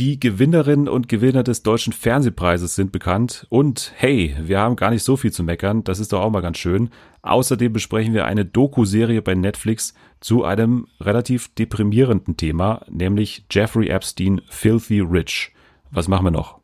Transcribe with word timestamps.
Die 0.00 0.18
Gewinnerinnen 0.18 0.88
und 0.88 1.10
Gewinner 1.10 1.42
des 1.42 1.62
Deutschen 1.62 1.92
Fernsehpreises 1.92 2.74
sind 2.74 2.90
bekannt. 2.90 3.46
Und 3.50 3.92
hey, 3.96 4.34
wir 4.40 4.58
haben 4.58 4.76
gar 4.76 4.88
nicht 4.88 5.02
so 5.02 5.18
viel 5.18 5.30
zu 5.30 5.42
meckern. 5.42 5.84
Das 5.84 5.98
ist 5.98 6.14
doch 6.14 6.22
auch 6.22 6.30
mal 6.30 6.40
ganz 6.40 6.56
schön. 6.56 6.88
Außerdem 7.20 7.70
besprechen 7.70 8.14
wir 8.14 8.24
eine 8.24 8.46
Doku-Serie 8.46 9.20
bei 9.20 9.34
Netflix 9.34 9.92
zu 10.20 10.42
einem 10.42 10.86
relativ 11.02 11.54
deprimierenden 11.54 12.38
Thema, 12.38 12.80
nämlich 12.88 13.44
Jeffrey 13.50 13.88
Epstein 13.90 14.40
Filthy 14.48 15.00
Rich. 15.00 15.52
Was 15.90 16.08
machen 16.08 16.24
wir 16.24 16.30
noch? 16.30 16.60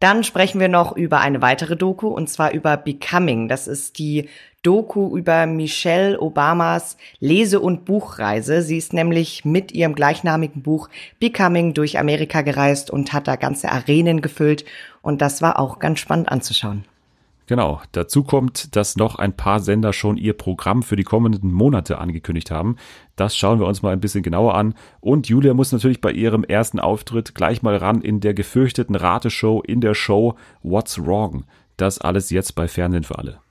Dann 0.00 0.24
sprechen 0.24 0.58
wir 0.58 0.66
noch 0.66 0.96
über 0.96 1.20
eine 1.20 1.42
weitere 1.42 1.76
Doku 1.76 2.08
und 2.08 2.28
zwar 2.28 2.54
über 2.54 2.76
Becoming. 2.76 3.46
Das 3.46 3.68
ist 3.68 4.00
die 4.00 4.28
Doku 4.64 5.16
über 5.16 5.46
Michelle 5.46 6.18
Obamas 6.18 6.96
Lese- 7.20 7.60
und 7.60 7.84
Buchreise. 7.84 8.62
Sie 8.62 8.78
ist 8.78 8.92
nämlich 8.92 9.44
mit 9.44 9.70
ihrem 9.72 9.94
gleichnamigen 9.94 10.62
Buch 10.62 10.88
Becoming 11.20 11.74
durch 11.74 11.98
Amerika 11.98 12.40
gereist 12.40 12.90
und 12.90 13.12
hat 13.12 13.28
da 13.28 13.36
ganze 13.36 13.70
Arenen 13.70 14.22
gefüllt. 14.22 14.64
Und 15.02 15.22
das 15.22 15.42
war 15.42 15.58
auch 15.60 15.78
ganz 15.78 16.00
spannend 16.00 16.30
anzuschauen. 16.30 16.84
Genau. 17.46 17.82
Dazu 17.92 18.24
kommt, 18.24 18.74
dass 18.74 18.96
noch 18.96 19.16
ein 19.16 19.36
paar 19.36 19.60
Sender 19.60 19.92
schon 19.92 20.16
ihr 20.16 20.32
Programm 20.32 20.82
für 20.82 20.96
die 20.96 21.04
kommenden 21.04 21.52
Monate 21.52 21.98
angekündigt 21.98 22.50
haben. 22.50 22.76
Das 23.16 23.36
schauen 23.36 23.60
wir 23.60 23.66
uns 23.66 23.82
mal 23.82 23.92
ein 23.92 24.00
bisschen 24.00 24.22
genauer 24.22 24.54
an. 24.54 24.74
Und 25.00 25.28
Julia 25.28 25.52
muss 25.52 25.72
natürlich 25.72 26.00
bei 26.00 26.10
ihrem 26.10 26.42
ersten 26.42 26.80
Auftritt 26.80 27.34
gleich 27.34 27.62
mal 27.62 27.76
ran 27.76 28.00
in 28.00 28.20
der 28.20 28.32
gefürchteten 28.32 28.94
Rateshow 28.94 29.60
in 29.60 29.82
der 29.82 29.94
Show 29.94 30.36
What's 30.62 31.04
Wrong. 31.04 31.44
Das 31.76 31.98
alles 31.98 32.30
jetzt 32.30 32.54
bei 32.54 32.66
Fernsehen 32.66 33.04
für 33.04 33.18
alle. 33.18 33.43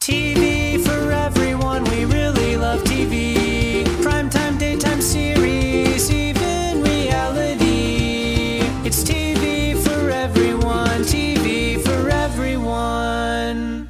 TV 0.00 0.78
for 0.78 1.10
everyone, 1.10 1.84
we 1.84 2.04
really 2.04 2.56
love 2.56 2.84
TV. 2.84 3.84
Primetime, 4.02 4.58
daytime 4.58 5.00
series, 5.00 6.10
even 6.10 6.82
reality. 6.82 8.60
It's 8.84 9.02
TV 9.02 9.76
for 9.76 10.10
everyone, 10.10 11.02
TV 11.04 11.80
for 11.80 12.08
everyone. 12.08 13.88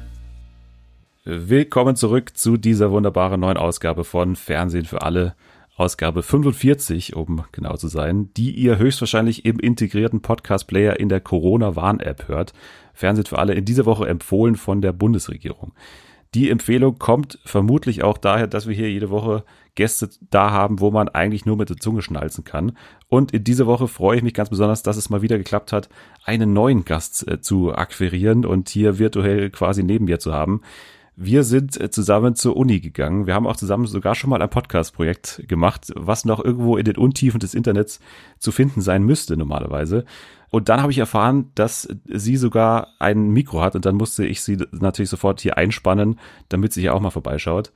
Willkommen 1.23 1.95
zurück 1.95 2.35
zu 2.37 2.57
dieser 2.57 2.89
wunderbaren 2.91 3.39
neuen 3.39 3.57
Ausgabe 3.57 4.03
von 4.03 4.35
Fernsehen 4.35 4.85
für 4.85 5.03
alle. 5.03 5.35
Ausgabe 5.77 6.23
45, 6.23 7.15
um 7.15 7.43
genau 7.51 7.75
zu 7.75 7.87
sein, 7.87 8.33
die 8.35 8.49
ihr 8.49 8.79
höchstwahrscheinlich 8.79 9.45
im 9.45 9.59
integrierten 9.59 10.23
Podcast-Player 10.23 10.99
in 10.99 11.07
der 11.07 11.21
Corona-Warn-App 11.21 12.27
hört. 12.27 12.53
Fernsehen 12.95 13.27
für 13.27 13.37
alle 13.37 13.53
in 13.53 13.63
dieser 13.63 13.85
Woche 13.85 14.07
empfohlen 14.07 14.55
von 14.55 14.81
der 14.81 14.91
Bundesregierung. 14.91 15.73
Die 16.33 16.49
Empfehlung 16.49 16.97
kommt 16.97 17.39
vermutlich 17.45 18.03
auch 18.03 18.17
daher, 18.17 18.47
dass 18.47 18.67
wir 18.67 18.75
hier 18.75 18.91
jede 18.91 19.09
Woche 19.09 19.43
Gäste 19.75 20.09
da 20.29 20.51
haben, 20.51 20.79
wo 20.79 20.91
man 20.91 21.07
eigentlich 21.07 21.45
nur 21.45 21.55
mit 21.55 21.69
der 21.69 21.77
Zunge 21.77 22.01
schnalzen 22.01 22.43
kann. 22.43 22.77
Und 23.07 23.31
in 23.31 23.43
dieser 23.43 23.67
Woche 23.67 23.87
freue 23.87 24.17
ich 24.17 24.23
mich 24.23 24.33
ganz 24.33 24.49
besonders, 24.49 24.83
dass 24.83 24.97
es 24.97 25.09
mal 25.09 25.21
wieder 25.21 25.37
geklappt 25.37 25.71
hat, 25.71 25.87
einen 26.25 26.51
neuen 26.51 26.83
Gast 26.83 27.27
äh, 27.27 27.39
zu 27.39 27.73
akquirieren 27.73 28.45
und 28.45 28.69
hier 28.69 28.99
virtuell 28.99 29.49
quasi 29.49 29.83
neben 29.83 30.05
mir 30.05 30.19
zu 30.19 30.33
haben. 30.33 30.61
Wir 31.15 31.43
sind 31.43 31.79
äh, 31.79 31.89
zusammen 31.89 32.35
zur 32.35 32.57
Uni 32.57 32.79
gegangen. 32.79 33.25
Wir 33.25 33.33
haben 33.33 33.47
auch 33.47 33.55
zusammen 33.55 33.87
sogar 33.87 34.13
schon 34.13 34.29
mal 34.29 34.41
ein 34.41 34.49
Podcast-Projekt 34.49 35.43
gemacht, 35.47 35.91
was 35.95 36.25
noch 36.25 36.43
irgendwo 36.43 36.77
in 36.77 36.85
den 36.85 36.97
Untiefen 36.97 37.39
des 37.39 37.53
Internets 37.53 37.99
zu 38.37 38.51
finden 38.51 38.81
sein 38.81 39.03
müsste 39.03 39.37
normalerweise. 39.37 40.05
Und 40.49 40.69
dann 40.69 40.81
habe 40.81 40.91
ich 40.91 40.97
erfahren, 40.97 41.51
dass 41.55 41.87
sie 42.05 42.37
sogar 42.37 42.93
ein 42.99 43.29
Mikro 43.29 43.61
hat 43.61 43.75
und 43.75 43.85
dann 43.85 43.95
musste 43.95 44.25
ich 44.25 44.41
sie 44.41 44.57
natürlich 44.71 45.09
sofort 45.09 45.41
hier 45.41 45.57
einspannen, 45.57 46.19
damit 46.49 46.73
sie 46.73 46.81
hier 46.81 46.93
auch 46.93 47.01
mal 47.01 47.09
vorbeischaut. 47.09 47.71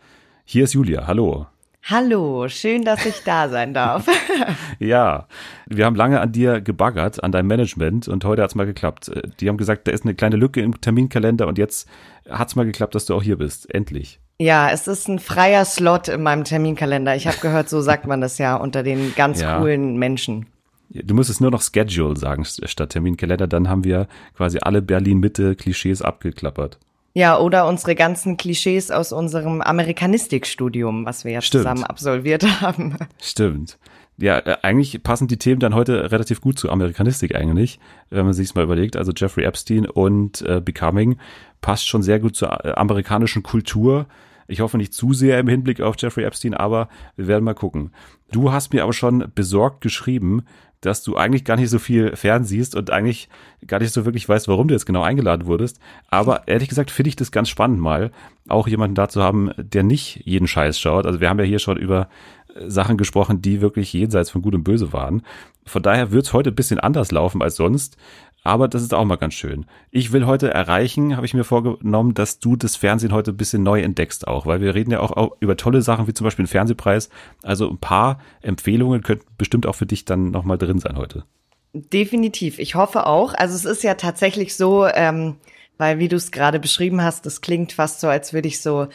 Hier 0.45 0.64
ist 0.64 0.73
Julia, 0.73 1.08
hallo. 1.08 1.47
Hallo, 1.83 2.47
schön, 2.47 2.83
dass 2.83 3.05
ich 3.05 3.23
da 3.23 3.49
sein 3.49 3.73
darf. 3.73 4.08
ja, 4.80 5.27
wir 5.66 5.86
haben 5.86 5.95
lange 5.95 6.22
an 6.22 6.31
dir 6.31 6.61
gebaggert, 6.61 7.23
an 7.23 7.31
deinem 7.31 7.47
Management 7.47 8.08
und 8.08 8.23
heute 8.23 8.44
hat's 8.44 8.53
mal 8.53 8.67
geklappt. 8.67 9.11
Die 9.39 9.49
haben 9.49 9.58
gesagt, 9.58 9.88
da 9.88 9.92
ist 9.92 10.05
eine 10.05 10.14
kleine 10.14 10.36
Lücke 10.36 10.61
im 10.61 10.80
Terminkalender 10.80 11.47
und 11.47 11.58
jetzt 11.58 11.89
hat's 12.30 12.55
mal 12.55 12.66
geklappt, 12.66 12.94
dass 12.94 13.05
du 13.05 13.16
auch 13.16 13.23
hier 13.23 13.38
bist. 13.38 13.73
Endlich. 13.73 14.19
Ja, 14.39 14.70
es 14.70 14.88
ist 14.88 15.08
ein 15.08 15.20
freier 15.20 15.65
Slot 15.65 16.08
in 16.08 16.21
meinem 16.21 16.43
Terminkalender. 16.43 17.15
Ich 17.15 17.27
habe 17.27 17.38
gehört, 17.42 17.67
so 17.67 17.82
sagt 17.82 18.05
man 18.05 18.21
das 18.21 18.38
ja 18.38 18.55
unter 18.55 18.83
den 18.83 19.14
ganz 19.15 19.42
ja. 19.42 19.58
coolen 19.58 19.98
Menschen. 19.98 20.48
Du 20.93 21.15
musst 21.15 21.29
es 21.29 21.39
nur 21.39 21.52
noch 21.52 21.61
Schedule 21.61 22.17
sagen 22.17 22.43
statt 22.45 22.89
Terminkalender, 22.89 23.47
dann 23.47 23.69
haben 23.69 23.83
wir 23.83 24.07
quasi 24.35 24.59
alle 24.61 24.81
Berlin-Mitte-Klischees 24.81 26.02
abgeklappert. 26.02 26.79
Ja, 27.13 27.37
oder 27.39 27.67
unsere 27.67 27.95
ganzen 27.95 28.37
Klischees 28.37 28.89
aus 28.89 29.11
unserem 29.11 29.61
Amerikanistikstudium, 29.61 31.05
was 31.05 31.25
wir 31.25 31.33
ja 31.33 31.41
Stimmt. 31.41 31.63
zusammen 31.63 31.83
absolviert 31.83 32.61
haben. 32.61 32.97
Stimmt. 33.21 33.77
Ja, 34.17 34.39
äh, 34.39 34.57
eigentlich 34.61 35.02
passen 35.03 35.27
die 35.27 35.37
Themen 35.37 35.59
dann 35.59 35.75
heute 35.75 36.11
relativ 36.11 36.41
gut 36.41 36.57
zu 36.57 36.69
Amerikanistik 36.69 37.35
eigentlich, 37.35 37.79
wenn 38.09 38.25
man 38.25 38.33
sich's 38.33 38.55
mal 38.55 38.63
überlegt. 38.63 38.95
Also 38.95 39.11
Jeffrey 39.15 39.43
Epstein 39.43 39.87
und 39.87 40.41
äh, 40.43 40.61
Becoming 40.61 41.17
passt 41.59 41.87
schon 41.87 42.03
sehr 42.03 42.19
gut 42.19 42.35
zur 42.35 42.65
äh, 42.65 42.73
amerikanischen 42.73 43.43
Kultur. 43.43 44.05
Ich 44.47 44.61
hoffe 44.61 44.77
nicht 44.77 44.93
zu 44.93 45.13
sehr 45.13 45.39
im 45.39 45.47
Hinblick 45.47 45.81
auf 45.81 45.95
Jeffrey 45.97 46.23
Epstein, 46.23 46.53
aber 46.53 46.87
wir 47.15 47.27
werden 47.27 47.43
mal 47.43 47.53
gucken. 47.53 47.91
Du 48.31 48.52
hast 48.52 48.73
mir 48.73 48.83
aber 48.83 48.93
schon 48.93 49.31
besorgt 49.33 49.81
geschrieben, 49.81 50.43
dass 50.81 51.03
du 51.03 51.15
eigentlich 51.15 51.45
gar 51.45 51.55
nicht 51.55 51.69
so 51.69 51.80
viel 51.80 52.15
fernsiehst 52.15 52.75
und 52.75 52.89
eigentlich 52.89 53.30
gar 53.67 53.80
nicht 53.80 53.93
so 53.93 54.05
wirklich 54.05 54.27
weißt, 54.27 54.47
warum 54.47 54.67
du 54.67 54.73
jetzt 54.73 54.86
genau 54.86 55.03
eingeladen 55.03 55.45
wurdest. 55.45 55.80
Aber 56.09 56.47
ehrlich 56.47 56.69
gesagt 56.69 56.92
finde 56.92 57.09
ich 57.09 57.15
das 57.15 57.31
ganz 57.31 57.49
spannend 57.49 57.80
mal, 57.80 58.11
auch 58.49 58.67
jemanden 58.67 58.95
da 58.95 59.08
zu 59.08 59.21
haben, 59.21 59.52
der 59.58 59.83
nicht 59.83 60.21
jeden 60.25 60.47
Scheiß 60.47 60.80
schaut. 60.80 61.05
Also 61.05 61.21
wir 61.21 61.30
haben 61.30 61.39
ja 61.39 61.45
hier 61.45 61.59
schon 61.59 61.77
über 61.77 62.09
äh, 62.55 62.70
Sachen 62.70 62.97
gesprochen, 62.97 63.41
die 63.41 63.61
wirklich 63.61 63.93
jenseits 63.93 64.31
von 64.31 64.41
Gut 64.41 64.55
und 64.55 64.64
Böse 64.64 64.91
waren. 64.91 65.21
Von 65.65 65.83
daher 65.83 66.11
wird 66.11 66.25
es 66.25 66.33
heute 66.33 66.49
ein 66.49 66.55
bisschen 66.55 66.80
anders 66.80 67.11
laufen 67.11 67.43
als 67.43 67.55
sonst. 67.55 67.97
Aber 68.43 68.67
das 68.67 68.81
ist 68.81 68.93
auch 68.93 69.05
mal 69.05 69.17
ganz 69.17 69.35
schön. 69.35 69.65
Ich 69.91 70.11
will 70.11 70.25
heute 70.25 70.52
erreichen, 70.52 71.15
habe 71.15 71.25
ich 71.25 71.33
mir 71.33 71.43
vorgenommen, 71.43 72.15
dass 72.15 72.39
du 72.39 72.55
das 72.55 72.75
Fernsehen 72.75 73.11
heute 73.11 73.31
ein 73.31 73.37
bisschen 73.37 73.61
neu 73.61 73.81
entdeckst 73.81 74.27
auch, 74.27 74.47
weil 74.47 74.61
wir 74.61 74.73
reden 74.73 74.91
ja 74.91 74.99
auch, 74.99 75.37
über 75.39 75.57
tolle 75.57 75.81
Sachen 75.83 76.07
wie 76.07 76.13
zum 76.13 76.25
Beispiel 76.25 76.45
den 76.45 76.49
Fernsehpreis. 76.49 77.09
Also 77.43 77.69
ein 77.69 77.77
paar 77.77 78.19
Empfehlungen 78.41 79.03
könnten 79.03 79.27
bestimmt 79.37 79.67
auch 79.67 79.75
für 79.75 79.85
dich 79.85 80.05
dann 80.05 80.31
nochmal 80.31 80.57
drin 80.57 80.79
sein 80.79 80.97
heute. 80.97 81.23
Definitiv. 81.73 82.57
Ich 82.57 82.75
hoffe 82.75 83.05
auch. 83.05 83.33
Also 83.35 83.55
es 83.55 83.65
ist 83.65 83.83
ja 83.83 83.93
tatsächlich 83.93 84.55
so, 84.55 84.87
ähm, 84.87 85.35
weil 85.77 85.99
wie 85.99 86.08
du 86.08 86.15
es 86.15 86.31
gerade 86.31 86.59
beschrieben 86.59 87.03
hast, 87.03 87.25
das 87.25 87.41
klingt 87.41 87.73
fast 87.73 87.99
so, 88.02 88.08
als 88.08 88.33
würde 88.33 88.47
ich 88.47 88.59
so 88.61 88.87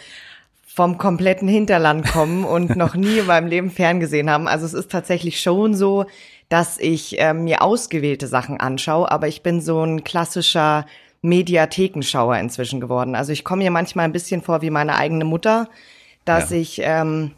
vom 0.76 0.98
kompletten 0.98 1.48
Hinterland 1.48 2.06
kommen 2.06 2.44
und 2.44 2.76
noch 2.76 2.94
nie 2.94 3.18
in 3.18 3.26
meinem 3.26 3.46
Leben 3.46 3.70
ferngesehen 3.70 4.28
haben. 4.28 4.46
Also 4.46 4.66
es 4.66 4.74
ist 4.74 4.90
tatsächlich 4.90 5.40
schon 5.40 5.74
so, 5.74 6.04
dass 6.48 6.78
ich 6.78 7.20
äh, 7.20 7.34
mir 7.34 7.62
ausgewählte 7.62 8.26
Sachen 8.26 8.60
anschaue, 8.60 9.10
aber 9.10 9.28
ich 9.28 9.42
bin 9.42 9.60
so 9.60 9.82
ein 9.82 10.04
klassischer 10.04 10.86
Mediathekenschauer 11.22 12.36
inzwischen 12.38 12.80
geworden. 12.80 13.14
Also 13.14 13.32
ich 13.32 13.44
komme 13.44 13.64
mir 13.64 13.70
manchmal 13.70 14.04
ein 14.04 14.12
bisschen 14.12 14.42
vor 14.42 14.62
wie 14.62 14.70
meine 14.70 14.96
eigene 14.96 15.24
Mutter, 15.24 15.68
dass 16.24 16.50
ja. 16.50 16.58
ich 16.58 16.80
ähm, 16.82 17.32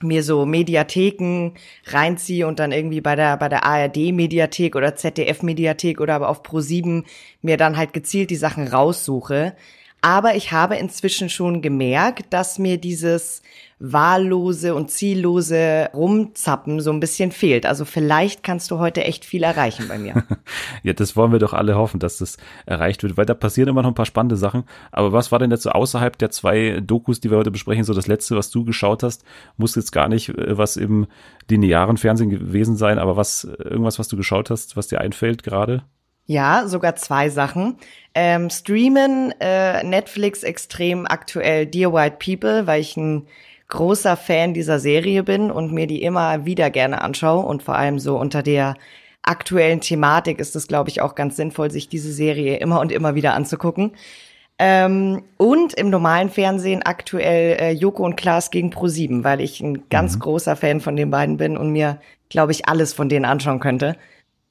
mir 0.00 0.22
so 0.22 0.46
Mediatheken 0.46 1.52
reinziehe 1.86 2.46
und 2.46 2.58
dann 2.58 2.72
irgendwie 2.72 3.00
bei 3.00 3.16
der 3.16 3.36
bei 3.36 3.48
der 3.48 3.64
ARD 3.64 4.12
Mediathek 4.12 4.76
oder 4.76 4.94
ZDF 4.94 5.42
Mediathek 5.42 6.00
oder 6.00 6.14
aber 6.14 6.28
auf 6.28 6.42
Pro 6.42 6.60
7 6.60 7.04
mir 7.42 7.56
dann 7.56 7.76
halt 7.76 7.92
gezielt 7.92 8.30
die 8.30 8.36
Sachen 8.36 8.68
raussuche. 8.68 9.54
Aber 10.04 10.34
ich 10.34 10.52
habe 10.52 10.76
inzwischen 10.76 11.30
schon 11.30 11.62
gemerkt, 11.62 12.34
dass 12.34 12.58
mir 12.58 12.76
dieses 12.76 13.40
wahllose 13.78 14.74
und 14.74 14.90
ziellose 14.90 15.88
Rumzappen 15.94 16.80
so 16.80 16.92
ein 16.92 17.00
bisschen 17.00 17.32
fehlt. 17.32 17.64
Also 17.64 17.86
vielleicht 17.86 18.42
kannst 18.42 18.70
du 18.70 18.78
heute 18.78 19.02
echt 19.02 19.24
viel 19.24 19.42
erreichen 19.42 19.88
bei 19.88 19.96
mir. 19.96 20.22
ja, 20.82 20.92
das 20.92 21.16
wollen 21.16 21.32
wir 21.32 21.38
doch 21.38 21.54
alle 21.54 21.76
hoffen, 21.76 22.00
dass 22.00 22.18
das 22.18 22.36
erreicht 22.66 23.02
wird, 23.02 23.16
weil 23.16 23.24
da 23.24 23.32
passieren 23.32 23.70
immer 23.70 23.80
noch 23.80 23.88
ein 23.88 23.94
paar 23.94 24.04
spannende 24.04 24.36
Sachen. 24.36 24.64
Aber 24.92 25.14
was 25.14 25.32
war 25.32 25.38
denn 25.38 25.50
jetzt 25.50 25.62
so 25.62 25.70
außerhalb 25.70 26.18
der 26.18 26.30
zwei 26.30 26.82
Dokus, 26.82 27.20
die 27.20 27.30
wir 27.30 27.38
heute 27.38 27.50
besprechen, 27.50 27.84
so 27.84 27.94
das 27.94 28.06
letzte, 28.06 28.36
was 28.36 28.50
du 28.50 28.62
geschaut 28.62 29.02
hast? 29.02 29.24
Muss 29.56 29.74
jetzt 29.74 29.90
gar 29.90 30.10
nicht 30.10 30.28
äh, 30.28 30.58
was 30.58 30.76
im 30.76 31.06
linearen 31.48 31.96
Fernsehen 31.96 32.28
gewesen 32.28 32.76
sein, 32.76 32.98
aber 32.98 33.16
was, 33.16 33.44
irgendwas, 33.44 33.98
was 33.98 34.08
du 34.08 34.18
geschaut 34.18 34.50
hast, 34.50 34.76
was 34.76 34.88
dir 34.88 35.00
einfällt 35.00 35.44
gerade? 35.44 35.82
Ja, 36.26 36.66
sogar 36.66 36.96
zwei 36.96 37.28
Sachen. 37.28 37.76
Ähm, 38.14 38.48
streamen 38.48 39.34
äh, 39.40 39.82
Netflix 39.84 40.42
extrem 40.42 41.06
aktuell 41.06 41.66
Dear 41.66 41.92
White 41.92 42.16
People, 42.24 42.66
weil 42.66 42.80
ich 42.80 42.96
ein 42.96 43.26
großer 43.68 44.16
Fan 44.16 44.54
dieser 44.54 44.78
Serie 44.78 45.22
bin 45.22 45.50
und 45.50 45.72
mir 45.72 45.86
die 45.86 46.02
immer 46.02 46.46
wieder 46.46 46.70
gerne 46.70 47.02
anschaue 47.02 47.44
und 47.44 47.62
vor 47.62 47.74
allem 47.74 47.98
so 47.98 48.16
unter 48.16 48.42
der 48.42 48.76
aktuellen 49.22 49.80
Thematik 49.80 50.38
ist 50.38 50.54
es, 50.54 50.68
glaube 50.68 50.90
ich, 50.90 51.00
auch 51.00 51.14
ganz 51.14 51.36
sinnvoll, 51.36 51.70
sich 51.70 51.88
diese 51.88 52.12
Serie 52.12 52.58
immer 52.58 52.80
und 52.80 52.92
immer 52.92 53.14
wieder 53.14 53.34
anzugucken. 53.34 53.92
Ähm, 54.58 55.22
und 55.36 55.74
im 55.74 55.90
normalen 55.90 56.30
Fernsehen 56.30 56.82
aktuell 56.84 57.56
äh, 57.58 57.70
Joko 57.72 58.04
und 58.04 58.16
Klaas 58.16 58.50
gegen 58.50 58.70
Pro7, 58.70 59.24
weil 59.24 59.40
ich 59.40 59.60
ein 59.60 59.88
ganz 59.88 60.14
mhm. 60.16 60.20
großer 60.20 60.56
Fan 60.56 60.80
von 60.80 60.94
den 60.94 61.10
beiden 61.10 61.38
bin 61.38 61.56
und 61.56 61.70
mir, 61.72 61.98
glaube 62.28 62.52
ich, 62.52 62.68
alles 62.68 62.92
von 62.92 63.08
denen 63.08 63.24
anschauen 63.24 63.58
könnte. 63.58 63.96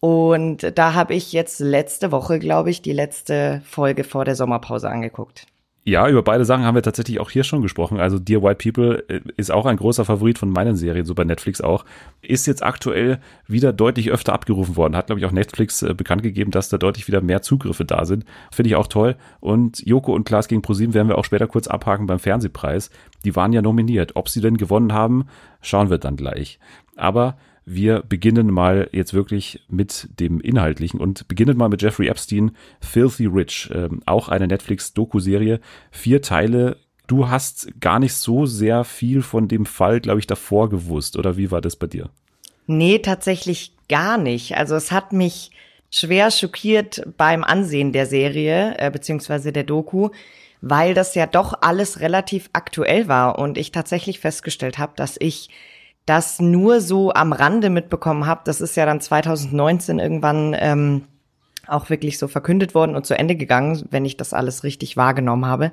Und 0.04 0.78
da 0.78 0.96
habe 0.96 1.14
ich 1.14 1.32
jetzt 1.32 1.62
letzte 1.62 2.12
Woche, 2.12 2.38
glaube 2.38 2.70
ich, 2.70 2.82
die 2.82 2.92
letzte 2.92 3.62
Folge 3.64 4.04
vor 4.04 4.26
der 4.26 4.36
Sommerpause 4.36 4.90
angeguckt. 4.90 5.48
Ja, 5.86 6.10
über 6.10 6.22
beide 6.24 6.44
Sachen 6.44 6.66
haben 6.66 6.76
wir 6.76 6.82
tatsächlich 6.82 7.22
auch 7.22 7.30
hier 7.30 7.46
schon 7.46 7.62
gesprochen. 7.62 8.02
Also 8.02 8.20
Dear 8.20 8.44
White 8.44 8.70
People 8.70 9.06
äh, 9.08 9.22
ist 9.38 9.50
auch 9.50 9.66
ein 9.66 9.78
großer 9.78 10.04
Favorit 10.04 10.38
von 10.38 10.50
meinen 10.50 10.76
Serien, 10.76 11.06
so 11.06 11.16
bei 11.16 11.24
Netflix 11.24 11.62
auch. 11.62 11.86
Ist 12.22 12.48
jetzt 12.48 12.64
aktuell 12.64 13.20
wieder 13.48 13.72
deutlich 13.72 14.12
öfter 14.12 14.34
abgerufen 14.34 14.76
worden. 14.76 14.98
Hat, 14.98 15.06
glaube 15.06 15.22
ich, 15.22 15.26
auch 15.26 15.32
Netflix 15.32 15.82
äh, 15.84 15.94
bekannt 15.94 16.22
gegeben, 16.22 16.52
dass 16.52 16.68
da 16.68 16.78
deutlich 16.78 17.08
wieder 17.08 17.22
mehr 17.22 17.42
Zugriffe 17.42 17.86
da 17.86 18.04
sind. 18.04 18.26
Finde 18.52 18.72
ich 18.72 18.76
auch 18.76 18.88
toll. 18.88 19.16
Und 19.40 19.86
Joko 19.86 20.14
und 20.14 20.26
Klaas 20.26 20.50
gegen 20.50 20.64
ProSieben 20.64 20.94
werden 20.94 21.08
wir 21.08 21.18
auch 21.18 21.24
später 21.24 21.48
kurz 21.48 21.68
abhaken 21.68 22.08
beim 22.08 22.20
Fernsehpreis. 22.20 22.90
Die 23.24 23.38
waren 23.38 23.54
ja 23.54 23.62
nominiert. 23.62 24.18
Ob 24.18 24.28
sie 24.28 24.42
denn 24.42 24.58
gewonnen 24.58 24.92
haben, 24.92 25.28
schauen 25.62 25.90
wir 25.90 25.98
dann 25.98 26.18
gleich. 26.18 26.60
Aber 26.98 27.38
wir 27.66 28.02
beginnen 28.02 28.52
mal 28.52 28.90
jetzt 28.92 29.14
wirklich 29.14 29.64
mit 29.70 30.08
dem 30.20 30.42
Inhaltlichen 30.42 31.00
und 31.00 31.28
beginnen 31.28 31.58
mal 31.58 31.70
mit 31.70 31.82
Jeffrey 31.82 32.08
Epstein, 32.08 32.52
Filthy 32.82 33.26
Rich, 33.28 33.70
ähm, 33.74 34.02
auch 34.06 34.30
eine 34.30 34.48
Netflix-Doku-Serie. 34.48 35.60
Vier 35.92 36.22
Teile. 36.22 36.78
Du 37.08 37.30
hast 37.30 37.80
gar 37.80 38.00
nicht 38.00 38.14
so 38.14 38.46
sehr 38.46 38.84
viel 38.84 39.22
von 39.22 39.48
dem 39.48 39.66
Fall, 39.66 40.00
glaube 40.00 40.20
ich, 40.20 40.28
davor 40.28 40.70
gewusst, 40.70 41.18
oder 41.18 41.38
wie 41.38 41.52
war 41.52 41.62
das 41.62 41.76
bei 41.76 41.88
dir? 41.88 42.10
Nee, 42.66 43.00
tatsächlich 43.00 43.74
gar 43.90 44.18
nicht. 44.18 44.56
Also 44.58 44.76
es 44.76 44.92
hat 44.92 45.12
mich 45.12 45.52
schwer 45.90 46.32
schockiert 46.32 47.04
beim 47.18 47.44
Ansehen 47.44 47.92
der 47.92 48.06
Serie, 48.06 48.76
äh, 48.78 48.90
beziehungsweise 48.90 49.52
der 49.52 49.64
Doku, 49.64 50.10
weil 50.62 50.94
das 50.94 51.14
ja 51.14 51.28
doch 51.28 51.54
alles 51.62 52.00
relativ 52.00 52.50
aktuell 52.54 53.08
war 53.08 53.38
und 53.38 53.58
ich 53.58 53.72
tatsächlich 53.72 54.20
festgestellt 54.20 54.78
habe, 54.78 54.94
dass 54.96 55.18
ich 55.20 55.50
das 56.06 56.40
nur 56.40 56.82
so 56.82 57.14
am 57.14 57.34
Rande 57.34 57.70
mitbekommen 57.70 58.26
habe. 58.26 58.42
Das 58.46 58.62
ist 58.62 58.76
ja 58.76 58.86
dann 58.86 59.02
2019 59.02 60.00
irgendwann 60.00 60.56
ähm, 60.58 61.04
auch 61.68 61.90
wirklich 61.90 62.18
so 62.18 62.28
verkündet 62.28 62.76
worden 62.76 62.96
und 62.96 63.06
zu 63.06 63.18
Ende 63.18 63.36
gegangen, 63.36 63.84
wenn 63.90 64.06
ich 64.06 64.18
das 64.18 64.34
alles 64.34 64.64
richtig 64.64 64.98
wahrgenommen 64.98 65.46
habe. 65.46 65.72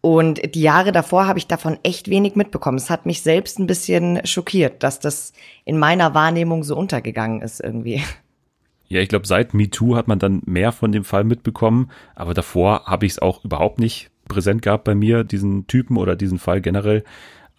Und 0.00 0.54
die 0.54 0.60
Jahre 0.60 0.92
davor 0.92 1.26
habe 1.26 1.38
ich 1.38 1.46
davon 1.46 1.78
echt 1.82 2.10
wenig 2.10 2.36
mitbekommen. 2.36 2.76
Es 2.76 2.90
hat 2.90 3.06
mich 3.06 3.22
selbst 3.22 3.58
ein 3.58 3.66
bisschen 3.66 4.20
schockiert, 4.26 4.82
dass 4.82 5.00
das 5.00 5.32
in 5.64 5.78
meiner 5.78 6.12
Wahrnehmung 6.12 6.62
so 6.62 6.76
untergegangen 6.76 7.40
ist 7.40 7.60
irgendwie. 7.60 8.02
Ja, 8.88 9.00
ich 9.00 9.08
glaube, 9.08 9.26
seit 9.26 9.54
MeToo 9.54 9.96
hat 9.96 10.08
man 10.08 10.18
dann 10.18 10.42
mehr 10.44 10.72
von 10.72 10.92
dem 10.92 11.04
Fall 11.04 11.24
mitbekommen, 11.24 11.90
aber 12.14 12.34
davor 12.34 12.84
habe 12.84 13.06
ich 13.06 13.12
es 13.12 13.18
auch 13.18 13.42
überhaupt 13.44 13.78
nicht 13.78 14.10
präsent 14.28 14.60
gehabt 14.60 14.84
bei 14.84 14.94
mir, 14.94 15.24
diesen 15.24 15.66
Typen 15.66 15.96
oder 15.96 16.16
diesen 16.16 16.38
Fall 16.38 16.60
generell. 16.60 17.02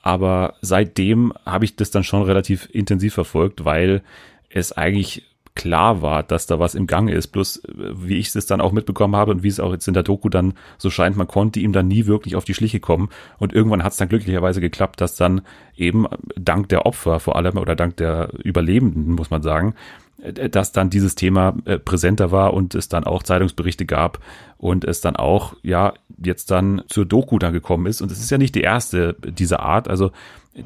Aber 0.05 0.53
seitdem 0.61 1.33
habe 1.47 1.65
ich 1.65 1.75
das 1.75 1.89
dann 1.89 2.03
schon 2.03 2.21
relativ 2.21 2.69
intensiv 2.71 3.15
verfolgt, 3.15 3.65
weil 3.65 4.03
es 4.49 4.71
eigentlich 4.71 5.23
klar 5.55 6.03
war, 6.03 6.21
dass 6.21 6.45
da 6.45 6.59
was 6.59 6.75
im 6.75 6.85
Gange 6.85 7.13
ist. 7.13 7.27
Plus, 7.27 7.63
wie 7.73 8.17
ich 8.17 8.35
es 8.35 8.45
dann 8.45 8.61
auch 8.61 8.71
mitbekommen 8.71 9.15
habe 9.15 9.31
und 9.31 9.41
wie 9.41 9.47
es 9.47 9.59
auch 9.59 9.71
jetzt 9.71 9.87
in 9.87 9.95
der 9.95 10.03
Doku 10.03 10.29
dann 10.29 10.53
so 10.77 10.91
scheint, 10.91 11.17
man 11.17 11.27
konnte 11.27 11.59
ihm 11.59 11.73
dann 11.73 11.87
nie 11.87 12.05
wirklich 12.05 12.35
auf 12.35 12.45
die 12.45 12.53
Schliche 12.53 12.79
kommen. 12.79 13.09
Und 13.39 13.51
irgendwann 13.51 13.83
hat 13.83 13.93
es 13.93 13.97
dann 13.97 14.09
glücklicherweise 14.09 14.61
geklappt, 14.61 15.01
dass 15.01 15.15
dann 15.15 15.41
eben 15.75 16.05
dank 16.35 16.69
der 16.69 16.85
Opfer 16.85 17.19
vor 17.19 17.35
allem 17.35 17.57
oder 17.57 17.75
dank 17.75 17.97
der 17.97 18.29
Überlebenden, 18.43 19.13
muss 19.13 19.31
man 19.31 19.41
sagen, 19.41 19.73
äh, 19.73 20.04
dass 20.17 20.71
dann 20.71 20.89
dieses 20.89 21.15
Thema 21.15 21.55
äh, 21.65 21.77
präsenter 21.77 22.31
war 22.31 22.53
und 22.53 22.73
es 22.75 22.89
dann 22.89 23.03
auch 23.03 23.23
Zeitungsberichte 23.23 23.85
gab 23.85 24.19
und 24.57 24.85
es 24.85 25.01
dann 25.01 25.15
auch, 25.15 25.55
ja, 25.61 25.93
jetzt 26.23 26.51
dann 26.51 26.83
zur 26.87 27.05
Doku 27.05 27.37
dann 27.37 27.53
gekommen 27.53 27.85
ist. 27.85 28.01
Und 28.01 28.11
es 28.11 28.19
ist 28.19 28.31
ja 28.31 28.37
nicht 28.37 28.55
die 28.55 28.61
erste 28.61 29.15
dieser 29.21 29.59
Art. 29.59 29.87
Also 29.87 30.11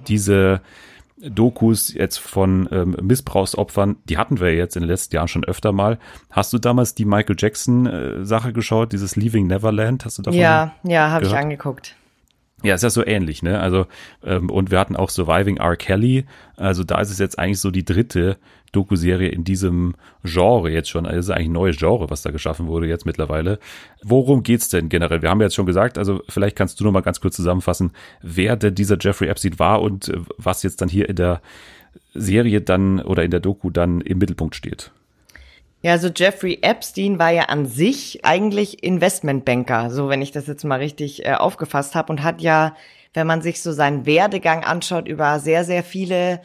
diese 0.08 0.62
Dokus 1.22 1.94
jetzt 1.94 2.18
von 2.18 2.70
ähm, 2.72 2.96
Missbrauchsopfern, 3.02 3.98
die 4.06 4.18
hatten 4.18 4.40
wir 4.40 4.54
jetzt 4.56 4.78
in 4.78 4.84
den 4.84 4.90
letzten 4.90 5.16
Jahren 5.16 5.28
schon 5.28 5.44
öfter 5.44 5.72
mal. 5.72 6.00
Hast 6.30 6.54
du 6.54 6.60
damals 6.60 6.96
die 6.96 7.06
Michael 7.06 7.36
Jackson 7.38 7.88
äh, 7.88 8.26
Sache 8.26 8.54
geschaut, 8.54 8.94
dieses 8.94 9.16
Leaving 9.16 9.48
Neverland? 9.48 10.06
Hast 10.06 10.18
du 10.18 10.22
davon 10.22 10.40
Ja, 10.40 10.76
ja, 10.84 11.10
habe 11.10 11.26
ich 11.26 11.34
angeguckt. 11.34 11.96
Ja, 12.64 12.76
ist 12.76 12.84
ja 12.84 12.90
so 12.90 13.06
ähnlich, 13.06 13.42
ne? 13.42 13.60
Also, 13.60 13.86
ähm, 14.24 14.50
und 14.50 14.70
wir 14.72 14.80
hatten 14.80 14.96
auch 14.96 15.10
Surviving 15.10 15.58
R. 15.58 15.78
Kelly. 15.78 16.26
Also 16.58 16.84
da 16.84 17.00
ist 17.00 17.10
es 17.10 17.20
jetzt 17.20 17.40
eigentlich 17.40 17.60
so 17.60 17.72
die 17.72 17.86
dritte 17.86 18.38
Doku-Serie 18.72 19.30
in 19.30 19.44
diesem 19.44 19.96
Genre 20.24 20.70
jetzt 20.70 20.90
schon. 20.90 21.06
Also 21.06 21.18
das 21.18 21.26
ist 21.28 21.32
eigentlich 21.32 21.50
ein 21.50 21.54
neues 21.54 21.78
Genre, 21.78 22.10
was 22.10 22.22
da 22.22 22.32
geschaffen 22.32 22.68
wurde 22.68 22.88
jetzt 22.88 23.06
mittlerweile. 23.06 23.60
Worum 24.04 24.44
geht's 24.44 24.70
denn 24.70 24.90
generell? 24.90 25.22
Wir 25.22 25.30
haben 25.30 25.40
ja 25.40 25.46
jetzt 25.46 25.56
schon 25.56 25.66
gesagt, 25.66 25.98
also 25.98 26.22
vielleicht 26.28 26.56
kannst 26.56 26.80
du 26.80 26.84
noch 26.84 26.92
mal 26.92 27.02
ganz 27.02 27.22
kurz 27.22 27.36
zusammenfassen, 27.36 27.92
wer 28.22 28.56
denn 28.56 28.76
dieser 28.76 28.98
Jeffrey 29.00 29.30
Epstein 29.30 29.58
war 29.58 29.82
und 29.82 30.10
äh, 30.10 30.18
was 30.38 30.64
jetzt 30.64 30.82
dann 30.82 30.90
hier 30.90 31.10
in 31.10 31.16
der 31.16 31.42
Serie 32.14 32.62
dann 32.62 33.00
oder 33.00 33.24
in 33.24 33.32
der 33.32 33.40
Doku 33.40 33.70
dann 33.70 34.02
im 34.02 34.18
Mittelpunkt 34.18 34.56
steht. 34.56 34.92
Ja, 35.82 35.92
also 35.92 36.10
Jeffrey 36.14 36.60
Epstein 36.62 37.20
war 37.20 37.32
ja 37.32 37.44
an 37.44 37.66
sich 37.66 38.26
eigentlich 38.26 38.84
Investmentbanker, 38.84 39.90
so 39.92 40.10
wenn 40.10 40.22
ich 40.22 40.32
das 40.32 40.48
jetzt 40.48 40.66
mal 40.66 40.80
richtig 40.80 41.26
äh, 41.26 41.36
aufgefasst 41.36 41.96
habe 41.96 42.12
und 42.12 42.22
hat 42.22 42.42
ja, 42.42 42.76
wenn 43.14 43.26
man 43.26 43.42
sich 43.42 43.62
so 43.62 43.72
seinen 43.72 44.06
Werdegang 44.06 44.66
anschaut, 44.66 45.08
über 45.08 45.40
sehr, 45.40 45.64
sehr 45.64 45.84
viele 45.84 46.42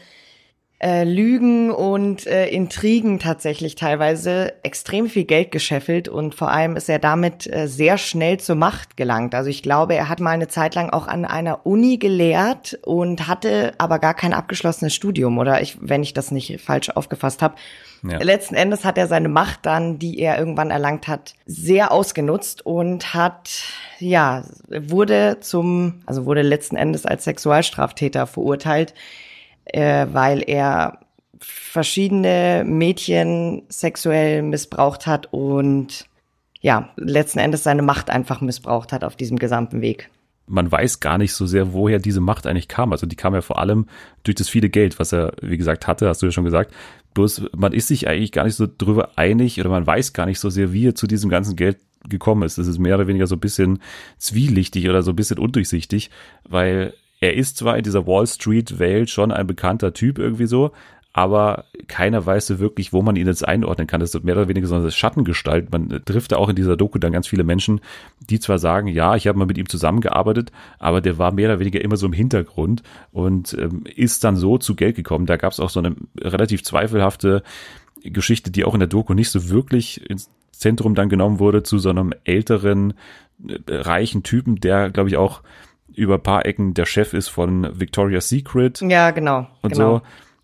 äh, 0.81 1.05
Lügen 1.05 1.71
und 1.71 2.27
äh, 2.27 2.49
Intrigen 2.49 3.21
tatsächlich 3.21 3.77
teilweise 3.77 4.53
extrem 4.65 5.09
viel 5.09 5.25
Geld 5.25 5.53
gescheffelt 5.53 6.09
und 6.09 6.35
vor 6.35 6.51
allem 6.51 6.77
ist 6.77 6.89
er 6.89 6.99
damit 6.99 7.47
äh, 7.47 7.69
sehr 7.69 7.97
schnell 7.97 8.39
zur 8.41 8.57
Macht 8.57 8.97
gelangt. 8.97 9.35
Also 9.35 9.49
ich 9.51 9.63
glaube, 9.63 9.95
er 9.95 10.09
hat 10.09 10.19
mal 10.19 10.33
eine 10.33 10.49
Zeit 10.49 10.75
lang 10.75 10.91
auch 10.91 11.07
an 11.07 11.25
einer 11.25 11.65
Uni 11.65 11.97
gelehrt 11.99 12.79
und 12.83 13.29
hatte 13.29 13.73
aber 13.79 14.01
gar 14.01 14.15
kein 14.15 14.35
abgeschlossenes 14.35 14.95
Studium 14.95 15.39
oder 15.39 15.63
ich, 15.63 15.79
wenn 15.81 16.03
ich 16.03 16.13
das 16.13 16.33
nicht 16.33 16.61
falsch 16.61 16.91
aufgefasst 16.91 17.41
habe. 17.41 17.55
Ja. 18.03 18.19
Letzten 18.19 18.57
Endes 18.57 18.85
hat 18.85 18.99
er 18.99 19.07
seine 19.07 19.29
Macht 19.29 19.61
dann, 19.63 19.99
die 19.99 20.19
er 20.19 20.39
irgendwann 20.39 20.71
erlangt 20.71 21.09
hat, 21.09 21.35
sehr 21.47 21.93
ausgenutzt 21.93 22.67
und 22.67 23.15
hat, 23.15 23.63
ja, 24.01 24.45
wurde 24.69 25.39
zum, 25.41 26.03
also 26.05 26.27
wurde 26.27 26.43
letzten 26.43 26.77
Endes 26.77 27.07
als 27.07 27.25
Sexualstraftäter 27.25 28.27
verurteilt 28.27 28.93
äh, 29.65 30.07
weil 30.13 30.43
er 30.47 31.01
verschiedene 31.41 32.65
Mädchen 32.67 33.63
sexuell 33.69 34.43
missbraucht 34.43 35.07
hat 35.07 35.33
und 35.33 36.07
ja, 36.61 36.91
letzten 36.97 37.41
Endes 37.41 37.63
seine 37.63 37.83
Macht 37.83 38.09
einfach 38.09 38.41
missbraucht 38.41 38.93
hat 38.93 39.05
auf 39.05 39.17
diesem 39.17 39.39
gesamten 39.39 39.83
Weg. 39.83 40.09
Man 40.47 40.71
weiß 40.71 41.01
gar 41.01 41.19
nicht 41.19 41.33
so 41.33 41.47
sehr, 41.47 41.73
woher 41.73 41.99
diese 41.99 42.21
Macht 42.21 42.47
eigentlich 42.47 42.69
kam. 42.69 42.93
Also 42.93 43.07
die 43.07 43.17
kam 43.17 43.35
ja 43.35 43.43
vor 43.43 43.59
allem 43.59 43.87
durch 44.23 44.35
das 44.35 44.49
viele 44.49 44.71
Geld, 44.71 44.99
was 44.99 45.13
er, 45.13 45.33
wie 45.43 45.57
gesagt, 45.57 45.87
hatte, 45.87 46.09
hast 46.09 46.23
du 46.23 46.27
ja 46.27 46.33
schon 46.33 46.45
gesagt. 46.45 46.73
Bloß 47.13 47.51
man 47.57 47.73
ist 47.73 47.89
sich 47.89 48.09
eigentlich 48.09 48.33
gar 48.33 48.45
nicht 48.45 48.57
so 48.57 48.67
drüber 48.67 49.11
einig 49.17 49.61
oder 49.61 49.71
man 49.71 49.87
weiß 49.87 50.13
gar 50.13 50.27
nicht 50.27 50.41
so 50.41 50.51
sehr, 50.51 50.73
wie 50.73 50.89
er 50.89 50.95
zu 50.95 51.07
diesem 51.07 51.31
ganzen 51.31 51.57
Geld 51.57 51.79
gekommen 52.09 52.43
ist. 52.43 52.59
Das 52.59 52.67
ist 52.67 52.79
mehr 52.79 52.95
oder 52.97 53.07
weniger 53.07 53.27
so 53.27 53.37
ein 53.37 53.41
bisschen 53.41 53.81
zwielichtig 54.19 54.89
oder 54.89 55.03
so 55.03 55.13
ein 55.13 55.17
bisschen 55.17 55.39
undurchsichtig, 55.39 56.11
weil 56.49 56.95
er 57.25 57.35
ist 57.35 57.57
zwar 57.57 57.79
in 57.79 57.85
dieser 57.85 58.07
Wall 58.07 58.27
Street 58.27 58.79
Welt 58.79 59.09
schon 59.09 59.33
ein 59.33 59.47
bekannter 59.47 59.95
Typ 59.95 60.19
irgendwie 60.19 60.45
so, 60.45 60.73
aber 61.15 61.65
keiner 61.87 62.27
weiß 62.27 62.49
so 62.49 62.59
wirklich, 62.59 62.93
wo 62.93 63.01
man 63.01 63.17
ihn 63.17 63.27
jetzt 63.27 63.49
einordnen 63.49 63.87
kann. 63.87 64.01
Das 64.01 64.15
ist 64.15 64.25
mehr 64.25 64.37
oder 64.37 64.49
weniger 64.49 64.67
so 64.67 64.75
eine 64.75 64.91
Schattengestalt. 64.91 65.73
Man 65.73 65.89
trifft 66.05 66.33
da 66.33 66.37
auch 66.37 66.51
in 66.51 66.57
dieser 66.57 66.77
Doku 66.77 66.99
dann 66.99 67.13
ganz 67.13 67.27
viele 67.27 67.45
Menschen, 67.45 67.81
die 68.29 68.41
zwar 68.41 68.59
sagen, 68.59 68.89
ja, 68.89 69.17
ich 69.17 69.27
habe 69.27 69.39
mal 69.39 69.47
mit 69.47 69.57
ihm 69.57 69.69
zusammengearbeitet, 69.69 70.53
aber 70.79 71.01
der 71.01 71.17
war 71.17 71.33
mehr 71.33 71.49
oder 71.49 71.61
weniger 71.61 71.81
immer 71.81 71.97
so 71.97 72.07
im 72.07 72.13
Hintergrund 72.13 72.83
und 73.11 73.57
ähm, 73.59 73.85
ist 73.95 74.23
dann 74.23 74.37
so 74.37 74.59
zu 74.59 74.75
Geld 74.75 74.97
gekommen. 74.97 75.25
Da 75.25 75.37
gab 75.37 75.53
es 75.53 75.61
auch 75.61 75.71
so 75.71 75.81
eine 75.81 75.97
relativ 76.21 76.63
zweifelhafte 76.63 77.43
Geschichte, 78.03 78.51
die 78.51 78.65
auch 78.67 78.75
in 78.75 78.81
der 78.81 78.89
Doku 78.89 79.15
nicht 79.15 79.31
so 79.31 79.49
wirklich 79.49 80.11
ins 80.11 80.29
Zentrum 80.51 80.95
dann 80.95 81.09
genommen 81.09 81.39
wurde, 81.39 81.63
zu 81.63 81.79
so 81.79 81.89
einem 81.89 82.13
älteren, 82.25 82.93
äh, 83.47 83.57
reichen 83.69 84.25
Typen, 84.25 84.57
der, 84.57 84.91
glaube 84.91 85.09
ich, 85.09 85.17
auch 85.17 85.41
über 85.95 86.19
paar 86.19 86.47
Ecken 86.47 86.75
der 86.75 86.87
Chef 86.87 87.13
ist 87.13 87.29
von 87.29 87.69
Victoria's 87.79 88.29
Secret. 88.29 88.81
Ja, 88.81 89.11
genau. 89.11 89.47
Und 89.63 89.73
genau. 89.73 89.99
so. 89.99 90.03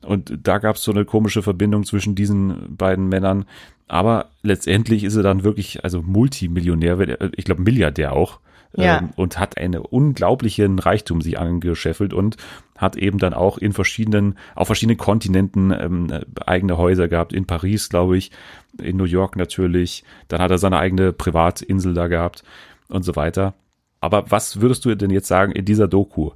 Und 0.08 0.38
da 0.42 0.58
gab 0.58 0.76
es 0.76 0.82
so 0.82 0.92
eine 0.92 1.04
komische 1.04 1.42
Verbindung 1.42 1.84
zwischen 1.84 2.14
diesen 2.14 2.76
beiden 2.76 3.08
Männern. 3.08 3.44
Aber 3.86 4.30
letztendlich 4.42 5.04
ist 5.04 5.16
er 5.16 5.22
dann 5.22 5.44
wirklich, 5.44 5.84
also 5.84 6.00
Multimillionär, 6.00 7.18
ich 7.36 7.44
glaube 7.44 7.62
Milliardär 7.62 8.12
auch. 8.12 8.40
Ja. 8.76 8.98
Ähm, 8.98 9.10
und 9.16 9.40
hat 9.40 9.58
einen 9.58 9.80
unglaublichen 9.80 10.78
Reichtum 10.78 11.22
sich 11.22 11.40
angescheffelt 11.40 12.14
und 12.14 12.36
hat 12.78 12.96
eben 12.96 13.18
dann 13.18 13.34
auch 13.34 13.58
in 13.58 13.72
verschiedenen, 13.72 14.38
auf 14.54 14.68
verschiedenen 14.68 14.96
Kontinenten 14.96 15.72
ähm, 15.72 16.06
eigene 16.46 16.78
Häuser 16.78 17.08
gehabt. 17.08 17.32
In 17.32 17.46
Paris, 17.46 17.88
glaube 17.88 18.16
ich, 18.16 18.30
in 18.80 18.96
New 18.96 19.04
York 19.04 19.34
natürlich. 19.34 20.04
Dann 20.28 20.40
hat 20.40 20.52
er 20.52 20.58
seine 20.58 20.78
eigene 20.78 21.12
Privatinsel 21.12 21.94
da 21.94 22.06
gehabt 22.06 22.44
und 22.88 23.02
so 23.02 23.16
weiter. 23.16 23.54
Aber 24.00 24.30
was 24.30 24.60
würdest 24.60 24.84
du 24.84 24.94
denn 24.94 25.10
jetzt 25.10 25.28
sagen 25.28 25.52
in 25.52 25.64
dieser 25.64 25.86
Doku? 25.86 26.30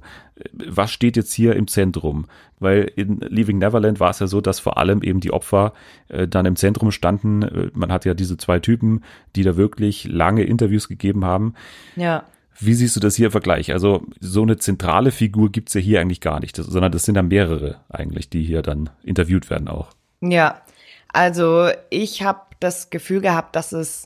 Was 0.53 0.91
steht 0.91 1.17
jetzt 1.17 1.33
hier 1.33 1.55
im 1.55 1.67
Zentrum? 1.67 2.27
Weil 2.59 2.91
in 2.95 3.19
Leaving 3.21 3.57
Neverland 3.57 3.99
war 3.99 4.11
es 4.11 4.19
ja 4.19 4.27
so, 4.27 4.39
dass 4.39 4.59
vor 4.59 4.77
allem 4.77 5.01
eben 5.01 5.19
die 5.19 5.31
Opfer 5.31 5.73
äh, 6.07 6.27
dann 6.27 6.45
im 6.45 6.55
Zentrum 6.55 6.91
standen. 6.91 7.41
Äh, 7.41 7.71
man 7.73 7.91
hat 7.91 8.05
ja 8.05 8.13
diese 8.13 8.37
zwei 8.37 8.59
Typen, 8.59 9.03
die 9.35 9.43
da 9.43 9.57
wirklich 9.57 10.05
lange 10.05 10.43
Interviews 10.43 10.87
gegeben 10.87 11.25
haben. 11.25 11.55
Ja. 11.95 12.23
Wie 12.59 12.73
siehst 12.73 12.95
du 12.95 12.99
das 12.99 13.15
hier 13.15 13.27
im 13.27 13.31
Vergleich? 13.31 13.73
Also 13.73 14.03
so 14.19 14.43
eine 14.43 14.57
zentrale 14.57 15.11
Figur 15.11 15.51
gibt's 15.51 15.73
ja 15.73 15.81
hier 15.81 15.99
eigentlich 15.99 16.21
gar 16.21 16.39
nicht, 16.39 16.55
sondern 16.55 16.91
das 16.91 17.03
sind 17.03 17.15
dann 17.15 17.27
mehrere 17.27 17.81
eigentlich, 17.89 18.29
die 18.29 18.43
hier 18.43 18.61
dann 18.61 18.91
interviewt 19.03 19.49
werden 19.49 19.67
auch. 19.67 19.89
Ja, 20.21 20.61
also 21.11 21.69
ich 21.89 22.23
habe 22.23 22.41
das 22.59 22.89
Gefühl 22.91 23.21
gehabt, 23.21 23.55
dass 23.55 23.73
es 23.73 24.05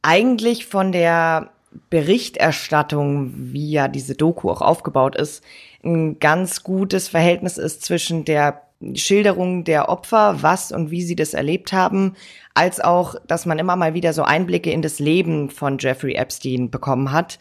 eigentlich 0.00 0.66
von 0.66 0.92
der 0.92 1.50
Berichterstattung, 1.90 3.32
wie 3.34 3.70
ja 3.70 3.88
diese 3.88 4.14
Doku 4.14 4.50
auch 4.50 4.62
aufgebaut 4.62 5.16
ist, 5.16 5.42
ein 5.84 6.18
ganz 6.18 6.62
gutes 6.62 7.08
Verhältnis 7.08 7.58
ist 7.58 7.84
zwischen 7.84 8.24
der 8.24 8.62
Schilderung 8.94 9.64
der 9.64 9.88
Opfer, 9.88 10.42
was 10.42 10.72
und 10.72 10.90
wie 10.90 11.02
sie 11.02 11.16
das 11.16 11.34
erlebt 11.34 11.72
haben, 11.72 12.14
als 12.54 12.80
auch, 12.80 13.14
dass 13.26 13.46
man 13.46 13.58
immer 13.58 13.76
mal 13.76 13.94
wieder 13.94 14.12
so 14.12 14.22
Einblicke 14.22 14.70
in 14.70 14.82
das 14.82 14.98
Leben 14.98 15.50
von 15.50 15.78
Jeffrey 15.78 16.14
Epstein 16.14 16.70
bekommen 16.70 17.12
hat. 17.12 17.38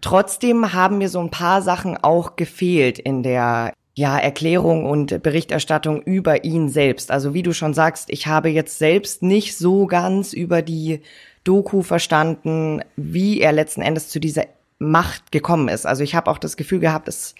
Trotzdem 0.00 0.72
haben 0.72 0.98
mir 0.98 1.08
so 1.08 1.20
ein 1.20 1.30
paar 1.30 1.60
Sachen 1.62 1.96
auch 1.96 2.36
gefehlt 2.36 2.98
in 2.98 3.22
der 3.22 3.72
ja, 3.94 4.16
Erklärung 4.16 4.86
und 4.86 5.24
Berichterstattung 5.24 6.00
über 6.02 6.44
ihn 6.44 6.68
selbst. 6.68 7.10
Also 7.10 7.34
wie 7.34 7.42
du 7.42 7.52
schon 7.52 7.74
sagst, 7.74 8.10
ich 8.10 8.28
habe 8.28 8.48
jetzt 8.48 8.78
selbst 8.78 9.24
nicht 9.24 9.58
so 9.58 9.86
ganz 9.86 10.32
über 10.32 10.62
die 10.62 11.00
Doku 11.48 11.82
verstanden, 11.82 12.82
wie 12.96 13.40
er 13.40 13.52
letzten 13.52 13.80
Endes 13.80 14.10
zu 14.10 14.20
dieser 14.20 14.44
Macht 14.78 15.32
gekommen 15.32 15.68
ist. 15.68 15.86
Also 15.86 16.04
ich 16.04 16.14
habe 16.14 16.30
auch 16.30 16.36
das 16.36 16.58
Gefühl 16.58 16.78
gehabt, 16.78 17.08
es 17.08 17.34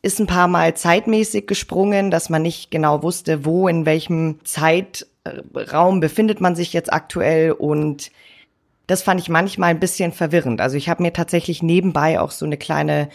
ist 0.00 0.18
ein 0.18 0.26
paar 0.26 0.48
Mal 0.48 0.74
zeitmäßig 0.74 1.46
gesprungen, 1.46 2.10
dass 2.10 2.30
man 2.30 2.40
nicht 2.40 2.70
genau 2.70 3.02
wusste, 3.02 3.44
wo, 3.44 3.68
in 3.68 3.84
welchem 3.84 4.38
Zeitraum 4.44 6.00
befindet 6.00 6.40
man 6.40 6.56
sich 6.56 6.72
jetzt 6.72 6.90
aktuell 6.90 7.52
und 7.52 8.10
das 8.86 9.02
fand 9.02 9.20
ich 9.20 9.28
manchmal 9.28 9.70
ein 9.70 9.78
bisschen 9.78 10.12
verwirrend. 10.12 10.62
Also 10.62 10.78
ich 10.78 10.88
habe 10.88 11.02
mir 11.02 11.12
tatsächlich 11.12 11.62
nebenbei 11.62 12.18
auch 12.18 12.30
so 12.30 12.46
eine 12.46 12.56
kleine 12.56 13.10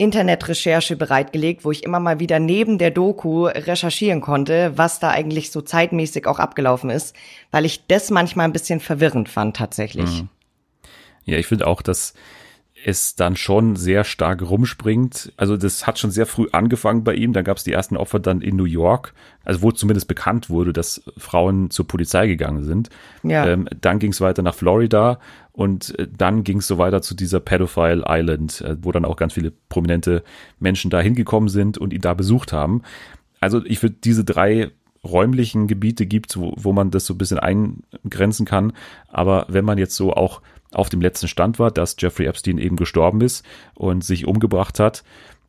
Internetrecherche 0.00 0.96
bereitgelegt, 0.96 1.64
wo 1.64 1.70
ich 1.70 1.84
immer 1.84 2.00
mal 2.00 2.20
wieder 2.20 2.38
neben 2.38 2.78
der 2.78 2.90
Doku 2.90 3.44
recherchieren 3.44 4.22
konnte, 4.22 4.72
was 4.76 4.98
da 4.98 5.10
eigentlich 5.10 5.50
so 5.50 5.60
zeitmäßig 5.60 6.26
auch 6.26 6.38
abgelaufen 6.38 6.88
ist, 6.88 7.14
weil 7.50 7.66
ich 7.66 7.86
das 7.86 8.10
manchmal 8.10 8.46
ein 8.46 8.52
bisschen 8.54 8.80
verwirrend 8.80 9.28
fand 9.28 9.56
tatsächlich. 9.56 10.22
Mhm. 10.22 10.28
Ja, 11.26 11.36
ich 11.36 11.46
finde 11.46 11.66
auch, 11.66 11.82
dass 11.82 12.14
es 12.84 13.14
dann 13.14 13.36
schon 13.36 13.76
sehr 13.76 14.04
stark 14.04 14.42
rumspringt. 14.42 15.32
Also 15.36 15.56
das 15.56 15.86
hat 15.86 15.98
schon 15.98 16.10
sehr 16.10 16.26
früh 16.26 16.46
angefangen 16.52 17.04
bei 17.04 17.14
ihm. 17.14 17.32
Da 17.32 17.42
gab 17.42 17.56
es 17.56 17.64
die 17.64 17.72
ersten 17.72 17.96
Opfer 17.96 18.20
dann 18.20 18.40
in 18.40 18.56
New 18.56 18.64
York, 18.64 19.14
also 19.44 19.62
wo 19.62 19.72
zumindest 19.72 20.08
bekannt 20.08 20.50
wurde, 20.50 20.72
dass 20.72 21.02
Frauen 21.16 21.70
zur 21.70 21.86
Polizei 21.86 22.26
gegangen 22.26 22.64
sind. 22.64 22.90
Ja. 23.22 23.46
Ähm, 23.46 23.68
dann 23.80 23.98
ging 23.98 24.12
es 24.12 24.20
weiter 24.20 24.42
nach 24.42 24.54
Florida 24.54 25.18
und 25.52 25.98
äh, 25.98 26.08
dann 26.16 26.44
ging 26.44 26.58
es 26.58 26.66
so 26.66 26.78
weiter 26.78 27.02
zu 27.02 27.14
dieser 27.14 27.40
Pedophile 27.40 28.04
Island, 28.06 28.60
äh, 28.62 28.76
wo 28.80 28.92
dann 28.92 29.04
auch 29.04 29.16
ganz 29.16 29.34
viele 29.34 29.52
prominente 29.68 30.22
Menschen 30.58 30.90
da 30.90 31.00
hingekommen 31.00 31.48
sind 31.48 31.78
und 31.78 31.92
ihn 31.92 32.00
da 32.00 32.14
besucht 32.14 32.52
haben. 32.52 32.82
Also 33.40 33.64
ich 33.64 33.82
würde 33.82 33.96
diese 34.02 34.24
drei 34.24 34.70
räumlichen 35.02 35.66
Gebiete 35.66 36.06
gibt, 36.06 36.36
wo, 36.36 36.52
wo 36.56 36.72
man 36.72 36.90
das 36.90 37.06
so 37.06 37.14
ein 37.14 37.18
bisschen 37.18 37.38
eingrenzen 37.38 38.46
kann. 38.46 38.72
Aber 39.08 39.46
wenn 39.48 39.64
man 39.64 39.78
jetzt 39.78 39.96
so 39.96 40.12
auch 40.12 40.42
auf 40.72 40.88
dem 40.88 41.00
letzten 41.00 41.28
Stand 41.28 41.58
war, 41.58 41.70
dass 41.70 41.96
Jeffrey 41.98 42.26
Epstein 42.26 42.58
eben 42.58 42.76
gestorben 42.76 43.20
ist 43.20 43.44
und 43.74 44.04
sich 44.04 44.26
umgebracht 44.26 44.78
hat 44.78 45.02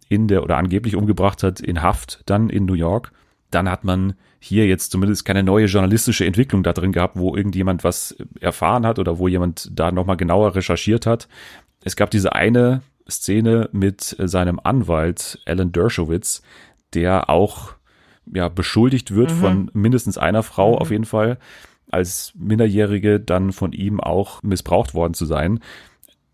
in 0.10 0.28
der 0.28 0.44
oder 0.44 0.58
angeblich 0.58 0.96
umgebracht 0.96 1.44
hat 1.44 1.60
in 1.60 1.82
Haft 1.82 2.22
dann 2.26 2.50
in 2.50 2.66
New 2.66 2.74
York, 2.74 3.12
dann 3.50 3.70
hat 3.70 3.84
man 3.84 4.14
hier 4.40 4.66
jetzt 4.66 4.92
zumindest 4.92 5.24
keine 5.24 5.44
neue 5.44 5.68
journalistische 5.68 6.26
Entwicklung 6.26 6.64
da 6.64 6.74
drin 6.74 6.92
gehabt, 6.92 7.18
wo 7.18 7.36
irgendjemand 7.36 7.84
was 7.84 8.16
erfahren 8.40 8.86
hat 8.86 8.98
oder 8.98 9.20
wo 9.20 9.28
jemand 9.28 9.70
da 9.72 9.92
nochmal 9.92 10.18
genauer 10.18 10.56
recherchiert 10.56 11.06
hat. 11.06 11.28
Es 11.84 11.96
gab 11.96 12.10
diese 12.10 12.34
eine 12.34 12.82
Szene 13.10 13.70
mit 13.72 14.16
seinem 14.20 14.60
Anwalt 14.64 15.40
Alan 15.46 15.72
Dershowitz, 15.72 16.42
der 16.94 17.30
auch 17.30 17.74
ja 18.34 18.50
beschuldigt 18.50 19.14
wird 19.14 19.32
mhm. 19.32 19.36
von 19.36 19.72
mindestens 19.74 20.18
einer 20.18 20.44
Frau 20.44 20.74
mhm. 20.74 20.78
auf 20.78 20.92
jeden 20.92 21.06
Fall 21.06 21.38
als 21.92 22.34
Minderjährige 22.38 23.20
dann 23.20 23.52
von 23.52 23.74
ihm 23.74 24.00
auch 24.00 24.42
missbraucht 24.44 24.94
worden 24.94 25.14
zu 25.14 25.26
sein. 25.26 25.60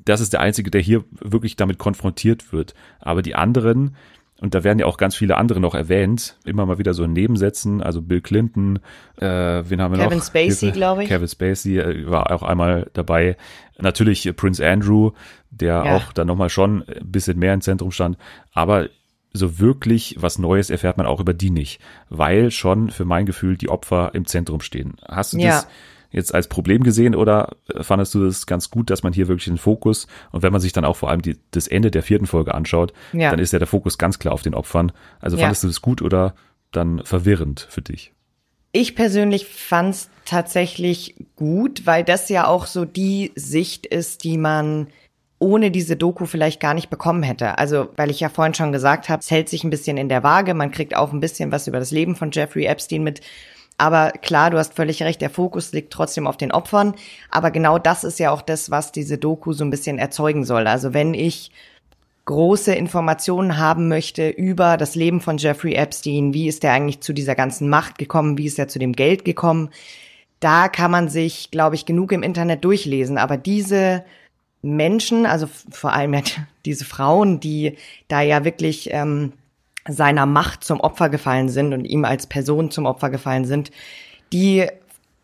Das 0.04 0.22
ist 0.22 0.34
der 0.34 0.40
Einzige, 0.40 0.72
der 0.72 0.82
hier 0.82 1.04
wirklich 1.12 1.56
damit 1.56 1.78
konfrontiert 1.78 2.54
wird. 2.54 2.74
Aber 3.00 3.22
die 3.22 3.36
anderen, 3.36 3.96
und 4.40 4.56
da 4.56 4.64
werden 4.64 4.80
ja 4.80 4.86
auch 4.86 4.98
ganz 4.98 5.16
viele 5.16 5.36
andere 5.36 5.60
noch 5.60 5.76
erwähnt, 5.76 6.38
immer 6.46 6.66
mal 6.66 6.78
wieder 6.78 6.94
so 6.94 7.04
in 7.04 7.14
Nebensätzen, 7.14 7.82
also 7.82 8.02
Bill 8.02 8.22
Clinton, 8.22 8.80
äh, 9.18 9.26
wen 9.26 9.82
haben 9.82 9.94
wir 9.94 10.04
Kevin 10.04 10.20
noch? 10.20 10.26
Spacey, 10.26 10.72
glaube 10.72 11.04
ich. 11.04 11.10
Kevin 11.10 11.28
Spacey 11.28 11.80
äh, 11.80 12.10
war 12.10 12.32
auch 12.32 12.44
einmal 12.44 12.90
dabei. 12.94 13.36
Natürlich 13.80 14.32
Prince 14.36 14.66
Andrew, 14.66 15.12
der 15.50 15.84
ja. 15.84 15.96
auch 15.96 16.14
dann 16.14 16.28
nochmal 16.28 16.50
schon 16.50 16.84
ein 16.84 17.12
bisschen 17.12 17.38
mehr 17.40 17.54
im 17.54 17.62
Zentrum 17.62 17.92
stand. 17.92 18.18
Aber 18.54 18.90
so 19.38 19.60
wirklich 19.60 20.17
was 20.20 20.39
Neues 20.39 20.70
erfährt 20.70 20.98
man 20.98 21.06
auch 21.06 21.20
über 21.20 21.34
die 21.34 21.50
nicht, 21.50 21.79
weil 22.10 22.51
schon 22.51 22.89
für 22.89 23.06
mein 23.06 23.25
Gefühl 23.25 23.58
die 23.58 23.70
Opfer 23.70 24.12
im 24.13 24.25
Zentrum 24.25 24.62
stehen. 24.62 24.96
Hast 25.08 25.34
du 25.34 25.38
ja. 25.38 25.50
das 25.50 25.67
jetzt 26.12 26.34
als 26.34 26.48
Problem 26.48 26.84
gesehen 26.84 27.15
oder 27.15 27.56
fandest 27.82 28.13
du 28.15 28.25
das 28.25 28.46
ganz 28.46 28.70
gut, 28.70 28.89
dass 28.89 29.03
man 29.03 29.13
hier 29.13 29.27
wirklich 29.27 29.46
den 29.46 29.58
Fokus 29.58 30.08
und 30.32 30.44
wenn 30.44 30.51
man 30.51 30.62
sich 30.62 30.74
dann 30.74 30.86
auch 30.86 30.96
vor 30.96 31.10
allem 31.10 31.22
die, 31.22 31.38
das 31.51 31.67
Ende 31.67 31.91
der 31.91 32.03
vierten 32.03 32.27
Folge 32.27 32.53
anschaut, 32.53 32.94
ja. 33.13 33.29
dann 33.32 33.39
ist 33.39 33.53
ja 33.53 33.60
der 33.60 33.67
Fokus 33.67 33.98
ganz 33.98 34.20
klar 34.20 34.34
auf 34.34 34.41
den 34.41 34.53
Opfern. 34.53 34.91
Also 35.20 35.38
fandest 35.38 35.63
ja. 35.63 35.67
du 35.67 35.72
das 35.72 35.82
gut 35.82 36.01
oder 36.01 36.36
dann 36.72 37.03
verwirrend 37.03 37.67
für 37.70 37.82
dich? 37.82 38.13
Ich 38.72 38.96
persönlich 38.96 39.48
fand 39.48 39.96
es 39.96 40.10
tatsächlich 40.25 41.15
gut, 41.36 41.86
weil 41.86 42.03
das 42.03 42.29
ja 42.29 42.48
auch 42.48 42.67
so 42.67 42.86
die 42.86 43.32
Sicht 43.36 43.86
ist, 43.86 44.24
die 44.24 44.38
man 44.38 44.88
ohne 45.39 45.70
diese 45.70 45.96
Doku 45.96 46.25
vielleicht 46.25 46.60
gar 46.60 46.74
nicht 46.74 46.89
bekommen 46.89 47.24
hätte. 47.24 47.58
Also, 47.58 47.89
weil 47.96 48.10
ich 48.10 48.20
ja 48.20 48.29
vorhin 48.29 48.53
schon 48.53 48.72
gesagt 48.72 49.08
habe, 49.10 49.20
es 49.20 49.29
hält 49.29 49.50
sich 49.50 49.63
ein 49.63 49.70
bisschen 49.70 49.98
in 49.98 50.10
der 50.10 50.24
Waage, 50.24 50.53
man 50.53 50.72
kriegt 50.72 50.96
auch 50.96 51.13
ein 51.13 51.20
bisschen 51.20 51.51
was 51.51 51.67
über 51.67 51.79
das 51.79 51.91
Leben 51.91 52.15
von 52.15 52.32
Jeffrey 52.32 52.65
Epstein 52.65 53.03
mit. 53.03 53.22
Aber 53.77 54.12
klar, 54.12 54.50
du 54.50 54.58
hast 54.58 54.74
völlig 54.74 55.03
recht, 55.03 55.22
der 55.22 55.29
Fokus 55.29 55.72
liegt 55.72 55.94
trotzdem 55.94 56.25
auf 56.25 56.38
den 56.38 56.51
Opfern. 56.51 56.96
Aber 57.29 57.51
genau 57.51 57.77
das 57.77 58.03
ist 58.03 58.20
ja 58.20 58.32
auch 58.32 58.41
das, 58.41 58.72
was 58.72 58.91
diese 58.91 59.20
Doku 59.20 59.53
so 59.53 59.63
ein 59.63 59.70
bisschen 59.70 60.00
erzeugen 60.00 60.46
soll. 60.46 60.65
Also 60.65 60.96
wenn 60.96 61.13
ich 61.13 61.51
große 62.25 62.74
Informationen 62.74 63.58
haben 63.58 63.88
möchte 63.88 64.29
über 64.29 64.77
das 64.77 64.96
Leben 64.96 65.22
von 65.22 65.38
Jeffrey 65.38 65.75
Epstein, 65.75 66.34
wie 66.34 66.48
ist 66.48 66.63
er 66.63 66.74
eigentlich 66.74 67.01
zu 67.01 67.13
dieser 67.13 67.36
ganzen 67.36 67.70
Macht 67.70 68.00
gekommen, 68.00 68.38
wie 68.38 68.48
ist 68.48 68.58
er 68.60 68.67
zu 68.67 68.79
dem 68.79 68.94
Geld 68.94 69.24
gekommen, 69.24 69.70
da 70.39 70.67
kann 70.67 70.91
man 70.91 71.08
sich, 71.08 71.51
glaube 71.51 71.75
ich, 71.75 71.86
genug 71.86 72.12
im 72.12 72.24
Internet 72.24 72.63
durchlesen. 72.63 73.17
Aber 73.17 73.38
diese 73.38 74.03
Menschen, 74.75 75.25
also 75.25 75.47
vor 75.71 75.93
allem 75.93 76.13
ja 76.13 76.21
diese 76.65 76.86
Frauen, 76.86 77.39
die 77.39 77.77
da 78.07 78.21
ja 78.21 78.43
wirklich 78.43 78.89
ähm, 78.91 79.33
seiner 79.88 80.25
Macht 80.25 80.63
zum 80.63 80.79
Opfer 80.79 81.09
gefallen 81.09 81.50
sind 81.50 81.74
und 81.74 81.86
ihm 81.86 82.05
als 82.05 82.27
Person 82.27 82.71
zum 82.71 82.86
Opfer 82.86 83.09
gefallen 83.09 83.45
sind, 83.45 83.71
die 84.33 84.67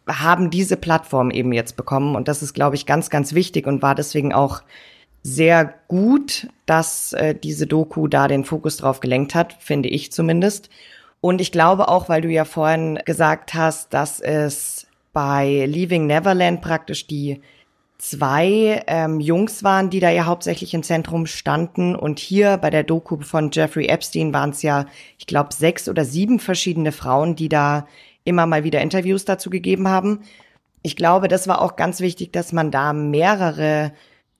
haben 0.07 0.49
diese 0.49 0.77
Plattform 0.77 1.31
eben 1.31 1.53
jetzt 1.53 1.75
bekommen. 1.75 2.15
Und 2.15 2.27
das 2.27 2.41
ist, 2.41 2.53
glaube 2.53 2.75
ich, 2.75 2.85
ganz, 2.85 3.09
ganz 3.09 3.33
wichtig 3.33 3.67
und 3.67 3.81
war 3.81 3.95
deswegen 3.95 4.33
auch 4.33 4.63
sehr 5.21 5.73
gut, 5.87 6.47
dass 6.65 7.13
äh, 7.13 7.33
diese 7.33 7.65
Doku 7.65 8.07
da 8.07 8.27
den 8.27 8.43
Fokus 8.43 8.77
drauf 8.77 8.99
gelenkt 8.99 9.35
hat, 9.35 9.55
finde 9.59 9.89
ich 9.89 10.11
zumindest. 10.11 10.69
Und 11.21 11.39
ich 11.39 11.53
glaube 11.53 11.87
auch, 11.87 12.09
weil 12.09 12.21
du 12.21 12.29
ja 12.29 12.43
vorhin 12.43 12.99
gesagt 13.05 13.53
hast, 13.53 13.93
dass 13.93 14.19
es 14.19 14.87
bei 15.13 15.65
Leaving 15.65 16.07
Neverland 16.07 16.61
praktisch 16.61 17.07
die 17.07 17.41
zwei 18.03 18.83
ähm, 18.87 19.21
Jungs 19.21 19.63
waren, 19.63 19.89
die 19.89 20.01
da 20.01 20.09
ja 20.09 20.25
hauptsächlich 20.25 20.73
im 20.73 20.83
Zentrum 20.83 21.25
standen. 21.25 21.95
Und 21.95 22.19
hier 22.19 22.57
bei 22.57 22.69
der 22.69 22.83
Doku 22.83 23.21
von 23.21 23.49
Jeffrey 23.51 23.87
Epstein 23.87 24.33
waren 24.33 24.49
es 24.49 24.61
ja, 24.61 24.87
ich 25.17 25.25
glaube, 25.25 25.53
sechs 25.53 25.87
oder 25.87 26.03
sieben 26.03 26.39
verschiedene 26.39 26.91
Frauen, 26.91 27.37
die 27.37 27.47
da 27.47 27.87
immer 28.25 28.45
mal 28.45 28.65
wieder 28.65 28.81
Interviews 28.81 29.23
dazu 29.23 29.49
gegeben 29.49 29.87
haben. 29.87 30.19
Ich 30.81 30.97
glaube, 30.97 31.29
das 31.29 31.47
war 31.47 31.61
auch 31.61 31.77
ganz 31.77 32.01
wichtig, 32.01 32.33
dass 32.33 32.51
man 32.51 32.71
da 32.71 32.91
mehrere 32.91 33.93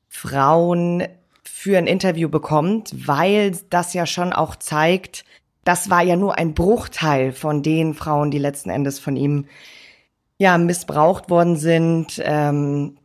Frauen 0.09 1.07
für 1.43 1.77
ein 1.77 1.87
Interview 1.87 2.27
bekommt, 2.27 3.07
weil 3.07 3.57
das 3.69 3.93
ja 3.93 4.05
schon 4.05 4.33
auch 4.33 4.57
zeigt, 4.57 5.23
das 5.63 5.89
war 5.89 6.03
ja 6.03 6.17
nur 6.17 6.37
ein 6.37 6.53
Bruchteil 6.53 7.31
von 7.31 7.63
den 7.63 7.93
Frauen, 7.93 8.29
die 8.29 8.39
letzten 8.39 8.69
Endes 8.69 8.99
von 8.99 9.15
ihm 9.15 9.45
ja 10.37 10.57
missbraucht 10.57 11.29
worden 11.29 11.55
sind, 11.55 12.21
ähm, 12.25 12.97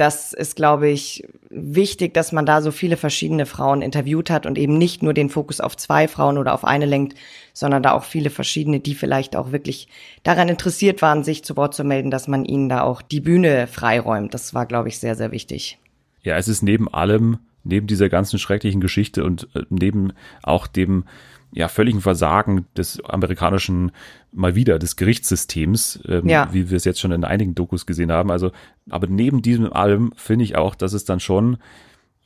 das 0.00 0.32
ist, 0.32 0.56
glaube 0.56 0.88
ich, 0.88 1.24
wichtig, 1.50 2.14
dass 2.14 2.32
man 2.32 2.46
da 2.46 2.62
so 2.62 2.70
viele 2.70 2.96
verschiedene 2.96 3.46
Frauen 3.46 3.82
interviewt 3.82 4.30
hat 4.30 4.46
und 4.46 4.58
eben 4.58 4.78
nicht 4.78 5.02
nur 5.02 5.14
den 5.14 5.30
Fokus 5.30 5.60
auf 5.60 5.76
zwei 5.76 6.08
Frauen 6.08 6.38
oder 6.38 6.54
auf 6.54 6.64
eine 6.64 6.86
lenkt, 6.86 7.16
sondern 7.52 7.82
da 7.82 7.92
auch 7.92 8.04
viele 8.04 8.30
verschiedene, 8.30 8.80
die 8.80 8.94
vielleicht 8.94 9.36
auch 9.36 9.52
wirklich 9.52 9.88
daran 10.22 10.48
interessiert 10.48 11.02
waren, 11.02 11.24
sich 11.24 11.44
zu 11.44 11.56
Wort 11.56 11.74
zu 11.74 11.84
melden, 11.84 12.10
dass 12.10 12.28
man 12.28 12.44
ihnen 12.44 12.68
da 12.68 12.82
auch 12.82 13.02
die 13.02 13.20
Bühne 13.20 13.66
freiräumt. 13.66 14.32
Das 14.34 14.54
war, 14.54 14.66
glaube 14.66 14.88
ich, 14.88 14.98
sehr, 14.98 15.14
sehr 15.14 15.32
wichtig. 15.32 15.78
Ja, 16.22 16.36
es 16.36 16.48
ist 16.48 16.62
neben 16.62 16.92
allem, 16.92 17.38
neben 17.64 17.86
dieser 17.86 18.08
ganzen 18.08 18.38
schrecklichen 18.38 18.80
Geschichte 18.80 19.24
und 19.24 19.48
äh, 19.54 19.62
neben 19.70 20.12
auch 20.42 20.66
dem 20.66 21.04
ja, 21.52 21.68
völligen 21.68 22.00
Versagen 22.00 22.66
des 22.76 23.02
amerikanischen, 23.04 23.92
mal 24.32 24.54
wieder, 24.54 24.78
des 24.78 24.96
Gerichtssystems, 24.96 26.00
ähm, 26.06 26.28
ja. 26.28 26.48
wie 26.52 26.70
wir 26.70 26.76
es 26.76 26.84
jetzt 26.84 27.00
schon 27.00 27.12
in 27.12 27.24
einigen 27.24 27.54
Dokus 27.54 27.86
gesehen 27.86 28.12
haben. 28.12 28.30
Also, 28.30 28.52
aber 28.90 29.06
neben 29.06 29.42
diesem 29.42 29.72
allem 29.72 30.12
finde 30.16 30.44
ich 30.44 30.56
auch, 30.56 30.74
dass 30.74 30.92
es 30.92 31.04
dann 31.04 31.20
schon, 31.20 31.56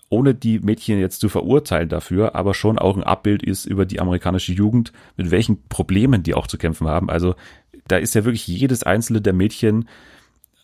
ohne 0.09 0.35
die 0.35 0.59
Mädchen 0.59 0.99
jetzt 0.99 1.21
zu 1.21 1.29
verurteilen 1.29 1.89
dafür, 1.89 2.35
aber 2.35 2.53
schon 2.53 2.79
auch 2.79 2.97
ein 2.97 3.05
Abbild 3.05 3.43
ist 3.43 3.65
über 3.65 3.87
die 3.87 4.01
amerikanische 4.01 4.53
Jugend, 4.53 4.93
mit 5.17 5.31
welchen 5.31 5.63
Problemen 5.69 6.23
die 6.23 6.35
auch 6.35 6.47
zu 6.47 6.59
kämpfen 6.59 6.89
haben. 6.89 7.09
Also, 7.09 7.35
da 7.89 7.97
ist 7.97 8.15
ja 8.15 8.25
wirklich 8.25 8.47
jedes 8.47 8.83
einzelne 8.83 9.21
der 9.21 9.33
Mädchen 9.33 9.89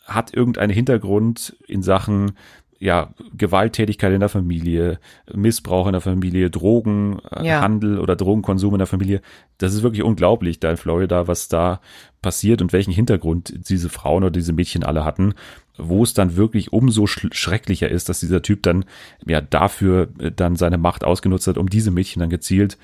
hat 0.05 0.35
irgendeinen 0.35 0.73
Hintergrund 0.73 1.57
in 1.67 1.83
Sachen 1.83 2.33
ja, 2.81 3.13
Gewalttätigkeit 3.37 4.13
in 4.13 4.21
der 4.21 4.29
Familie, 4.29 5.01
Missbrauch 5.35 5.87
in 5.87 5.93
der 5.93 6.01
Familie, 6.01 6.49
Drogenhandel 6.49 7.95
ja. 7.97 8.01
oder 8.01 8.15
Drogenkonsum 8.15 8.75
in 8.75 8.79
der 8.79 8.87
Familie. 8.87 9.21
Das 9.59 9.75
ist 9.75 9.83
wirklich 9.83 10.05
unglaublich 10.05 10.61
da 10.61 10.71
in 10.71 10.77
Florida, 10.77 11.27
was 11.27 11.49
da 11.49 11.81
passiert 12.23 12.63
und 12.63 12.73
welchen 12.73 12.93
Hintergrund 12.93 13.69
diese 13.69 13.89
Frauen 13.89 14.23
oder 14.23 14.31
diese 14.31 14.53
Mädchen 14.53 14.85
alle 14.85 15.05
hatten, 15.05 15.35
wo 15.77 16.05
es 16.05 16.15
dann 16.15 16.37
wirklich 16.37 16.73
umso 16.73 17.07
schrecklicher 17.07 17.89
ist, 17.89 18.09
dass 18.09 18.21
dieser 18.21 18.43
Typ 18.43 18.63
dann 18.63 18.85
ja 19.27 19.41
dafür 19.41 20.09
äh, 20.19 20.31
dann 20.31 20.57
seine 20.57 20.79
Macht 20.79 21.05
ausgenutzt 21.05 21.49
hat, 21.49 21.59
um 21.59 21.69
diese 21.69 21.91
Mädchen 21.91 22.21
dann 22.21 22.31
gezielt 22.31 22.79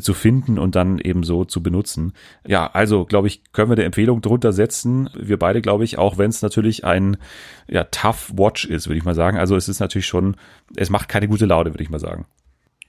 zu 0.00 0.14
finden 0.14 0.58
und 0.58 0.74
dann 0.74 0.98
eben 0.98 1.22
so 1.22 1.44
zu 1.44 1.62
benutzen. 1.62 2.12
Ja, 2.46 2.70
also 2.72 3.04
glaube 3.04 3.26
ich, 3.26 3.42
können 3.52 3.70
wir 3.70 3.76
eine 3.76 3.84
Empfehlung 3.84 4.22
drunter 4.22 4.52
setzen. 4.52 5.10
Wir 5.14 5.38
beide, 5.38 5.60
glaube 5.60 5.84
ich, 5.84 5.98
auch 5.98 6.18
wenn 6.18 6.30
es 6.30 6.42
natürlich 6.42 6.84
ein 6.84 7.16
ja, 7.68 7.84
tough 7.84 8.32
Watch 8.36 8.64
ist, 8.64 8.88
würde 8.88 8.98
ich 8.98 9.04
mal 9.04 9.14
sagen. 9.14 9.38
Also 9.38 9.56
es 9.56 9.68
ist 9.68 9.80
natürlich 9.80 10.06
schon, 10.06 10.36
es 10.76 10.90
macht 10.90 11.08
keine 11.08 11.28
gute 11.28 11.46
Laune, 11.46 11.70
würde 11.70 11.82
ich 11.82 11.90
mal 11.90 11.98
sagen. 11.98 12.26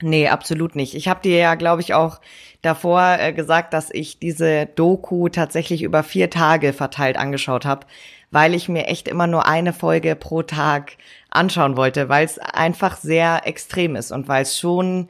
Nee, 0.02 0.28
absolut 0.28 0.76
nicht. 0.76 0.96
Ich 0.96 1.08
habe 1.08 1.22
dir 1.22 1.38
ja, 1.38 1.56
glaube 1.56 1.82
ich, 1.82 1.94
auch 1.94 2.20
davor 2.62 3.18
äh, 3.20 3.32
gesagt, 3.32 3.74
dass 3.74 3.90
ich 3.92 4.20
diese 4.20 4.66
Doku 4.66 5.30
tatsächlich 5.30 5.84
über 5.84 6.04
vier 6.04 6.30
Tage 6.30 6.74
verteilt 6.74 7.18
angeschaut 7.18 7.66
habe, 7.66 7.86
weil 8.32 8.54
ich 8.54 8.68
mir 8.68 8.88
echt 8.88 9.08
immer 9.08 9.28
nur 9.28 9.46
eine 9.46 9.72
Folge 9.72 10.16
pro 10.16 10.42
Tag 10.42 10.98
anschauen 11.30 11.78
wollte, 11.78 12.10
weil 12.10 12.26
es 12.26 12.40
einfach 12.40 12.98
sehr 12.98 13.48
extrem 13.48 13.96
ist 13.96 14.12
und 14.12 14.28
weil 14.28 14.42
es 14.44 14.58
schon 14.58 15.08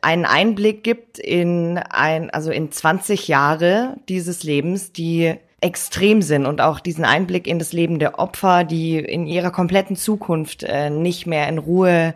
einen 0.00 0.24
Einblick 0.24 0.82
gibt 0.82 1.18
in 1.18 1.78
ein, 1.78 2.30
also 2.30 2.50
in 2.50 2.72
20 2.72 3.28
Jahre 3.28 3.96
dieses 4.08 4.42
Lebens, 4.42 4.92
die 4.92 5.34
extrem 5.60 6.22
sind 6.22 6.46
und 6.46 6.60
auch 6.60 6.80
diesen 6.80 7.04
Einblick 7.04 7.46
in 7.46 7.58
das 7.58 7.72
Leben 7.72 7.98
der 7.98 8.18
Opfer, 8.18 8.64
die 8.64 8.98
in 8.98 9.26
ihrer 9.26 9.50
kompletten 9.50 9.96
Zukunft 9.96 10.64
äh, 10.64 10.90
nicht 10.90 11.26
mehr 11.26 11.48
in 11.48 11.58
Ruhe 11.58 12.14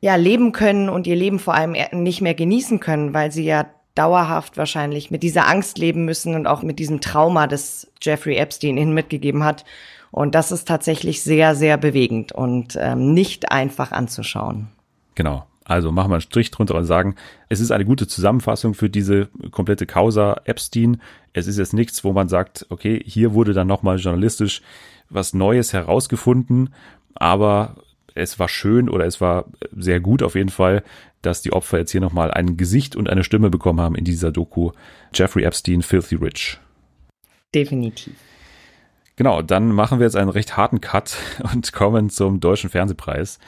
ja 0.00 0.16
leben 0.16 0.52
können 0.52 0.88
und 0.88 1.06
ihr 1.06 1.16
Leben 1.16 1.38
vor 1.38 1.54
allem 1.54 1.76
nicht 1.92 2.20
mehr 2.20 2.34
genießen 2.34 2.80
können, 2.80 3.14
weil 3.14 3.32
sie 3.32 3.44
ja 3.44 3.66
dauerhaft 3.94 4.56
wahrscheinlich 4.56 5.10
mit 5.10 5.22
dieser 5.22 5.48
Angst 5.48 5.78
leben 5.78 6.04
müssen 6.04 6.34
und 6.34 6.46
auch 6.46 6.62
mit 6.62 6.78
diesem 6.78 7.00
Trauma, 7.00 7.46
das 7.46 7.90
Jeffrey 8.00 8.36
Epstein 8.36 8.76
ihnen 8.76 8.94
mitgegeben 8.94 9.44
hat. 9.44 9.64
Und 10.10 10.34
das 10.34 10.52
ist 10.52 10.68
tatsächlich 10.68 11.22
sehr, 11.22 11.54
sehr 11.54 11.76
bewegend 11.78 12.32
und 12.32 12.76
ähm, 12.80 13.14
nicht 13.14 13.50
einfach 13.50 13.92
anzuschauen. 13.92 14.68
Genau. 15.14 15.44
Also 15.64 15.92
machen 15.92 16.10
wir 16.10 16.16
einen 16.16 16.22
Strich 16.22 16.50
drunter 16.50 16.74
und 16.74 16.84
sagen, 16.84 17.14
es 17.48 17.60
ist 17.60 17.70
eine 17.70 17.84
gute 17.84 18.06
Zusammenfassung 18.06 18.74
für 18.74 18.90
diese 18.90 19.28
komplette 19.50 19.86
Causa 19.86 20.40
Epstein. 20.44 21.00
Es 21.32 21.46
ist 21.46 21.58
jetzt 21.58 21.72
nichts, 21.72 22.02
wo 22.04 22.12
man 22.12 22.28
sagt, 22.28 22.66
okay, 22.68 23.00
hier 23.04 23.32
wurde 23.34 23.52
dann 23.52 23.68
nochmal 23.68 23.98
journalistisch 23.98 24.62
was 25.08 25.34
Neues 25.34 25.72
herausgefunden, 25.72 26.74
aber 27.14 27.76
es 28.14 28.38
war 28.38 28.48
schön 28.48 28.88
oder 28.88 29.06
es 29.06 29.20
war 29.20 29.46
sehr 29.76 30.00
gut 30.00 30.22
auf 30.22 30.34
jeden 30.34 30.48
Fall, 30.48 30.82
dass 31.22 31.42
die 31.42 31.52
Opfer 31.52 31.78
jetzt 31.78 31.92
hier 31.92 32.00
nochmal 32.00 32.30
ein 32.30 32.56
Gesicht 32.56 32.96
und 32.96 33.08
eine 33.08 33.24
Stimme 33.24 33.50
bekommen 33.50 33.80
haben 33.80 33.94
in 33.94 34.04
dieser 34.04 34.32
Doku 34.32 34.72
Jeffrey 35.14 35.44
Epstein, 35.44 35.82
Filthy 35.82 36.16
Rich. 36.16 36.58
Definitiv. 37.54 38.14
Genau, 39.16 39.42
dann 39.42 39.72
machen 39.72 39.98
wir 39.98 40.06
jetzt 40.06 40.16
einen 40.16 40.30
recht 40.30 40.56
harten 40.56 40.80
Cut 40.80 41.16
und 41.52 41.72
kommen 41.72 42.10
zum 42.10 42.40
Deutschen 42.40 42.70
Fernsehpreis. 42.70 43.38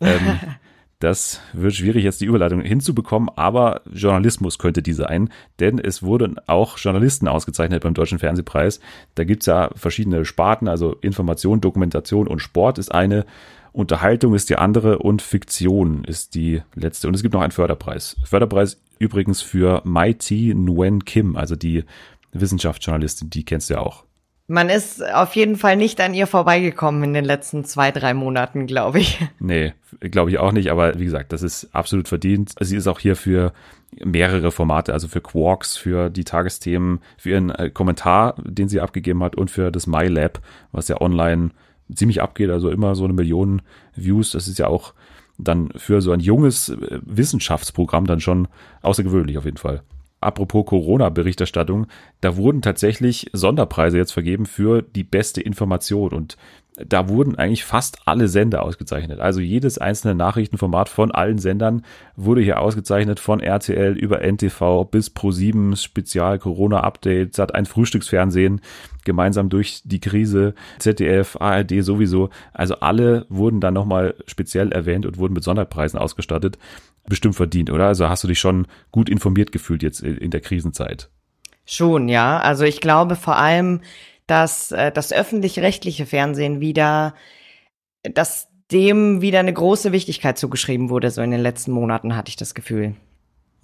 Ähm, 0.00 0.40
Das 1.02 1.40
wird 1.52 1.74
schwierig, 1.74 2.04
jetzt 2.04 2.20
die 2.20 2.26
Überleitung 2.26 2.60
hinzubekommen, 2.60 3.28
aber 3.34 3.80
Journalismus 3.92 4.60
könnte 4.60 4.82
die 4.82 4.92
sein, 4.92 5.30
denn 5.58 5.80
es 5.80 6.04
wurden 6.04 6.36
auch 6.46 6.78
Journalisten 6.78 7.26
ausgezeichnet 7.26 7.82
beim 7.82 7.92
Deutschen 7.92 8.20
Fernsehpreis. 8.20 8.78
Da 9.16 9.24
gibt's 9.24 9.46
ja 9.46 9.70
verschiedene 9.74 10.24
Sparten, 10.24 10.68
also 10.68 10.94
Information, 11.00 11.60
Dokumentation 11.60 12.28
und 12.28 12.38
Sport 12.38 12.78
ist 12.78 12.94
eine, 12.94 13.26
Unterhaltung 13.72 14.36
ist 14.36 14.48
die 14.48 14.54
andere 14.54 14.98
und 14.98 15.22
Fiktion 15.22 16.04
ist 16.04 16.36
die 16.36 16.62
letzte. 16.76 17.08
Und 17.08 17.14
es 17.14 17.22
gibt 17.22 17.34
noch 17.34 17.40
einen 17.40 17.50
Förderpreis. 17.50 18.14
Förderpreis 18.24 18.80
übrigens 19.00 19.42
für 19.42 19.82
Mai 19.82 20.12
T. 20.12 20.54
Nguyen 20.54 21.04
Kim, 21.04 21.34
also 21.34 21.56
die 21.56 21.82
Wissenschaftsjournalistin, 22.30 23.28
die 23.28 23.44
kennst 23.44 23.70
du 23.70 23.74
ja 23.74 23.80
auch. 23.80 24.04
Man 24.52 24.68
ist 24.68 25.02
auf 25.14 25.34
jeden 25.34 25.56
Fall 25.56 25.76
nicht 25.78 25.98
an 25.98 26.12
ihr 26.12 26.26
vorbeigekommen 26.26 27.02
in 27.04 27.14
den 27.14 27.24
letzten 27.24 27.64
zwei, 27.64 27.90
drei 27.90 28.12
Monaten, 28.12 28.66
glaube 28.66 29.00
ich. 29.00 29.18
Nee, 29.40 29.72
glaube 29.98 30.28
ich 30.28 30.38
auch 30.38 30.52
nicht, 30.52 30.70
aber 30.70 30.98
wie 30.98 31.06
gesagt, 31.06 31.32
das 31.32 31.42
ist 31.42 31.74
absolut 31.74 32.06
verdient. 32.06 32.52
Sie 32.60 32.76
ist 32.76 32.86
auch 32.86 33.00
hier 33.00 33.16
für 33.16 33.54
mehrere 34.04 34.52
Formate, 34.52 34.92
also 34.92 35.08
für 35.08 35.22
Quarks, 35.22 35.78
für 35.78 36.10
die 36.10 36.24
Tagesthemen, 36.24 37.00
für 37.16 37.30
ihren 37.30 37.48
äh, 37.48 37.70
Kommentar, 37.70 38.34
den 38.44 38.68
sie 38.68 38.82
abgegeben 38.82 39.22
hat 39.22 39.36
und 39.36 39.50
für 39.50 39.72
das 39.72 39.86
MyLab, 39.86 40.42
was 40.70 40.88
ja 40.88 41.00
online 41.00 41.52
ziemlich 41.94 42.20
abgeht, 42.20 42.50
also 42.50 42.68
immer 42.68 42.94
so 42.94 43.04
eine 43.04 43.14
Million 43.14 43.62
Views. 43.96 44.32
Das 44.32 44.48
ist 44.48 44.58
ja 44.58 44.66
auch 44.66 44.92
dann 45.38 45.70
für 45.76 46.02
so 46.02 46.12
ein 46.12 46.20
junges 46.20 46.68
äh, 46.68 47.00
Wissenschaftsprogramm 47.06 48.06
dann 48.06 48.20
schon 48.20 48.48
außergewöhnlich 48.82 49.38
auf 49.38 49.46
jeden 49.46 49.56
Fall 49.56 49.82
apropos 50.22 50.66
Corona-Berichterstattung, 50.66 51.86
da 52.20 52.36
wurden 52.36 52.62
tatsächlich 52.62 53.30
Sonderpreise 53.32 53.96
jetzt 53.98 54.12
vergeben 54.12 54.46
für 54.46 54.82
die 54.82 55.04
beste 55.04 55.40
Information 55.40 56.12
und 56.12 56.36
da 56.76 57.08
wurden 57.08 57.36
eigentlich 57.36 57.64
fast 57.64 57.98
alle 58.06 58.28
Sender 58.28 58.62
ausgezeichnet. 58.62 59.20
Also 59.20 59.40
jedes 59.40 59.76
einzelne 59.76 60.14
Nachrichtenformat 60.14 60.88
von 60.88 61.10
allen 61.10 61.38
Sendern 61.38 61.84
wurde 62.16 62.40
hier 62.40 62.60
ausgezeichnet, 62.60 63.20
von 63.20 63.40
RTL 63.40 63.92
über 63.92 64.22
NTV 64.22 64.84
bis 64.90 65.14
Pro7 65.14 65.76
Spezial 65.76 66.38
Corona 66.38 66.80
Update, 66.80 67.38
hat 67.38 67.54
ein 67.54 67.66
Frühstücksfernsehen 67.66 68.62
gemeinsam 69.04 69.50
durch 69.50 69.82
die 69.84 70.00
Krise, 70.00 70.54
ZDF, 70.78 71.36
ARD 71.40 71.82
sowieso. 71.82 72.30
Also 72.54 72.76
alle 72.76 73.26
wurden 73.28 73.60
dann 73.60 73.74
nochmal 73.74 74.14
speziell 74.26 74.72
erwähnt 74.72 75.04
und 75.04 75.18
wurden 75.18 75.34
mit 75.34 75.44
Sonderpreisen 75.44 75.98
ausgestattet 75.98 76.58
bestimmt 77.08 77.34
verdient, 77.34 77.70
oder? 77.70 77.86
Also 77.86 78.08
hast 78.08 78.24
du 78.24 78.28
dich 78.28 78.38
schon 78.38 78.66
gut 78.90 79.08
informiert 79.08 79.52
gefühlt 79.52 79.82
jetzt 79.82 80.00
in 80.00 80.30
der 80.30 80.40
Krisenzeit? 80.40 81.10
Schon, 81.64 82.08
ja. 82.08 82.38
Also 82.38 82.64
ich 82.64 82.80
glaube 82.80 83.16
vor 83.16 83.36
allem, 83.36 83.80
dass 84.26 84.72
äh, 84.72 84.92
das 84.92 85.12
öffentlich-rechtliche 85.12 86.06
Fernsehen 86.06 86.60
wieder, 86.60 87.14
dass 88.02 88.48
dem 88.70 89.20
wieder 89.20 89.40
eine 89.40 89.52
große 89.52 89.92
Wichtigkeit 89.92 90.38
zugeschrieben 90.38 90.88
wurde, 90.88 91.10
so 91.10 91.22
in 91.22 91.30
den 91.30 91.40
letzten 91.40 91.72
Monaten 91.72 92.16
hatte 92.16 92.30
ich 92.30 92.36
das 92.36 92.54
Gefühl. 92.54 92.94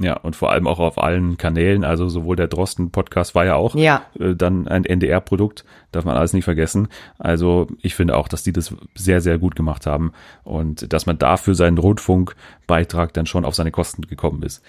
Ja, 0.01 0.17
und 0.17 0.37
vor 0.37 0.53
allem 0.53 0.69
auch 0.69 0.79
auf 0.79 0.97
allen 1.03 1.39
Kanälen, 1.39 1.83
also 1.83 2.09
sowohl 2.09 2.37
der 2.37 2.47
Drosten-Podcast 2.47 3.35
war 3.35 3.45
ja 3.45 3.57
auch 3.57 3.75
ja. 3.75 4.03
Äh, 4.19 4.37
dann 4.37 4.69
ein 4.69 4.85
NDR-Produkt, 4.85 5.65
darf 5.91 6.05
man 6.05 6.17
alles 6.17 6.33
nicht 6.33 6.45
vergessen. 6.45 6.87
Also 7.19 7.67
ich 7.83 7.97
finde 7.97 8.17
auch, 8.17 8.29
dass 8.29 8.45
die 8.45 8.53
das 8.53 8.73
sehr, 8.95 9.21
sehr 9.21 9.39
gut 9.39 9.57
gemacht 9.57 9.87
haben 9.87 10.13
und 10.45 10.93
dass 10.93 11.07
man 11.07 11.19
dafür 11.19 11.57
seinen 11.57 11.79
Rundfunkbeitrag 11.79 13.13
dann 13.13 13.27
schon 13.27 13.45
auf 13.45 13.57
seine 13.57 13.73
Kosten 13.73 14.03
gekommen 14.03 14.45
ist. 14.45 14.63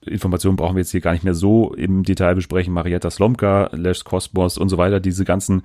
Informationen 0.00 0.56
brauchen 0.56 0.76
wir 0.76 0.80
jetzt 0.80 0.92
hier 0.92 1.00
gar 1.02 1.12
nicht 1.12 1.24
mehr 1.24 1.34
so 1.34 1.74
im 1.74 2.02
Detail 2.02 2.34
besprechen. 2.34 2.72
Marietta 2.72 3.10
Slomka, 3.10 3.68
Les 3.72 4.04
Kosmos 4.04 4.56
und 4.56 4.70
so 4.70 4.78
weiter, 4.78 4.98
diese 4.98 5.26
ganzen 5.26 5.62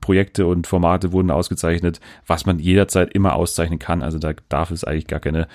Projekte 0.00 0.46
und 0.46 0.68
Formate 0.68 1.12
wurden 1.12 1.30
ausgezeichnet, 1.32 2.00
was 2.26 2.46
man 2.46 2.60
jederzeit 2.60 3.12
immer 3.12 3.34
auszeichnen 3.34 3.80
kann. 3.80 4.02
Also 4.02 4.18
da 4.18 4.32
darf 4.48 4.70
es 4.70 4.84
eigentlich 4.84 5.08
gar 5.08 5.20
keine 5.20 5.48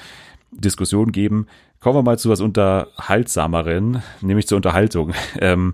Diskussion 0.59 1.11
geben. 1.11 1.47
Kommen 1.79 1.97
wir 1.97 2.03
mal 2.03 2.17
zu 2.17 2.29
was 2.29 2.41
Unterhaltsameren, 2.41 4.01
nämlich 4.21 4.47
zur 4.47 4.57
Unterhaltung. 4.57 5.13
Ähm, 5.39 5.73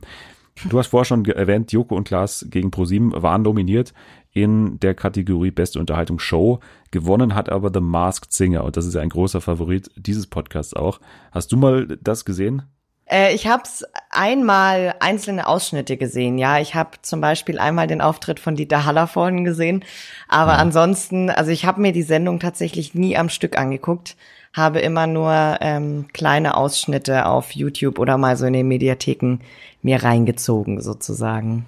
du 0.69 0.79
hast 0.79 0.87
vorher 0.87 1.05
schon 1.05 1.23
erwähnt, 1.25 1.71
Joko 1.71 1.95
und 1.95 2.07
Klaas 2.07 2.45
gegen 2.49 2.71
ProSieben 2.71 3.13
waren 3.15 3.43
nominiert 3.43 3.93
in 4.33 4.79
der 4.79 4.93
Kategorie 4.93 5.51
Beste 5.51 5.79
Unterhaltung 5.79 6.19
Show. 6.19 6.59
Gewonnen 6.91 7.35
hat 7.35 7.49
aber 7.49 7.71
The 7.73 7.81
Masked 7.81 8.33
Singer 8.33 8.63
und 8.63 8.77
das 8.77 8.85
ist 8.85 8.95
ja 8.95 9.01
ein 9.01 9.09
großer 9.09 9.41
Favorit 9.41 9.89
dieses 9.95 10.27
Podcasts 10.27 10.73
auch. 10.73 10.99
Hast 11.31 11.51
du 11.51 11.57
mal 11.57 11.97
das 12.01 12.25
gesehen? 12.25 12.63
Äh, 13.05 13.33
ich 13.33 13.47
habe 13.47 13.63
einmal 14.09 14.95
einzelne 14.99 15.47
Ausschnitte 15.47 15.97
gesehen. 15.97 16.37
Ja, 16.37 16.59
ich 16.59 16.75
habe 16.75 16.91
zum 17.01 17.21
Beispiel 17.21 17.59
einmal 17.59 17.87
den 17.87 18.01
Auftritt 18.01 18.39
von 18.39 18.55
Dieter 18.55 18.85
Haller 18.85 19.07
vorhin 19.07 19.43
gesehen, 19.43 19.83
aber 20.27 20.53
ja. 20.53 20.57
ansonsten, 20.57 21.29
also 21.29 21.51
ich 21.51 21.65
habe 21.65 21.81
mir 21.81 21.91
die 21.91 22.03
Sendung 22.03 22.39
tatsächlich 22.39 22.93
nie 22.93 23.17
am 23.17 23.29
Stück 23.29 23.57
angeguckt 23.57 24.15
habe 24.53 24.79
immer 24.79 25.07
nur 25.07 25.57
ähm, 25.61 26.07
kleine 26.13 26.57
Ausschnitte 26.57 27.25
auf 27.25 27.51
YouTube 27.51 27.99
oder 27.99 28.17
mal 28.17 28.35
so 28.37 28.45
in 28.45 28.53
den 28.53 28.67
Mediatheken 28.67 29.39
mir 29.81 30.03
reingezogen 30.03 30.81
sozusagen. 30.81 31.65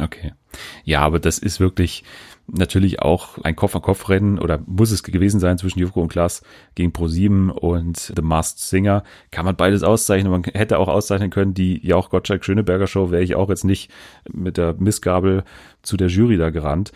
Okay. 0.00 0.32
Ja, 0.84 1.00
aber 1.00 1.18
das 1.18 1.38
ist 1.38 1.60
wirklich 1.60 2.04
natürlich 2.50 3.02
auch 3.02 3.38
ein 3.42 3.56
Kopf-an-Kopf-Rennen 3.56 4.38
oder 4.38 4.58
muss 4.66 4.90
es 4.90 5.02
gewesen 5.02 5.38
sein 5.38 5.58
zwischen 5.58 5.80
Joko 5.80 6.00
und 6.00 6.08
Klaas 6.08 6.42
gegen 6.74 6.92
Pro7 6.92 7.50
und 7.50 8.12
The 8.16 8.22
Masked 8.22 8.58
Singer. 8.58 9.04
Kann 9.30 9.44
man 9.44 9.56
beides 9.56 9.82
auszeichnen. 9.82 10.32
Man 10.32 10.44
hätte 10.44 10.78
auch 10.78 10.88
auszeichnen 10.88 11.30
können, 11.30 11.54
die 11.54 11.86
Jauch 11.86 12.10
Gottschalk 12.10 12.44
Schöneberger 12.44 12.86
Show 12.86 13.10
wäre 13.10 13.22
ich 13.22 13.34
auch 13.34 13.50
jetzt 13.50 13.64
nicht 13.64 13.90
mit 14.32 14.56
der 14.56 14.74
Missgabel 14.78 15.44
zu 15.82 15.96
der 15.96 16.08
Jury 16.08 16.38
da 16.38 16.50
gerannt. 16.50 16.92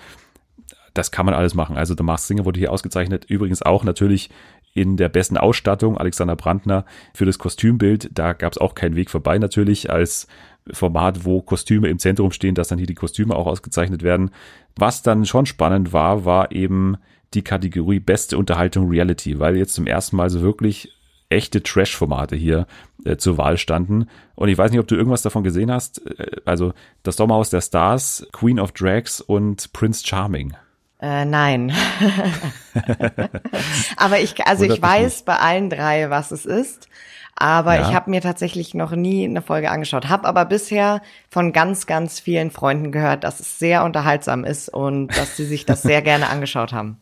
Das 0.94 1.10
kann 1.10 1.26
man 1.26 1.34
alles 1.34 1.54
machen. 1.54 1.76
Also 1.76 1.94
The 1.96 2.02
Masked 2.02 2.28
Singer 2.28 2.44
wurde 2.44 2.58
hier 2.58 2.72
ausgezeichnet. 2.72 3.26
Übrigens 3.26 3.62
auch 3.62 3.84
natürlich 3.84 4.30
in 4.74 4.96
der 4.96 5.08
besten 5.08 5.36
Ausstattung, 5.36 5.98
Alexander 5.98 6.36
Brandner, 6.36 6.84
für 7.14 7.26
das 7.26 7.38
Kostümbild. 7.38 8.10
Da 8.12 8.32
gab 8.32 8.52
es 8.52 8.58
auch 8.58 8.74
keinen 8.74 8.96
Weg 8.96 9.10
vorbei 9.10 9.38
natürlich 9.38 9.90
als 9.90 10.26
Format, 10.70 11.24
wo 11.24 11.42
Kostüme 11.42 11.88
im 11.88 11.98
Zentrum 11.98 12.30
stehen, 12.30 12.54
dass 12.54 12.68
dann 12.68 12.78
hier 12.78 12.86
die 12.86 12.94
Kostüme 12.94 13.34
auch 13.34 13.46
ausgezeichnet 13.46 14.02
werden. 14.02 14.30
Was 14.76 15.02
dann 15.02 15.26
schon 15.26 15.46
spannend 15.46 15.92
war, 15.92 16.24
war 16.24 16.52
eben 16.52 16.96
die 17.34 17.42
Kategorie 17.42 18.00
beste 18.00 18.38
Unterhaltung 18.38 18.88
Reality, 18.88 19.38
weil 19.38 19.56
jetzt 19.56 19.74
zum 19.74 19.86
ersten 19.86 20.16
Mal 20.16 20.30
so 20.30 20.40
wirklich 20.40 20.92
echte 21.28 21.62
Trash-Formate 21.62 22.36
hier 22.36 22.66
äh, 23.04 23.16
zur 23.16 23.38
Wahl 23.38 23.56
standen. 23.56 24.06
Und 24.34 24.48
ich 24.48 24.58
weiß 24.58 24.70
nicht, 24.70 24.80
ob 24.80 24.86
du 24.86 24.96
irgendwas 24.96 25.22
davon 25.22 25.42
gesehen 25.42 25.72
hast. 25.72 26.06
Äh, 26.18 26.40
also 26.44 26.72
das 27.02 27.16
Sommerhaus 27.16 27.50
der 27.50 27.62
Stars, 27.62 28.26
Queen 28.32 28.60
of 28.60 28.72
Drags 28.72 29.20
und 29.20 29.72
Prince 29.72 30.06
Charming. 30.06 30.54
Äh, 31.02 31.24
nein. 31.24 31.72
Aber 33.96 34.20
ich, 34.20 34.46
also 34.46 34.64
ich 34.64 34.80
weiß 34.80 35.24
bei 35.24 35.36
allen 35.36 35.68
drei, 35.68 36.10
was 36.10 36.30
es 36.30 36.46
ist. 36.46 36.88
Aber 37.34 37.74
ja. 37.74 37.88
ich 37.88 37.94
habe 37.94 38.08
mir 38.08 38.20
tatsächlich 38.20 38.72
noch 38.72 38.92
nie 38.92 39.24
eine 39.24 39.42
Folge 39.42 39.70
angeschaut. 39.70 40.08
Habe 40.08 40.28
aber 40.28 40.44
bisher 40.44 41.00
von 41.28 41.52
ganz, 41.52 41.86
ganz 41.86 42.20
vielen 42.20 42.50
Freunden 42.50 42.92
gehört, 42.92 43.24
dass 43.24 43.40
es 43.40 43.58
sehr 43.58 43.84
unterhaltsam 43.84 44.44
ist 44.44 44.68
und 44.68 45.08
dass 45.16 45.36
sie 45.36 45.46
sich 45.46 45.64
das 45.64 45.82
sehr 45.82 46.02
gerne 46.02 46.28
angeschaut 46.28 46.72
haben. 46.72 46.98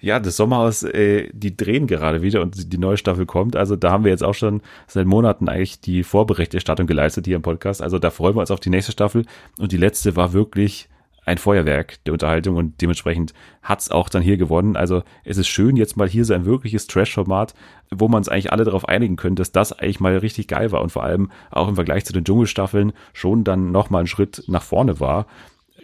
Ja, 0.00 0.20
das 0.20 0.36
Sommerhaus, 0.36 0.84
äh, 0.84 1.28
die 1.32 1.56
drehen 1.56 1.88
gerade 1.88 2.22
wieder 2.22 2.40
und 2.40 2.72
die 2.72 2.78
neue 2.78 2.96
Staffel 2.96 3.26
kommt. 3.26 3.56
Also 3.56 3.74
da 3.74 3.90
haben 3.90 4.04
wir 4.04 4.12
jetzt 4.12 4.22
auch 4.22 4.34
schon 4.34 4.62
seit 4.86 5.06
Monaten 5.06 5.48
eigentlich 5.48 5.80
die 5.80 6.04
Vorberichterstattung 6.04 6.86
geleistet 6.86 7.26
hier 7.26 7.36
im 7.36 7.42
Podcast. 7.42 7.82
Also 7.82 7.98
da 7.98 8.10
freuen 8.10 8.36
wir 8.36 8.40
uns 8.40 8.52
auf 8.52 8.60
die 8.60 8.70
nächste 8.70 8.92
Staffel. 8.92 9.26
Und 9.58 9.72
die 9.72 9.76
letzte 9.76 10.14
war 10.16 10.32
wirklich 10.32 10.88
ein 11.28 11.38
Feuerwerk 11.38 12.02
der 12.04 12.12
Unterhaltung 12.14 12.56
und 12.56 12.80
dementsprechend 12.80 13.34
hat's 13.62 13.90
auch 13.90 14.08
dann 14.08 14.22
hier 14.22 14.36
gewonnen. 14.36 14.76
Also 14.76 15.02
es 15.24 15.36
ist 15.36 15.48
schön, 15.48 15.76
jetzt 15.76 15.96
mal 15.96 16.08
hier 16.08 16.24
so 16.24 16.34
ein 16.34 16.44
wirkliches 16.44 16.86
Trash-Format, 16.86 17.54
wo 17.90 18.08
man 18.08 18.18
uns 18.18 18.28
eigentlich 18.28 18.52
alle 18.52 18.64
darauf 18.64 18.88
einigen 18.88 19.16
können, 19.16 19.36
dass 19.36 19.52
das 19.52 19.72
eigentlich 19.72 20.00
mal 20.00 20.16
richtig 20.16 20.48
geil 20.48 20.72
war 20.72 20.82
und 20.82 20.90
vor 20.90 21.04
allem 21.04 21.30
auch 21.50 21.68
im 21.68 21.76
Vergleich 21.76 22.04
zu 22.04 22.12
den 22.12 22.24
Dschungelstaffeln 22.24 22.92
schon 23.12 23.44
dann 23.44 23.70
nochmal 23.70 24.00
einen 24.00 24.08
Schritt 24.08 24.42
nach 24.48 24.62
vorne 24.62 25.00
war 25.00 25.26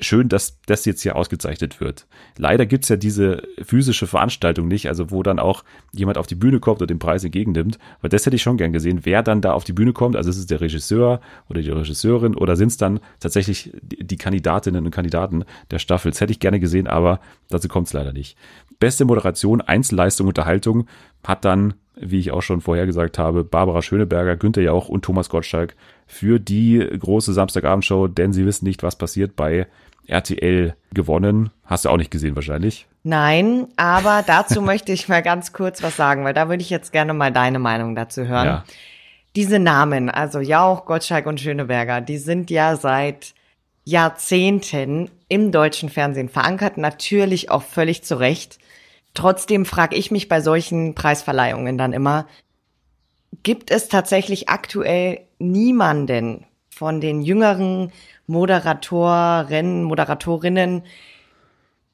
schön, 0.06 0.28
dass 0.28 0.60
das 0.66 0.84
jetzt 0.84 1.02
hier 1.02 1.16
ausgezeichnet 1.16 1.80
wird. 1.80 2.06
Leider 2.36 2.66
gibt's 2.66 2.88
ja 2.88 2.96
diese 2.96 3.42
physische 3.62 4.06
Veranstaltung 4.06 4.68
nicht, 4.68 4.88
also 4.88 5.10
wo 5.10 5.22
dann 5.22 5.38
auch 5.38 5.64
jemand 5.92 6.18
auf 6.18 6.26
die 6.26 6.34
Bühne 6.34 6.60
kommt 6.60 6.80
und 6.80 6.90
den 6.90 6.98
Preis 6.98 7.24
entgegennimmt, 7.24 7.78
weil 8.00 8.10
das 8.10 8.24
hätte 8.26 8.36
ich 8.36 8.42
schon 8.42 8.56
gern 8.56 8.72
gesehen, 8.72 9.00
wer 9.02 9.22
dann 9.22 9.40
da 9.40 9.52
auf 9.52 9.64
die 9.64 9.72
Bühne 9.72 9.92
kommt, 9.92 10.16
also 10.16 10.30
ist 10.30 10.38
es 10.38 10.46
der 10.46 10.60
Regisseur 10.60 11.20
oder 11.48 11.62
die 11.62 11.70
Regisseurin 11.70 12.34
oder 12.34 12.56
sind 12.56 12.68
es 12.68 12.76
dann 12.76 13.00
tatsächlich 13.20 13.72
die 13.82 14.16
Kandidatinnen 14.16 14.84
und 14.84 14.90
Kandidaten 14.90 15.44
der 15.70 15.78
Staffel. 15.78 16.10
Das 16.10 16.20
hätte 16.20 16.32
ich 16.32 16.40
gerne 16.40 16.60
gesehen, 16.60 16.86
aber 16.86 17.20
dazu 17.48 17.68
kommt's 17.68 17.92
leider 17.92 18.12
nicht. 18.12 18.36
Beste 18.78 19.04
Moderation, 19.04 19.60
Einzelleistung, 19.60 20.28
Unterhaltung 20.28 20.86
hat 21.22 21.44
dann, 21.44 21.74
wie 21.96 22.18
ich 22.18 22.32
auch 22.32 22.42
schon 22.42 22.60
vorher 22.60 22.86
gesagt 22.86 23.18
habe, 23.18 23.44
Barbara 23.44 23.82
Schöneberger, 23.82 24.36
Günther 24.36 24.62
Jauch 24.62 24.88
und 24.88 25.04
Thomas 25.04 25.28
Gottschalk 25.28 25.74
für 26.06 26.38
die 26.38 26.78
große 26.78 27.32
Samstagabendshow, 27.32 28.08
denn 28.08 28.32
sie 28.32 28.44
wissen 28.44 28.66
nicht, 28.66 28.82
was 28.82 28.96
passiert 28.96 29.36
bei 29.36 29.66
RTL 30.06 30.74
gewonnen. 30.92 31.50
Hast 31.64 31.84
du 31.84 31.88
auch 31.88 31.96
nicht 31.96 32.10
gesehen 32.10 32.36
wahrscheinlich. 32.36 32.86
Nein, 33.02 33.68
aber 33.76 34.24
dazu 34.26 34.62
möchte 34.62 34.92
ich 34.92 35.08
mal 35.08 35.22
ganz 35.22 35.52
kurz 35.52 35.82
was 35.82 35.96
sagen, 35.96 36.24
weil 36.24 36.34
da 36.34 36.48
würde 36.48 36.62
ich 36.62 36.70
jetzt 36.70 36.92
gerne 36.92 37.14
mal 37.14 37.32
deine 37.32 37.58
Meinung 37.58 37.94
dazu 37.94 38.26
hören. 38.26 38.46
Ja. 38.46 38.64
Diese 39.36 39.58
Namen, 39.58 40.10
also 40.10 40.40
Jauch, 40.40 40.86
Gottschalk 40.86 41.26
und 41.26 41.40
Schöneberger, 41.40 42.00
die 42.00 42.18
sind 42.18 42.50
ja 42.50 42.76
seit 42.76 43.34
Jahrzehnten 43.84 45.10
im 45.28 45.52
deutschen 45.52 45.88
Fernsehen 45.88 46.28
verankert, 46.28 46.78
natürlich 46.78 47.50
auch 47.50 47.62
völlig 47.62 48.04
zu 48.04 48.18
Recht. 48.18 48.58
Trotzdem 49.12 49.66
frage 49.66 49.96
ich 49.96 50.10
mich 50.10 50.28
bei 50.28 50.40
solchen 50.40 50.94
Preisverleihungen 50.94 51.76
dann 51.76 51.92
immer, 51.92 52.26
gibt 53.42 53.70
es 53.70 53.88
tatsächlich 53.88 54.48
aktuell 54.48 55.20
niemanden 55.38 56.46
von 56.70 57.00
den 57.00 57.22
jüngeren 57.22 57.92
Moderatoren, 58.26 59.84
Moderatorinnen, 59.84 60.82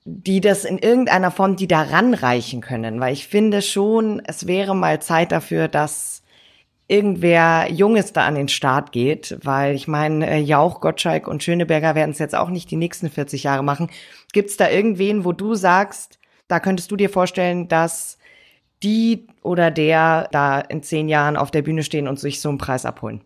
die 0.05 0.41
das 0.41 0.65
in 0.65 0.79
irgendeiner 0.79 1.31
Form, 1.31 1.57
die 1.57 1.69
da 1.69 1.83
ranreichen 1.83 2.61
können. 2.61 3.01
Weil 3.01 3.13
ich 3.13 3.27
finde 3.29 3.63
schon, 3.63 4.23
es 4.25 4.47
wäre 4.47 4.75
mal 4.75 5.01
Zeit 5.01 5.33
dafür, 5.33 5.69
dass 5.69 6.23
irgendwer 6.89 7.71
Junges 7.71 8.13
da 8.13 8.27
an 8.27 8.35
den 8.35 8.49
Start 8.49 8.91
geht, 8.91 9.39
weil 9.43 9.77
ich 9.77 9.87
meine, 9.87 10.29
äh, 10.29 10.39
Jauch, 10.39 10.81
Gottschalk 10.81 11.29
und 11.29 11.43
Schöneberger 11.43 11.95
werden 11.95 12.11
es 12.11 12.19
jetzt 12.19 12.35
auch 12.35 12.49
nicht 12.49 12.69
die 12.71 12.77
nächsten 12.77 13.09
40 13.09 13.45
Jahre 13.45 13.63
machen. 13.63 13.91
Gibt 14.33 14.51
es 14.51 14.57
da 14.57 14.69
irgendwen, 14.69 15.25
wo 15.25 15.31
du 15.33 15.55
sagst, 15.55 16.19
da 16.49 16.59
könntest 16.59 16.91
du 16.91 16.97
dir 16.97 17.09
vorstellen, 17.09 17.69
dass 17.69 18.19
die 18.83 19.29
oder 19.43 19.71
der 19.71 20.29
da 20.33 20.61
in 20.61 20.83
zehn 20.83 21.09
Jahren 21.09 21.37
auf 21.37 21.53
der 21.53 21.63
Bühne 21.63 21.85
stehen 21.85 22.09
und 22.09 22.19
sich 22.19 22.41
so 22.41 22.49
einen 22.49 22.59
Preis 22.59 22.85
abholen? 22.85 23.21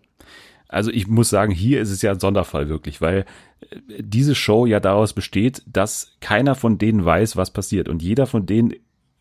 Also 0.69 0.91
ich 0.91 1.07
muss 1.07 1.31
sagen, 1.31 1.53
hier 1.53 1.81
ist 1.81 1.91
es 1.91 2.03
ja 2.03 2.13
ein 2.13 2.21
Sonderfall 2.21 2.69
wirklich, 2.69 3.01
weil 3.01 3.27
äh, 3.61 4.03
diese 4.03 4.35
Show 4.35 4.67
ja 4.67 4.81
daraus 4.81 5.13
besteht, 5.13 5.63
dass 5.67 6.17
keiner 6.21 6.55
von 6.55 6.79
denen 6.79 7.05
weiß, 7.05 7.37
was 7.37 7.53
passiert 7.53 7.89
und 7.89 8.03
jeder 8.03 8.27
von 8.27 8.47
denen 8.47 8.75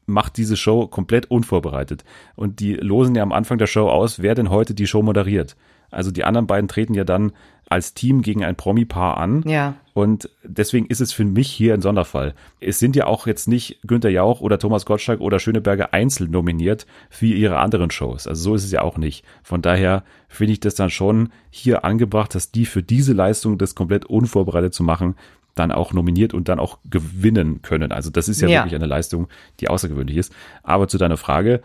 macht 0.06 0.38
diese 0.38 0.58
Show 0.58 0.88
komplett 0.88 1.32
unvorbereitet. 1.32 2.03
Und 2.36 2.60
die 2.60 2.73
losen 2.73 3.15
ja 3.15 3.23
am 3.23 3.32
Anfang 3.32 3.58
der 3.58 3.67
Show 3.67 3.88
aus, 3.89 4.21
wer 4.21 4.36
denn 4.36 4.49
heute 4.49 4.73
die 4.73 4.88
Show 4.88 5.01
moderiert. 5.01 5.56
Also 5.91 6.12
die 6.12 6.23
anderen 6.23 6.47
beiden 6.47 6.67
treten 6.67 6.93
ja 6.93 7.03
dann 7.03 7.32
als 7.69 7.93
Team 7.93 8.21
gegen 8.21 8.43
ein 8.43 8.56
Promi-Paar 8.56 9.17
an. 9.17 9.43
Ja. 9.47 9.76
Und 9.93 10.30
deswegen 10.43 10.88
ist 10.88 11.02
es 11.02 11.13
für 11.13 11.23
mich 11.23 11.49
hier 11.49 11.73
ein 11.73 11.82
Sonderfall. 11.82 12.34
Es 12.60 12.80
sind 12.80 12.95
ja 12.95 13.06
auch 13.06 13.28
jetzt 13.28 13.47
nicht 13.47 13.80
Günter 13.86 14.10
Jauch 14.10 14.41
oder 14.41 14.58
Thomas 14.58 14.86
Gottschalk 14.86 15.21
oder 15.21 15.39
Schöneberger 15.39 15.93
einzeln 15.93 16.32
nominiert 16.32 16.88
für 17.10 17.28
ihre 17.28 17.60
anderen 17.60 17.91
Shows. 17.91 18.28
Also 18.28 18.43
so 18.43 18.56
ist 18.56 18.63
es 18.63 18.71
ja 18.71 18.82
auch 18.82 18.97
nicht. 18.97 19.23
Von 19.43 19.62
daher 19.62 20.04
finde 20.30 20.54
ich 20.54 20.60
das 20.60 20.76
dann 20.76 20.89
schon 20.89 21.30
hier 21.52 21.86
angebracht, 21.86 22.34
dass 22.34 22.52
die 22.52 22.65
für 22.65 22.82
diese 22.82 23.13
Leistung, 23.13 23.58
das 23.58 23.76
komplett 23.76 24.06
unvorbereitet 24.06 24.73
zu 24.73 24.84
machen, 24.84 25.15
dann 25.56 25.71
auch 25.71 25.93
nominiert 25.93 26.34
und 26.34 26.49
dann 26.49 26.60
auch 26.60 26.80
gewinnen 26.89 27.62
können. 27.62 27.91
Also 27.91 28.10
das 28.10 28.28
ist 28.28 28.41
ja, 28.41 28.47
ja. 28.47 28.60
wirklich 28.62 28.76
eine 28.76 28.88
Leistung, 28.88 29.28
die 29.60 29.69
außergewöhnlich 29.69 30.17
ist. 30.17 30.34
Aber 30.63 30.88
zu 30.88 30.97
deiner 30.97 31.17
Frage, 31.17 31.62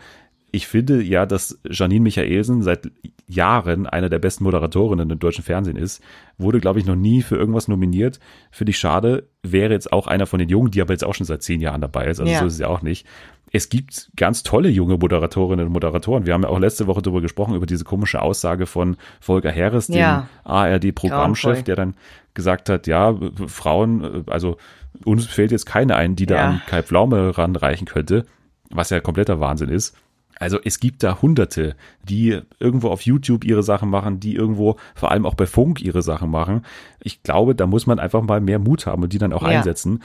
ich 0.51 0.67
finde 0.67 1.01
ja, 1.01 1.25
dass 1.25 1.59
Janine 1.69 2.01
Michaelsen 2.03 2.61
seit 2.61 2.91
Jahren 3.27 3.85
einer 3.85 4.09
der 4.09 4.19
besten 4.19 4.43
Moderatorinnen 4.43 5.09
im 5.09 5.19
deutschen 5.19 5.43
Fernsehen 5.43 5.77
ist. 5.77 6.01
Wurde, 6.37 6.59
glaube 6.59 6.79
ich, 6.79 6.85
noch 6.85 6.95
nie 6.95 7.21
für 7.21 7.35
irgendwas 7.35 7.67
nominiert. 7.67 8.19
Finde 8.51 8.71
ich 8.71 8.79
schade. 8.79 9.27
Wäre 9.43 9.73
jetzt 9.73 9.93
auch 9.93 10.07
einer 10.07 10.25
von 10.25 10.39
den 10.39 10.49
Jungen, 10.49 10.71
die 10.71 10.81
aber 10.81 10.93
jetzt 10.93 11.03
auch 11.03 11.13
schon 11.13 11.25
seit 11.25 11.43
zehn 11.43 11.61
Jahren 11.61 11.81
dabei 11.81 12.07
ist. 12.07 12.19
Also 12.19 12.31
ja. 12.31 12.39
so 12.39 12.45
ist 12.45 12.53
es 12.53 12.59
ja 12.59 12.67
auch 12.67 12.81
nicht. 12.81 13.05
Es 13.51 13.69
gibt 13.69 14.11
ganz 14.15 14.43
tolle 14.43 14.69
junge 14.69 14.97
Moderatorinnen 14.97 15.67
und 15.67 15.73
Moderatoren. 15.73 16.25
Wir 16.25 16.33
haben 16.33 16.43
ja 16.43 16.49
auch 16.49 16.59
letzte 16.59 16.87
Woche 16.87 17.01
darüber 17.01 17.21
gesprochen, 17.21 17.55
über 17.55 17.65
diese 17.65 17.83
komische 17.83 18.21
Aussage 18.21 18.65
von 18.65 18.97
Volker 19.19 19.53
Harris, 19.53 19.87
dem 19.87 19.97
ja. 19.97 20.29
ARD-Programmchef, 20.43 21.63
der 21.63 21.75
dann 21.75 21.95
gesagt 22.33 22.69
hat, 22.69 22.87
ja, 22.87 23.17
Frauen, 23.47 24.23
also 24.27 24.57
uns 25.03 25.25
fällt 25.25 25.51
jetzt 25.51 25.65
keine 25.65 25.95
ein, 25.95 26.15
die 26.15 26.25
da 26.25 26.35
ja. 26.35 26.49
an 26.49 26.61
Kai 26.67 26.83
Pflaume 26.83 27.37
ranreichen 27.37 27.87
könnte, 27.87 28.25
was 28.69 28.91
ja 28.91 28.99
kompletter 28.99 29.39
Wahnsinn 29.39 29.69
ist. 29.69 29.95
Also 30.39 30.57
es 30.63 30.79
gibt 30.79 31.03
da 31.03 31.21
Hunderte, 31.21 31.75
die 32.03 32.39
irgendwo 32.59 32.89
auf 32.89 33.01
YouTube 33.01 33.43
ihre 33.43 33.61
Sachen 33.61 33.89
machen, 33.89 34.19
die 34.19 34.35
irgendwo 34.35 34.77
vor 34.95 35.11
allem 35.11 35.25
auch 35.25 35.35
bei 35.35 35.45
Funk 35.45 35.81
ihre 35.81 36.01
Sachen 36.01 36.31
machen. 36.31 36.65
Ich 37.01 37.21
glaube, 37.21 37.53
da 37.53 37.67
muss 37.67 37.85
man 37.85 37.99
einfach 37.99 38.21
mal 38.21 38.39
mehr 38.39 38.57
Mut 38.57 38.85
haben 38.85 39.03
und 39.03 39.13
die 39.13 39.17
dann 39.17 39.33
auch 39.33 39.43
ja. 39.43 39.49
einsetzen. 39.49 40.01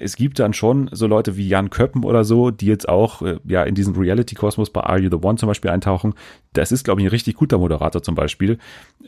Es 0.00 0.14
gibt 0.14 0.38
dann 0.38 0.52
schon 0.52 0.88
so 0.92 1.08
Leute 1.08 1.36
wie 1.36 1.48
Jan 1.48 1.70
Köppen 1.70 2.04
oder 2.04 2.22
so, 2.22 2.52
die 2.52 2.66
jetzt 2.66 2.88
auch 2.88 3.22
äh, 3.22 3.40
ja 3.48 3.64
in 3.64 3.74
diesen 3.74 3.96
Reality-Kosmos 3.96 4.70
bei 4.70 4.82
Are 4.82 5.00
You 5.00 5.10
the 5.10 5.26
One 5.26 5.38
zum 5.38 5.48
Beispiel 5.48 5.72
eintauchen. 5.72 6.14
Das 6.52 6.70
ist, 6.70 6.84
glaube 6.84 7.00
ich, 7.00 7.06
ein 7.06 7.10
richtig 7.10 7.34
guter 7.34 7.58
Moderator 7.58 8.00
zum 8.00 8.14
Beispiel. 8.14 8.58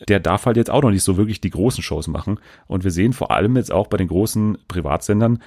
Der 0.09 0.19
darf 0.19 0.47
halt 0.47 0.57
jetzt 0.57 0.71
auch 0.71 0.83
noch 0.83 0.91
nicht 0.91 1.05
so 1.05 1.17
wirklich 1.17 1.41
die 1.41 1.51
großen 1.51 1.85
Shows 1.85 2.09
machen. 2.09 2.41
Und 2.67 2.83
wir 2.83 2.91
sehen 2.91 3.13
vor 3.13 3.31
allem 3.31 3.57
jetzt 3.57 3.71
auch 3.71 3.87
bei 3.87 3.99
den 3.99 4.09
großen 4.09 4.59
Privatsendern, 4.67 5.41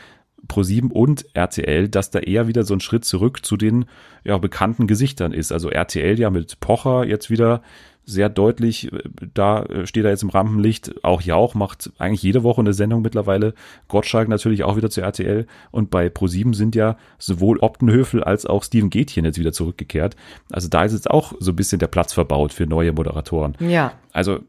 Pro7 0.48 0.92
und 0.92 1.26
RTL, 1.34 1.88
dass 1.88 2.12
da 2.12 2.20
eher 2.20 2.48
wieder 2.48 2.64
so 2.64 2.74
ein 2.74 2.80
Schritt 2.80 3.06
zurück 3.06 3.46
zu 3.46 3.58
den 3.58 3.86
ja, 4.24 4.38
bekannten 4.38 4.88
Gesichtern 4.88 5.34
ist. 5.34 5.52
Also 5.52 5.70
RTL 5.70 6.20
ja 6.20 6.30
mit 6.30 6.60
Pocher 6.60 7.06
jetzt 7.06 7.30
wieder 7.30 7.62
sehr 8.06 8.30
deutlich, 8.30 8.92
äh, 8.92 9.02
da 9.34 9.64
äh, 9.64 9.88
steht 9.88 10.06
er 10.06 10.12
jetzt 10.12 10.24
im 10.24 10.30
Rampenlicht. 10.30 11.04
Auch 11.04 11.22
Jauch 11.22 11.56
macht 11.56 11.92
eigentlich 11.98 12.24
jede 12.24 12.44
Woche 12.44 12.62
eine 12.62 12.74
Sendung 12.74 13.02
mittlerweile. 13.02 13.54
Gottschalk 13.88 14.28
natürlich 14.28 14.64
auch 14.64 14.76
wieder 14.76 14.90
zu 14.90 15.02
RTL. 15.02 15.48
Und 15.72 15.90
bei 15.90 16.08
Pro7 16.08 16.54
sind 16.54 16.76
ja 16.76 16.98
sowohl 17.18 17.60
Optenhöfel 17.60 18.24
als 18.24 18.46
auch 18.46 18.64
Steven 18.64 18.90
Gätchen 18.90 19.26
jetzt 19.26 19.40
wieder 19.40 19.54
zurückgekehrt. 19.54 20.16
Also 20.52 20.68
da 20.68 20.84
ist 20.84 20.94
jetzt 20.94 21.10
auch 21.10 21.34
so 21.40 21.52
ein 21.52 21.56
bisschen 21.56 21.80
der 21.80 21.88
Platz 21.88 22.14
verbaut 22.14 22.54
für 22.54 22.68
neue 22.68 22.92
Moderatoren. 22.92 23.56
Ja. 23.60 23.94
Also 24.12 24.40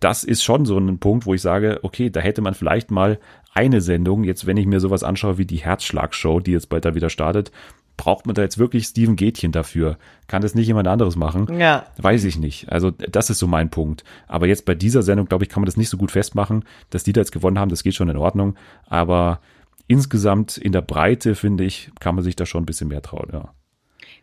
das 0.00 0.24
ist 0.24 0.42
schon 0.42 0.64
so 0.64 0.78
ein 0.78 0.98
Punkt, 0.98 1.26
wo 1.26 1.34
ich 1.34 1.42
sage, 1.42 1.80
okay, 1.82 2.10
da 2.10 2.20
hätte 2.20 2.40
man 2.40 2.54
vielleicht 2.54 2.90
mal 2.90 3.18
eine 3.54 3.80
Sendung, 3.80 4.24
jetzt 4.24 4.46
wenn 4.46 4.56
ich 4.56 4.66
mir 4.66 4.80
sowas 4.80 5.02
anschaue 5.02 5.38
wie 5.38 5.46
die 5.46 5.58
Herzschlagshow, 5.58 6.40
die 6.40 6.52
jetzt 6.52 6.68
bald 6.68 6.84
da 6.84 6.94
wieder 6.94 7.10
startet, 7.10 7.52
braucht 7.96 8.26
man 8.26 8.34
da 8.34 8.42
jetzt 8.42 8.58
wirklich 8.58 8.86
Steven 8.86 9.16
Gätchen 9.16 9.52
dafür? 9.52 9.98
Kann 10.26 10.42
das 10.42 10.54
nicht 10.54 10.66
jemand 10.66 10.88
anderes 10.88 11.16
machen? 11.16 11.58
Ja. 11.58 11.86
Weiß 11.96 12.24
ich 12.24 12.38
nicht. 12.38 12.70
Also 12.72 12.90
das 12.90 13.30
ist 13.30 13.38
so 13.38 13.46
mein 13.46 13.70
Punkt. 13.70 14.04
Aber 14.26 14.46
jetzt 14.46 14.64
bei 14.64 14.74
dieser 14.74 15.02
Sendung, 15.02 15.26
glaube 15.26 15.44
ich, 15.44 15.50
kann 15.50 15.60
man 15.60 15.66
das 15.66 15.76
nicht 15.76 15.88
so 15.88 15.96
gut 15.96 16.10
festmachen. 16.10 16.64
Dass 16.90 17.04
die 17.04 17.12
da 17.12 17.20
jetzt 17.20 17.32
gewonnen 17.32 17.58
haben, 17.58 17.68
das 17.68 17.82
geht 17.82 17.94
schon 17.94 18.08
in 18.08 18.16
Ordnung. 18.16 18.56
Aber 18.88 19.40
insgesamt 19.86 20.56
in 20.56 20.72
der 20.72 20.82
Breite, 20.82 21.34
finde 21.34 21.64
ich, 21.64 21.90
kann 22.00 22.14
man 22.14 22.24
sich 22.24 22.36
da 22.36 22.46
schon 22.46 22.62
ein 22.62 22.66
bisschen 22.66 22.88
mehr 22.88 23.02
trauen, 23.02 23.30
ja. 23.32 23.54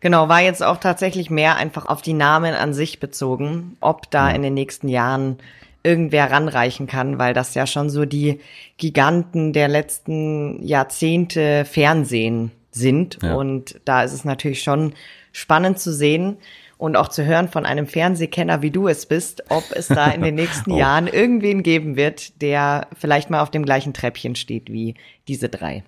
Genau, 0.02 0.28
war 0.30 0.42
jetzt 0.42 0.64
auch 0.64 0.78
tatsächlich 0.78 1.30
mehr 1.30 1.58
einfach 1.58 1.86
auf 1.86 2.02
die 2.02 2.14
Namen 2.14 2.56
an 2.56 2.74
sich 2.74 3.00
bezogen, 3.00 3.78
ob 3.82 4.10
da 4.10 4.30
ja. 4.30 4.36
in 4.36 4.42
den 4.42 4.56
nächsten 4.56 4.88
Jahren 4.88 5.38
irgendwer 5.84 6.32
ranreichen 6.32 6.88
kann, 6.88 7.20
weil 7.20 7.34
das 7.34 7.54
ja 7.56 7.66
schon 7.66 7.90
so 7.90 8.06
die 8.06 8.40
Giganten 8.78 9.54
der 9.54 9.68
letzten 9.68 10.62
Jahrzehnte 10.64 11.66
Fernsehen 11.66 12.52
sind. 12.72 13.20
Ja. 13.22 13.36
Und 13.36 13.80
da 13.86 14.04
ist 14.04 14.14
es 14.14 14.26
natürlich 14.26 14.64
schon 14.64 14.94
spannend 15.32 15.80
zu 15.80 15.94
sehen 15.94 16.38
und 16.78 16.96
auch 16.96 17.10
zu 17.10 17.26
hören 17.26 17.48
von 17.48 17.66
einem 17.66 17.86
Fernsehkenner, 17.86 18.62
wie 18.62 18.72
du 18.72 18.88
es 18.88 19.06
bist, 19.06 19.44
ob 19.50 19.64
es 19.74 19.88
da 19.88 20.08
in 20.08 20.22
den 20.22 20.36
nächsten 20.42 20.72
oh. 20.72 20.78
Jahren 20.78 21.08
irgendwen 21.08 21.64
geben 21.64 21.96
wird, 21.96 22.42
der 22.42 22.88
vielleicht 22.98 23.30
mal 23.30 23.42
auf 23.42 23.52
dem 23.52 23.66
gleichen 23.66 23.94
Treppchen 23.94 24.36
steht 24.36 24.72
wie 24.72 24.96
diese 25.28 25.50
drei. 25.50 25.84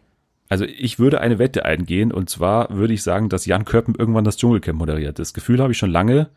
Also 0.49 0.65
ich 0.65 0.99
würde 0.99 1.19
eine 1.19 1.39
Wette 1.39 1.65
eingehen 1.65 2.11
und 2.11 2.29
zwar 2.29 2.69
würde 2.69 2.93
ich 2.93 3.01
sagen, 3.01 3.27
dass 3.27 3.47
Jan 3.47 3.65
Köppen 3.65 3.95
irgendwann 3.97 4.23
das 4.23 4.37
Dschungelcamp 4.37 4.77
moderiert. 4.77 5.17
Das 5.17 5.33
Gefühl 5.33 5.59
habe 5.61 5.71
ich 5.71 5.79
schon 5.79 5.89
lange, 5.89 6.29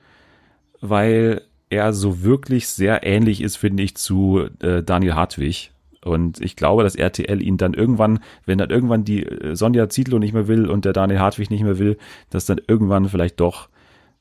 weil 0.81 1.42
er 1.70 1.92
so 1.92 2.22
wirklich 2.22 2.68
sehr 2.68 3.05
ähnlich 3.05 3.40
ist, 3.40 3.57
finde 3.57 3.83
ich, 3.83 3.96
zu 3.96 4.44
äh, 4.61 4.83
Daniel 4.83 5.14
Hartwig. 5.14 5.72
Und 6.05 6.40
ich 6.40 6.55
glaube, 6.55 6.85
dass 6.85 6.94
RTL 6.94 7.42
ihn 7.42 7.57
dann 7.57 7.74
irgendwann, 7.74 8.20
wenn 8.44 8.59
dann 8.59 8.70
irgendwann 8.70 9.05
die 9.05 9.24
äh, 9.24 9.57
Sonja 9.57 9.88
Zietlow 9.88 10.18
nicht 10.18 10.33
mehr 10.35 10.46
will 10.46 10.70
und 10.70 10.85
der 10.85 10.92
Daniel 10.92 11.18
Hartwig 11.18 11.50
nicht 11.50 11.64
mehr 11.64 11.79
will, 11.79 11.98
dass 12.31 12.46
dann 12.46 12.61
irgendwann 12.66 13.09
vielleicht 13.09 13.40
doch 13.40 13.68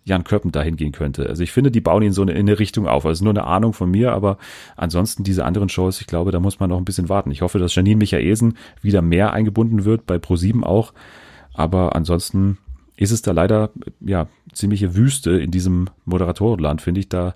Jan 0.04 0.24
Köppen 0.24 0.52
dahin 0.52 0.78
gehen 0.78 0.92
könnte. 0.92 1.28
Also 1.28 1.44
ich 1.44 1.52
finde, 1.52 1.72
die 1.72 1.82
bauen 1.82 2.04
ihn 2.04 2.12
so 2.12 2.22
in 2.22 2.30
eine 2.30 2.60
Richtung 2.60 2.88
auf. 2.88 3.06
Also 3.06 3.24
nur 3.24 3.34
eine 3.34 3.46
Ahnung 3.46 3.74
von 3.74 3.90
mir, 3.90 4.14
aber 4.14 4.38
ansonsten 4.76 5.24
diese 5.24 5.46
anderen 5.46 5.70
Shows, 5.70 6.00
ich 6.00 6.08
glaube, 6.08 6.32
da 6.32 6.40
muss 6.40 6.60
man 6.60 6.70
noch 6.70 6.78
ein 6.78 6.86
bisschen 6.86 7.10
warten. 7.10 7.32
Ich 7.32 7.42
hoffe, 7.42 7.60
dass 7.60 7.74
Janine 7.74 7.98
Michaelsen 7.98 8.58
wieder 8.82 9.02
mehr 9.02 9.34
eingebunden 9.34 9.84
wird, 9.84 10.06
bei 10.06 10.16
Pro7 10.16 10.64
auch. 10.64 10.94
Aber 11.54 11.96
ansonsten 11.96 12.58
ist 12.98 13.12
es 13.12 13.22
da 13.22 13.32
leider, 13.32 13.72
ja, 14.00 14.28
ziemliche 14.54 14.96
Wüste 14.96 15.32
in 15.32 15.52
diesem 15.52 15.90
Moderatorenland, 16.06 16.82
finde 16.82 17.02
ich. 17.02 17.10
Da 17.10 17.36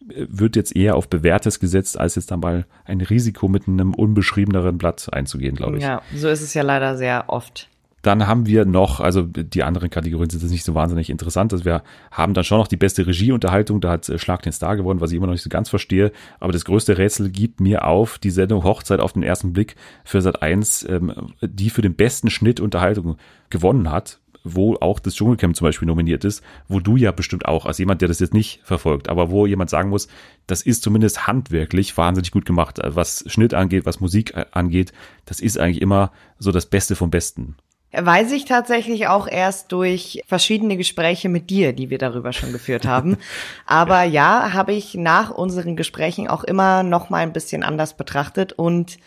wird 0.00 0.56
jetzt 0.56 0.74
eher 0.74 0.96
auf 0.96 1.08
Bewährtes 1.08 1.60
gesetzt, 1.60 1.98
als 1.98 2.14
jetzt 2.14 2.30
dann 2.30 2.40
mal 2.40 2.66
ein 2.84 3.00
Risiko 3.00 3.48
mit 3.48 3.68
einem 3.68 3.94
unbeschriebeneren 3.94 4.78
Blatt 4.78 5.08
einzugehen, 5.12 5.54
glaube 5.54 5.78
ich. 5.78 5.82
Ja, 5.82 6.02
so 6.14 6.28
ist 6.28 6.42
es 6.42 6.54
ja 6.54 6.62
leider 6.62 6.96
sehr 6.96 7.24
oft. 7.28 7.68
Dann 8.02 8.26
haben 8.26 8.46
wir 8.46 8.64
noch, 8.64 9.00
also 9.00 9.22
die 9.22 9.62
anderen 9.62 9.90
Kategorien 9.90 10.30
sind 10.30 10.40
jetzt 10.40 10.50
nicht 10.50 10.64
so 10.64 10.74
wahnsinnig 10.74 11.10
interessant. 11.10 11.52
Also 11.52 11.66
wir 11.66 11.82
haben 12.10 12.32
dann 12.32 12.44
schon 12.44 12.56
noch 12.56 12.66
die 12.66 12.78
beste 12.78 13.06
Regieunterhaltung. 13.06 13.82
Da 13.82 13.90
hat 13.90 14.08
äh, 14.08 14.18
Schlag 14.18 14.40
den 14.40 14.54
Star 14.54 14.76
gewonnen, 14.76 15.02
was 15.02 15.10
ich 15.10 15.18
immer 15.18 15.26
noch 15.26 15.34
nicht 15.34 15.42
so 15.42 15.50
ganz 15.50 15.68
verstehe. 15.68 16.10
Aber 16.38 16.52
das 16.52 16.64
größte 16.64 16.96
Rätsel 16.96 17.28
gibt 17.28 17.60
mir 17.60 17.84
auf 17.84 18.18
die 18.18 18.30
Sendung 18.30 18.64
Hochzeit 18.64 19.00
auf 19.00 19.12
den 19.12 19.22
ersten 19.22 19.52
Blick 19.52 19.76
für 20.02 20.22
Sat 20.22 20.40
1, 20.40 20.88
ähm, 20.88 21.12
die 21.42 21.68
für 21.68 21.82
den 21.82 21.94
besten 21.94 22.30
Schnitt 22.30 22.58
Unterhaltung 22.58 23.18
gewonnen 23.50 23.90
hat 23.90 24.18
wo 24.44 24.76
auch 24.80 24.98
das 24.98 25.14
Dschungelcamp 25.14 25.56
zum 25.56 25.66
Beispiel 25.66 25.86
nominiert 25.86 26.24
ist, 26.24 26.42
wo 26.68 26.80
du 26.80 26.96
ja 26.96 27.12
bestimmt 27.12 27.46
auch 27.46 27.66
als 27.66 27.78
jemand, 27.78 28.00
der 28.00 28.08
das 28.08 28.20
jetzt 28.20 28.34
nicht 28.34 28.60
verfolgt, 28.62 29.08
aber 29.08 29.30
wo 29.30 29.46
jemand 29.46 29.70
sagen 29.70 29.90
muss, 29.90 30.08
das 30.46 30.62
ist 30.62 30.82
zumindest 30.82 31.26
handwerklich 31.26 31.96
wahnsinnig 31.96 32.30
gut 32.30 32.46
gemacht, 32.46 32.78
was 32.82 33.24
Schnitt 33.26 33.54
angeht, 33.54 33.86
was 33.86 34.00
Musik 34.00 34.34
äh, 34.34 34.46
angeht, 34.52 34.92
das 35.26 35.40
ist 35.40 35.58
eigentlich 35.58 35.82
immer 35.82 36.12
so 36.38 36.52
das 36.52 36.66
Beste 36.66 36.96
vom 36.96 37.10
Besten. 37.10 37.56
Weiß 37.92 38.30
ich 38.30 38.44
tatsächlich 38.44 39.08
auch 39.08 39.26
erst 39.26 39.72
durch 39.72 40.22
verschiedene 40.28 40.76
Gespräche 40.76 41.28
mit 41.28 41.50
dir, 41.50 41.72
die 41.72 41.90
wir 41.90 41.98
darüber 41.98 42.32
schon 42.32 42.52
geführt 42.52 42.86
haben. 42.86 43.16
Aber 43.66 44.04
ja, 44.04 44.52
habe 44.52 44.72
ich 44.72 44.94
nach 44.94 45.30
unseren 45.30 45.74
Gesprächen 45.74 46.28
auch 46.28 46.44
immer 46.44 46.84
noch 46.84 47.10
mal 47.10 47.18
ein 47.18 47.32
bisschen 47.32 47.64
anders 47.64 47.96
betrachtet 47.96 48.52
und 48.52 48.98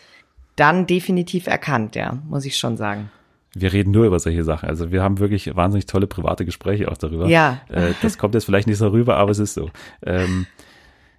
dann 0.56 0.86
definitiv 0.86 1.46
erkannt, 1.46 1.96
ja, 1.96 2.18
muss 2.28 2.44
ich 2.44 2.58
schon 2.58 2.76
sagen. 2.76 3.10
Wir 3.54 3.72
reden 3.72 3.92
nur 3.92 4.06
über 4.06 4.18
solche 4.18 4.44
Sachen. 4.44 4.68
Also 4.68 4.90
wir 4.90 5.02
haben 5.02 5.18
wirklich 5.18 5.54
wahnsinnig 5.54 5.86
tolle 5.86 6.06
private 6.06 6.44
Gespräche 6.44 6.90
auch 6.90 6.96
darüber. 6.96 7.28
Ja. 7.28 7.60
Äh, 7.68 7.92
das 8.02 8.18
kommt 8.18 8.34
jetzt 8.34 8.44
vielleicht 8.44 8.66
nicht 8.66 8.78
so 8.78 8.88
rüber, 8.88 9.16
aber 9.16 9.30
es 9.30 9.38
ist 9.38 9.54
so. 9.54 9.70
Ähm, 10.04 10.46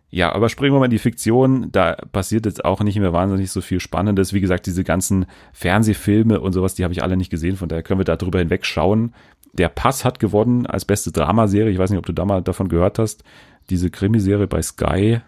ja, 0.09 0.33
aber 0.33 0.49
springen 0.49 0.73
wir 0.73 0.79
mal 0.79 0.85
in 0.85 0.91
die 0.91 0.99
Fiktion. 0.99 1.71
Da 1.71 1.95
passiert 2.11 2.45
jetzt 2.45 2.63
auch 2.63 2.81
nicht 2.81 2.99
mehr 2.99 3.13
wahnsinnig 3.13 3.51
so 3.51 3.61
viel 3.61 3.79
Spannendes. 3.79 4.33
Wie 4.33 4.41
gesagt, 4.41 4.65
diese 4.65 4.83
ganzen 4.83 5.25
Fernsehfilme 5.53 6.39
und 6.39 6.53
sowas, 6.53 6.75
die 6.75 6.83
habe 6.83 6.93
ich 6.93 7.03
alle 7.03 7.17
nicht 7.17 7.29
gesehen. 7.29 7.57
Von 7.57 7.69
daher 7.69 7.83
können 7.83 7.99
wir 7.99 8.05
da 8.05 8.15
drüber 8.15 8.39
hinwegschauen. 8.39 9.13
Der 9.53 9.69
Pass 9.69 10.05
hat 10.05 10.19
gewonnen 10.19 10.65
als 10.65 10.85
beste 10.85 11.11
Dramaserie. 11.11 11.71
Ich 11.71 11.77
weiß 11.77 11.89
nicht, 11.89 11.99
ob 11.99 12.05
du 12.05 12.13
da 12.13 12.25
mal 12.25 12.41
davon 12.41 12.69
gehört 12.69 12.99
hast. 12.99 13.23
Diese 13.69 13.89
Krimiserie 13.89 14.47
bei 14.47 14.61
Sky. 14.61 15.21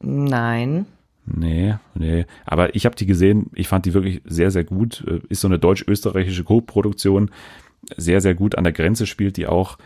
Nein. 0.00 0.86
Nee, 1.34 1.76
nee. 1.94 2.26
Aber 2.46 2.74
ich 2.74 2.86
habe 2.86 2.96
die 2.96 3.06
gesehen, 3.06 3.50
ich 3.54 3.68
fand 3.68 3.86
die 3.86 3.94
wirklich 3.94 4.22
sehr, 4.24 4.50
sehr 4.50 4.64
gut. 4.64 5.04
Äh, 5.06 5.20
ist 5.28 5.40
so 5.40 5.48
eine 5.48 5.58
deutsch-österreichische 5.58 6.44
Co-Produktion. 6.44 7.30
Sehr, 7.96 8.20
sehr 8.20 8.34
gut 8.34 8.56
an 8.56 8.64
der 8.64 8.72
Grenze 8.72 9.06
spielt 9.06 9.36
die 9.36 9.46
auch. 9.46 9.78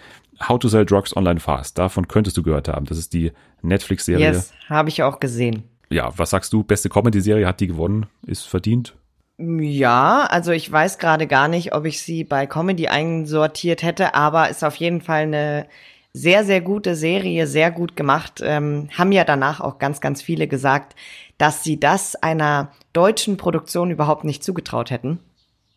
How 0.49 0.59
to 0.59 0.69
Sell 0.69 0.87
Drugs 0.87 1.17
Online 1.17 1.41
Fast. 1.41 1.79
Davon 1.79 2.09
könntest 2.09 2.37
du 2.37 2.43
gehört 2.43 2.69
haben. 2.69 2.87
Das 2.87 2.99
ist 2.99 3.13
die 3.13 3.33
Netflix-Serie. 3.63 4.33
Yes, 4.33 4.53
habe 4.69 4.89
ich 4.89 5.03
auch 5.03 5.21
gesehen. 5.21 5.65
Ja, 5.91 6.11
was 6.17 6.31
sagst 6.31 6.53
du? 6.53 6.63
Beste 6.63 6.89
Comedy-Serie 6.89 7.47
hat 7.47 7.61
die 7.61 7.67
gewonnen? 7.67 8.07
Ist 8.27 8.49
verdient? 8.49 8.95
Ja, 9.39 10.27
also 10.31 10.53
ich 10.53 10.71
weiß 10.71 10.99
gerade 10.99 11.27
gar 11.27 11.49
nicht, 11.49 11.75
ob 11.75 11.85
ich 11.85 12.01
sie 12.03 12.25
bei 12.25 12.47
Comedy 12.47 12.89
einsortiert 12.89 13.83
hätte, 13.83 14.15
aber 14.15 14.49
ist 14.49 14.65
auf 14.65 14.77
jeden 14.77 15.01
Fall 15.01 15.23
eine 15.23 15.67
sehr, 16.13 16.45
sehr 16.45 16.61
gute 16.61 16.95
Serie, 16.95 17.47
sehr 17.47 17.71
gut 17.71 17.97
gemacht. 17.97 18.43
Ähm, 18.45 18.89
haben 18.97 19.13
ja 19.13 19.25
danach 19.25 19.61
auch 19.61 19.79
ganz, 19.79 20.01
ganz 20.01 20.21
viele 20.23 20.47
gesagt, 20.47 20.95
dass 21.39 21.65
sie 21.65 21.79
das 21.79 22.15
einer 22.17 22.73
deutschen 22.93 23.37
Produktion 23.37 23.91
überhaupt 23.91 24.25
nicht 24.25 24.45
zugetraut 24.45 24.91
hätten. 24.91 25.19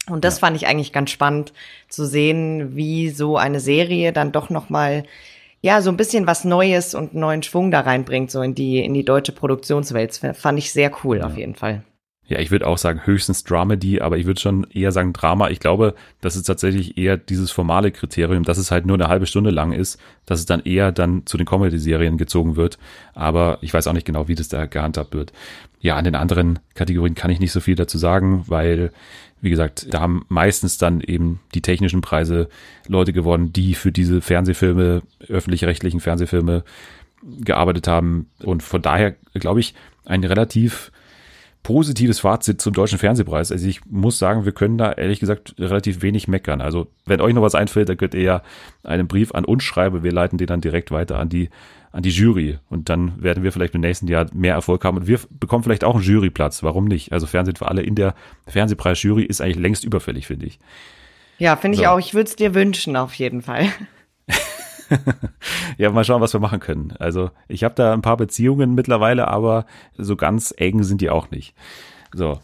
Und 0.10 0.24
das 0.24 0.36
ja. 0.36 0.40
fand 0.42 0.56
ich 0.56 0.68
eigentlich 0.68 0.94
ganz 0.94 1.10
spannend 1.10 1.54
zu 1.90 2.06
sehen, 2.06 2.76
wie 2.76 3.10
so 3.10 3.38
eine 3.38 3.60
Serie 3.60 4.14
dann 4.14 4.32
doch 4.32 4.50
noch 4.50 4.70
mal 4.70 5.04
ja 5.62 5.82
so 5.82 5.90
ein 5.90 5.98
bisschen 5.98 6.28
was 6.28 6.46
Neues 6.46 6.94
und 6.94 7.16
neuen 7.16 7.42
Schwung 7.42 7.72
da 7.72 7.80
reinbringt 7.80 8.30
so 8.30 8.42
in 8.44 8.54
die 8.54 8.84
in 8.84 8.94
die 8.94 9.06
deutsche 9.06 9.32
Produktionswelt. 9.32 10.24
Das 10.24 10.38
fand 10.38 10.60
ich 10.60 10.72
sehr 10.72 10.92
cool 11.04 11.18
ja. 11.18 11.26
auf 11.26 11.38
jeden 11.38 11.56
Fall. 11.56 11.84
Ja, 12.28 12.40
ich 12.40 12.50
würde 12.50 12.66
auch 12.66 12.80
sagen 12.80 13.06
höchstens 13.06 13.44
Dramedy, 13.44 14.02
aber 14.02 14.18
ich 14.18 14.26
würde 14.26 14.40
schon 14.40 14.66
eher 14.72 14.92
sagen 14.92 15.14
Drama. 15.14 15.50
Ich 15.50 15.60
glaube, 15.60 15.94
das 16.22 16.36
ist 16.36 16.46
tatsächlich 16.46 16.98
eher 16.98 17.18
dieses 17.18 17.52
formale 17.52 17.92
Kriterium, 17.92 18.44
dass 18.44 18.58
es 18.58 18.72
halt 18.72 18.88
nur 18.88 18.96
eine 18.96 19.08
halbe 19.08 19.28
Stunde 19.28 19.52
lang 19.52 19.74
ist, 19.74 20.00
dass 20.26 20.40
es 20.40 20.48
dann 20.48 20.62
eher 20.62 20.92
dann 20.92 21.28
zu 21.28 21.38
den 21.38 21.46
Comedy-Serien 21.46 22.18
gezogen 22.18 22.56
wird. 22.56 22.80
Aber 23.14 23.60
ich 23.62 23.72
weiß 23.72 23.86
auch 23.86 23.94
nicht 23.94 24.08
genau, 24.08 24.28
wie 24.28 24.34
das 24.34 24.48
da 24.48 24.66
gehandhabt 24.66 25.14
wird. 25.14 25.34
Ja, 25.82 25.98
an 25.98 26.04
den 26.04 26.16
anderen 26.16 26.58
Kategorien 26.74 27.14
kann 27.14 27.30
ich 27.30 27.40
nicht 27.40 27.52
so 27.52 27.60
viel 27.60 27.76
dazu 27.76 28.00
sagen, 28.00 28.44
weil, 28.48 28.92
wie 29.42 29.52
gesagt, 29.52 29.94
da 29.94 30.00
haben 30.00 30.26
meistens 30.28 30.80
dann 30.80 31.02
eben 31.02 31.42
die 31.54 31.62
technischen 31.62 32.02
Preise 32.02 32.50
Leute 32.88 33.14
gewonnen, 33.14 33.54
die 33.54 33.76
für 33.76 33.92
diese 33.92 34.22
Fernsehfilme, 34.22 35.04
öffentlich-rechtlichen 35.28 36.00
Fernsehfilme 36.00 36.64
gearbeitet 37.42 37.88
haben. 37.88 38.32
Und 38.44 38.64
von 38.64 38.82
daher, 38.82 39.16
glaube 39.36 39.60
ich, 39.60 39.76
ein 40.06 40.24
relativ 40.24 40.92
positives 41.66 42.20
Fazit 42.20 42.62
zum 42.62 42.74
deutschen 42.74 43.00
Fernsehpreis. 43.00 43.52
Also 43.52 43.68
ich 43.68 43.84
muss 43.86 44.20
sagen, 44.20 44.46
wir 44.46 44.52
können 44.52 44.78
da 44.78 44.92
ehrlich 44.92 45.20
gesagt 45.20 45.56
relativ 45.58 46.04
wenig 46.04 46.28
meckern. 46.28 46.62
Also 46.62 46.86
wenn 47.08 47.22
euch 47.22 47.34
noch 47.34 47.42
was 47.42 47.56
einfällt, 47.56 47.90
dann 47.90 47.98
könnt 47.98 48.14
ihr 48.14 48.22
ja 48.22 48.42
einen 48.84 49.08
Brief 49.08 49.34
an 49.34 49.46
uns 49.46 49.64
schreiben. 49.64 50.04
Wir 50.04 50.12
leiten 50.12 50.38
den 50.38 50.46
dann 50.46 50.62
direkt 50.62 50.92
weiter 50.92 51.18
an 51.18 51.28
die 51.28 51.50
an 51.92 52.04
die 52.04 52.12
Jury 52.12 52.60
und 52.70 52.90
dann 52.90 53.20
werden 53.24 53.42
wir 53.42 53.52
vielleicht 53.52 53.74
im 53.74 53.82
nächsten 53.82 54.08
Jahr 54.08 54.28
mehr 54.32 54.54
Erfolg 54.54 54.84
haben 54.84 54.98
und 54.98 55.08
wir 55.08 55.20
bekommen 55.32 55.64
vielleicht 55.64 55.84
auch 55.84 55.96
einen 55.96 56.04
Juryplatz. 56.04 56.62
Warum 56.62 56.86
nicht? 56.86 57.14
Also 57.14 57.26
Fernsehen 57.26 57.56
für 57.56 57.68
alle 57.68 57.82
in 57.82 57.96
der 57.96 58.14
Fernsehpreisjury 58.48 59.24
ist 59.24 59.42
eigentlich 59.42 59.58
längst 59.58 59.86
überfällig, 59.86 60.28
finde 60.28 60.46
ich. 60.46 60.60
Ja, 61.40 61.56
finde 61.56 61.78
so. 61.78 61.82
ich 61.82 61.88
auch. 61.88 61.98
Ich 61.98 62.14
würde 62.14 62.30
es 62.30 62.36
dir 62.36 62.54
wünschen 62.54 62.96
auf 62.96 63.16
jeden 63.16 63.42
Fall. 63.42 63.70
ja, 65.78 65.92
mal 65.92 66.04
schauen, 66.04 66.22
was 66.22 66.34
wir 66.34 66.40
machen 66.40 66.60
können. 66.60 66.94
Also 67.00 67.32
ich 67.48 67.64
habe 67.64 67.76
da 67.76 67.94
ein 67.94 68.02
paar 68.02 68.18
Beziehungen 68.18 68.76
mittlerweile, 68.76 69.28
aber 69.28 69.66
so 69.98 70.16
ganz 70.16 70.54
eng 70.58 70.84
sind 70.84 71.02
die 71.02 71.10
auch 71.10 71.32
nicht. 71.32 71.56
So, 72.14 72.40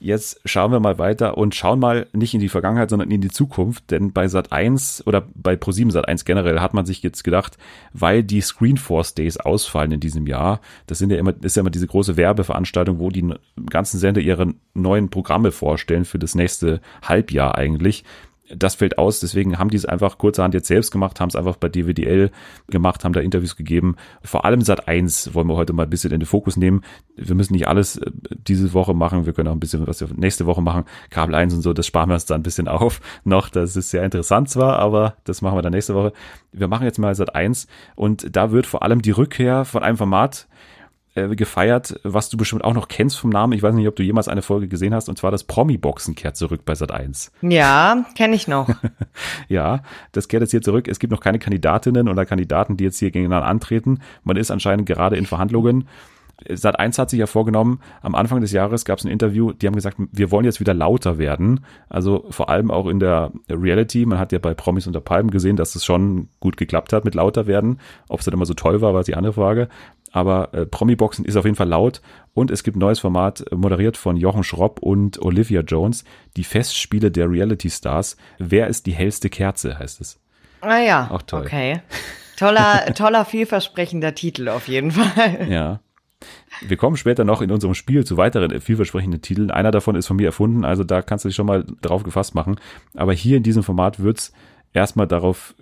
jetzt 0.00 0.40
schauen 0.46 0.72
wir 0.72 0.80
mal 0.80 0.98
weiter 0.98 1.36
und 1.36 1.54
schauen 1.54 1.78
mal 1.78 2.06
nicht 2.12 2.34
in 2.34 2.40
die 2.40 2.48
Vergangenheit, 2.48 2.90
sondern 2.90 3.10
in 3.10 3.20
die 3.20 3.30
Zukunft. 3.30 3.90
Denn 3.90 4.12
bei 4.12 4.26
Sat 4.28 4.50
1 4.50 5.06
oder 5.06 5.22
bei 5.34 5.54
Pro7 5.54 5.90
Sat 5.90 6.08
1 6.08 6.24
generell 6.24 6.60
hat 6.60 6.74
man 6.74 6.86
sich 6.86 7.02
jetzt 7.02 7.22
gedacht, 7.22 7.58
weil 7.92 8.24
die 8.24 8.40
Screenforce 8.40 9.14
Days 9.14 9.36
ausfallen 9.36 9.92
in 9.92 10.00
diesem 10.00 10.26
Jahr, 10.26 10.60
das 10.86 10.98
sind 10.98 11.10
ja 11.10 11.18
immer, 11.18 11.34
ist 11.42 11.56
ja 11.56 11.60
immer 11.60 11.70
diese 11.70 11.86
große 11.86 12.16
Werbeveranstaltung, 12.16 12.98
wo 12.98 13.10
die 13.10 13.34
ganzen 13.68 13.98
Sender 13.98 14.20
ihre 14.20 14.54
neuen 14.74 15.10
Programme 15.10 15.52
vorstellen 15.52 16.06
für 16.06 16.18
das 16.18 16.34
nächste 16.34 16.80
Halbjahr 17.02 17.56
eigentlich 17.56 18.04
das 18.54 18.74
fällt 18.74 18.98
aus, 18.98 19.20
deswegen 19.20 19.58
haben 19.58 19.70
die 19.70 19.76
es 19.76 19.84
einfach 19.84 20.18
kurzerhand 20.18 20.54
jetzt 20.54 20.66
selbst 20.66 20.90
gemacht, 20.90 21.20
haben 21.20 21.28
es 21.28 21.36
einfach 21.36 21.56
bei 21.56 21.68
DWDL 21.68 22.30
gemacht, 22.68 23.04
haben 23.04 23.12
da 23.12 23.20
Interviews 23.20 23.56
gegeben. 23.56 23.96
Vor 24.22 24.44
allem 24.44 24.62
Sat 24.62 24.88
1 24.88 25.34
wollen 25.34 25.48
wir 25.48 25.56
heute 25.56 25.72
mal 25.72 25.84
ein 25.84 25.90
bisschen 25.90 26.12
in 26.12 26.20
den 26.20 26.26
Fokus 26.26 26.56
nehmen. 26.56 26.82
Wir 27.16 27.34
müssen 27.34 27.52
nicht 27.52 27.68
alles 27.68 27.96
äh, 27.96 28.10
diese 28.30 28.72
Woche 28.72 28.94
machen, 28.94 29.26
wir 29.26 29.32
können 29.32 29.48
auch 29.48 29.52
ein 29.52 29.60
bisschen 29.60 29.86
was 29.86 30.04
nächste 30.16 30.46
Woche 30.46 30.62
machen. 30.62 30.84
Kabel 31.10 31.34
1 31.34 31.54
und 31.54 31.62
so, 31.62 31.72
das 31.72 31.86
sparen 31.86 32.10
wir 32.10 32.14
uns 32.14 32.26
da 32.26 32.34
ein 32.34 32.42
bisschen 32.42 32.68
auf 32.68 33.00
noch. 33.24 33.48
Das 33.48 33.76
ist 33.76 33.90
sehr 33.90 34.04
interessant 34.04 34.48
zwar, 34.48 34.78
aber 34.78 35.16
das 35.24 35.42
machen 35.42 35.56
wir 35.56 35.62
dann 35.62 35.72
nächste 35.72 35.94
Woche. 35.94 36.12
Wir 36.52 36.68
machen 36.68 36.84
jetzt 36.84 36.98
mal 36.98 37.14
Sat 37.14 37.34
1 37.34 37.66
und 37.94 38.34
da 38.36 38.50
wird 38.50 38.66
vor 38.66 38.82
allem 38.82 39.02
die 39.02 39.12
Rückkehr 39.12 39.64
von 39.64 39.82
einem 39.82 39.96
Format 39.96 40.48
äh, 41.14 41.34
gefeiert, 41.34 41.98
was 42.04 42.28
du 42.28 42.36
bestimmt 42.36 42.64
auch 42.64 42.74
noch 42.74 42.88
kennst 42.88 43.18
vom 43.18 43.30
Namen. 43.30 43.52
Ich 43.52 43.62
weiß 43.62 43.74
nicht, 43.74 43.88
ob 43.88 43.96
du 43.96 44.02
jemals 44.02 44.28
eine 44.28 44.42
Folge 44.42 44.68
gesehen 44.68 44.94
hast, 44.94 45.08
und 45.08 45.18
zwar 45.18 45.30
das 45.30 45.44
Promi-Boxen 45.44 46.14
kehrt 46.14 46.36
zurück 46.36 46.62
bei 46.64 46.74
Sat 46.74 46.92
1. 46.92 47.32
Ja, 47.42 48.04
kenne 48.16 48.36
ich 48.36 48.46
noch. 48.46 48.68
ja, 49.48 49.82
das 50.12 50.28
kehrt 50.28 50.42
jetzt 50.42 50.52
hier 50.52 50.62
zurück. 50.62 50.86
Es 50.88 50.98
gibt 50.98 51.10
noch 51.10 51.20
keine 51.20 51.38
Kandidatinnen 51.38 52.08
oder 52.08 52.26
Kandidaten, 52.26 52.76
die 52.76 52.84
jetzt 52.84 52.98
hier 52.98 53.10
gegeneinander 53.10 53.48
antreten. 53.48 54.00
Man 54.22 54.36
ist 54.36 54.50
anscheinend 54.50 54.86
gerade 54.86 55.16
in 55.16 55.26
Verhandlungen. 55.26 55.88
Sat 56.48 56.78
1 56.78 56.98
hat 56.98 57.10
sich 57.10 57.18
ja 57.18 57.26
vorgenommen, 57.26 57.80
am 58.02 58.14
Anfang 58.14 58.40
des 58.40 58.52
Jahres 58.52 58.84
gab 58.84 58.98
es 58.98 59.04
ein 59.04 59.10
Interview, 59.10 59.52
die 59.52 59.66
haben 59.66 59.74
gesagt, 59.74 59.96
wir 59.98 60.30
wollen 60.30 60.44
jetzt 60.44 60.60
wieder 60.60 60.74
lauter 60.74 61.18
werden. 61.18 61.64
Also 61.88 62.26
vor 62.30 62.48
allem 62.48 62.70
auch 62.70 62.86
in 62.86 63.00
der 63.00 63.32
Reality. 63.48 64.06
Man 64.06 64.18
hat 64.18 64.32
ja 64.32 64.38
bei 64.38 64.54
Promis 64.54 64.86
unter 64.86 65.00
Palmen 65.00 65.30
gesehen, 65.30 65.56
dass 65.56 65.74
es 65.74 65.84
schon 65.84 66.28
gut 66.40 66.56
geklappt 66.56 66.92
hat 66.92 67.04
mit 67.04 67.14
lauter 67.14 67.46
werden. 67.46 67.80
Ob 68.08 68.20
es 68.20 68.24
dann 68.24 68.34
immer 68.34 68.46
so 68.46 68.54
toll 68.54 68.80
war, 68.80 68.94
war 68.94 69.04
die 69.04 69.14
andere 69.14 69.34
Frage. 69.34 69.68
Aber 70.12 70.52
äh, 70.52 70.66
Promi-Boxen 70.66 71.24
ist 71.24 71.36
auf 71.36 71.44
jeden 71.44 71.56
Fall 71.56 71.68
laut 71.68 72.00
und 72.34 72.50
es 72.50 72.64
gibt 72.64 72.76
ein 72.76 72.80
neues 72.80 72.98
Format, 72.98 73.44
moderiert 73.54 73.96
von 73.96 74.16
Jochen 74.16 74.42
Schropp 74.42 74.80
und 74.80 75.22
Olivia 75.22 75.60
Jones, 75.60 76.04
die 76.36 76.44
Festspiele 76.44 77.10
der 77.10 77.30
Reality 77.30 77.70
Stars. 77.70 78.16
Wer 78.38 78.66
ist 78.66 78.86
die 78.86 78.92
hellste 78.92 79.30
Kerze, 79.30 79.78
heißt 79.78 80.00
es. 80.00 80.18
Ah 80.60 80.78
ja, 80.78 81.08
auch 81.10 81.22
toll. 81.22 81.42
Okay. 81.42 81.80
Toller, 82.36 82.94
toller, 82.94 83.24
vielversprechender 83.24 84.14
Titel 84.14 84.48
auf 84.48 84.66
jeden 84.66 84.90
Fall. 84.92 85.46
Ja. 85.50 85.80
Wir 86.66 86.76
kommen 86.76 86.96
später 86.96 87.24
noch 87.24 87.40
in 87.40 87.50
unserem 87.50 87.74
Spiel 87.74 88.04
zu 88.04 88.16
weiteren 88.16 88.60
vielversprechenden 88.60 89.22
Titeln. 89.22 89.50
Einer 89.50 89.70
davon 89.70 89.96
ist 89.96 90.06
von 90.06 90.16
mir 90.16 90.26
erfunden, 90.26 90.64
also 90.64 90.84
da 90.84 91.02
kannst 91.02 91.24
du 91.24 91.28
dich 91.28 91.36
schon 91.36 91.46
mal 91.46 91.64
drauf 91.80 92.02
gefasst 92.02 92.34
machen. 92.34 92.56
Aber 92.94 93.12
hier 93.12 93.36
in 93.36 93.42
diesem 93.42 93.62
Format 93.62 94.00
wird's 94.00 94.32
erstmal 94.72 95.06
darauf 95.06 95.54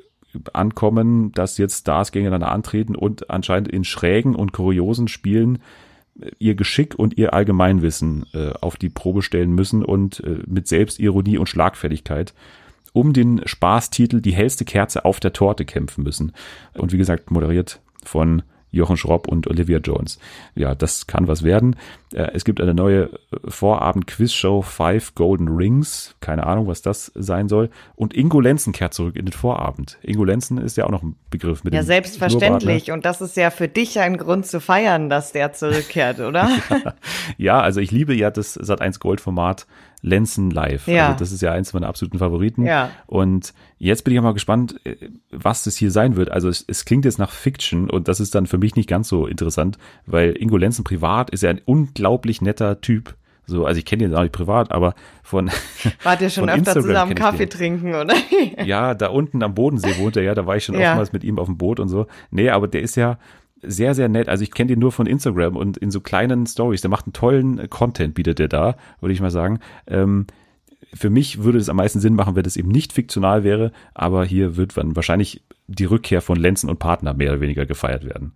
ankommen, 0.52 1.32
dass 1.32 1.58
jetzt 1.58 1.80
Stars 1.80 2.12
gegeneinander 2.12 2.52
antreten 2.52 2.94
und 2.94 3.30
anscheinend 3.30 3.68
in 3.68 3.84
schrägen 3.84 4.34
und 4.34 4.52
kuriosen 4.52 5.08
Spielen 5.08 5.58
äh, 6.20 6.30
ihr 6.38 6.54
Geschick 6.54 6.94
und 6.96 7.16
ihr 7.16 7.32
Allgemeinwissen 7.32 8.26
äh, 8.34 8.50
auf 8.60 8.76
die 8.76 8.90
Probe 8.90 9.22
stellen 9.22 9.52
müssen 9.52 9.84
und 9.84 10.20
äh, 10.20 10.42
mit 10.46 10.68
Selbstironie 10.68 11.38
und 11.38 11.48
Schlagfertigkeit 11.48 12.34
um 12.92 13.12
den 13.12 13.42
Spaßtitel 13.46 14.20
Die 14.20 14.32
hellste 14.32 14.64
Kerze 14.64 15.04
auf 15.04 15.20
der 15.20 15.32
Torte 15.32 15.64
kämpfen 15.64 16.04
müssen. 16.04 16.32
Und 16.74 16.92
wie 16.92 16.98
gesagt, 16.98 17.30
moderiert 17.30 17.80
von 18.02 18.42
Jochen 18.70 18.96
Schropp 18.96 19.28
und 19.28 19.46
Olivia 19.46 19.78
Jones. 19.78 20.18
Ja, 20.54 20.74
das 20.74 21.06
kann 21.06 21.28
was 21.28 21.42
werden. 21.42 21.76
Äh, 22.12 22.30
es 22.34 22.44
gibt 22.44 22.60
eine 22.60 22.74
neue 22.74 23.10
Vorabend-Quiz-Show 23.46 24.62
Five 24.62 25.14
Golden 25.14 25.48
Rings. 25.48 26.14
Keine 26.20 26.46
Ahnung, 26.46 26.66
was 26.66 26.82
das 26.82 27.12
sein 27.14 27.48
soll. 27.48 27.70
Und 27.96 28.14
Ingo 28.14 28.40
Lenzen 28.40 28.72
kehrt 28.72 28.94
zurück 28.94 29.16
in 29.16 29.26
den 29.26 29.32
Vorabend. 29.32 29.98
Ingo 30.02 30.24
Lenzen 30.24 30.58
ist 30.58 30.76
ja 30.76 30.84
auch 30.84 30.90
noch 30.90 31.02
ein 31.02 31.16
Begriff 31.30 31.64
mit 31.64 31.74
Ja, 31.74 31.80
dem 31.80 31.86
selbstverständlich. 31.86 32.84
Schnurrbart, 32.84 32.88
ne? 32.88 32.94
Und 32.94 33.04
das 33.04 33.20
ist 33.20 33.36
ja 33.36 33.50
für 33.50 33.68
dich 33.68 33.98
ein 34.00 34.16
Grund 34.16 34.46
zu 34.46 34.60
feiern, 34.60 35.10
dass 35.10 35.32
der 35.32 35.52
zurückkehrt, 35.52 36.20
oder? 36.20 36.50
ja, 37.36 37.60
also 37.60 37.80
ich 37.80 37.90
liebe 37.90 38.14
ja 38.14 38.30
das 38.30 38.58
Sat1 38.58 38.98
Gold-Format 39.00 39.66
Lenzen 40.02 40.50
live. 40.50 40.86
Ja. 40.86 41.08
Also 41.08 41.18
das 41.18 41.32
ist 41.32 41.42
ja 41.42 41.52
eins 41.52 41.72
meiner 41.72 41.88
absoluten 41.88 42.18
Favoriten. 42.18 42.64
Ja. 42.64 42.90
Und 43.06 43.52
jetzt 43.78 44.04
bin 44.04 44.14
ich 44.14 44.20
auch 44.20 44.24
mal 44.24 44.34
gespannt, 44.34 44.80
äh, 44.84 44.96
was 45.30 45.64
das 45.64 45.76
hier 45.76 45.90
sein 45.90 46.16
wird. 46.16 46.30
Also 46.30 46.48
es, 46.48 46.64
es, 46.66 46.84
klingt 46.84 47.04
jetzt 47.04 47.18
nach 47.18 47.30
Fiction 47.30 47.90
und 47.90 48.08
das 48.08 48.20
ist 48.20 48.34
dann 48.34 48.46
für 48.46 48.58
mich 48.58 48.76
nicht 48.76 48.88
ganz 48.88 49.08
so 49.08 49.26
interessant, 49.26 49.78
weil 50.06 50.36
Ingo 50.40 50.56
Lenzen 50.56 50.84
privat 50.84 51.30
ist 51.30 51.42
ja 51.42 51.50
ein 51.50 51.60
unglaublich 51.64 52.40
netter 52.40 52.80
Typ. 52.80 53.14
So, 53.46 53.64
also 53.64 53.78
ich 53.78 53.86
kenne 53.86 54.04
ihn 54.04 54.14
auch 54.14 54.22
nicht 54.22 54.32
privat, 54.32 54.72
aber 54.72 54.94
von 55.22 55.50
Wart 56.02 56.20
ihr 56.20 56.28
schon 56.28 56.50
öfter 56.50 56.58
Instagram 56.58 56.84
zusammen 56.84 57.14
Kaffee 57.14 57.48
trinken, 57.48 57.94
oder? 57.94 58.14
ja, 58.62 58.94
da 58.94 59.08
unten 59.08 59.42
am 59.42 59.54
Bodensee 59.54 59.96
wohnt 59.98 60.16
er 60.16 60.22
ja, 60.22 60.34
da 60.34 60.46
war 60.46 60.56
ich 60.56 60.64
schon 60.64 60.78
ja. 60.78 60.90
oftmals 60.90 61.12
mit 61.12 61.24
ihm 61.24 61.38
auf 61.38 61.46
dem 61.46 61.56
Boot 61.56 61.80
und 61.80 61.88
so. 61.88 62.06
Nee, 62.30 62.50
aber 62.50 62.68
der 62.68 62.82
ist 62.82 62.96
ja, 62.96 63.18
sehr, 63.62 63.94
sehr 63.94 64.08
nett. 64.08 64.28
Also 64.28 64.42
ich 64.42 64.52
kenne 64.52 64.68
den 64.68 64.78
nur 64.78 64.92
von 64.92 65.06
Instagram 65.06 65.56
und 65.56 65.76
in 65.76 65.90
so 65.90 66.00
kleinen 66.00 66.46
Stories. 66.46 66.80
Der 66.80 66.90
macht 66.90 67.06
einen 67.06 67.12
tollen 67.12 67.70
Content, 67.70 68.14
bietet 68.14 68.38
der 68.38 68.48
da, 68.48 68.76
würde 69.00 69.12
ich 69.12 69.20
mal 69.20 69.30
sagen. 69.30 69.60
Ähm, 69.86 70.26
für 70.94 71.10
mich 71.10 71.42
würde 71.42 71.58
es 71.58 71.68
am 71.68 71.76
meisten 71.76 72.00
Sinn 72.00 72.14
machen, 72.14 72.36
wenn 72.36 72.44
das 72.44 72.56
eben 72.56 72.68
nicht 72.68 72.92
fiktional 72.92 73.44
wäre, 73.44 73.72
aber 73.94 74.24
hier 74.24 74.56
wird 74.56 74.76
dann 74.76 74.96
wahrscheinlich 74.96 75.42
die 75.66 75.84
Rückkehr 75.84 76.22
von 76.22 76.38
Lenzen 76.38 76.70
und 76.70 76.78
Partner 76.78 77.14
mehr 77.14 77.32
oder 77.32 77.40
weniger 77.40 77.66
gefeiert 77.66 78.04
werden. 78.04 78.32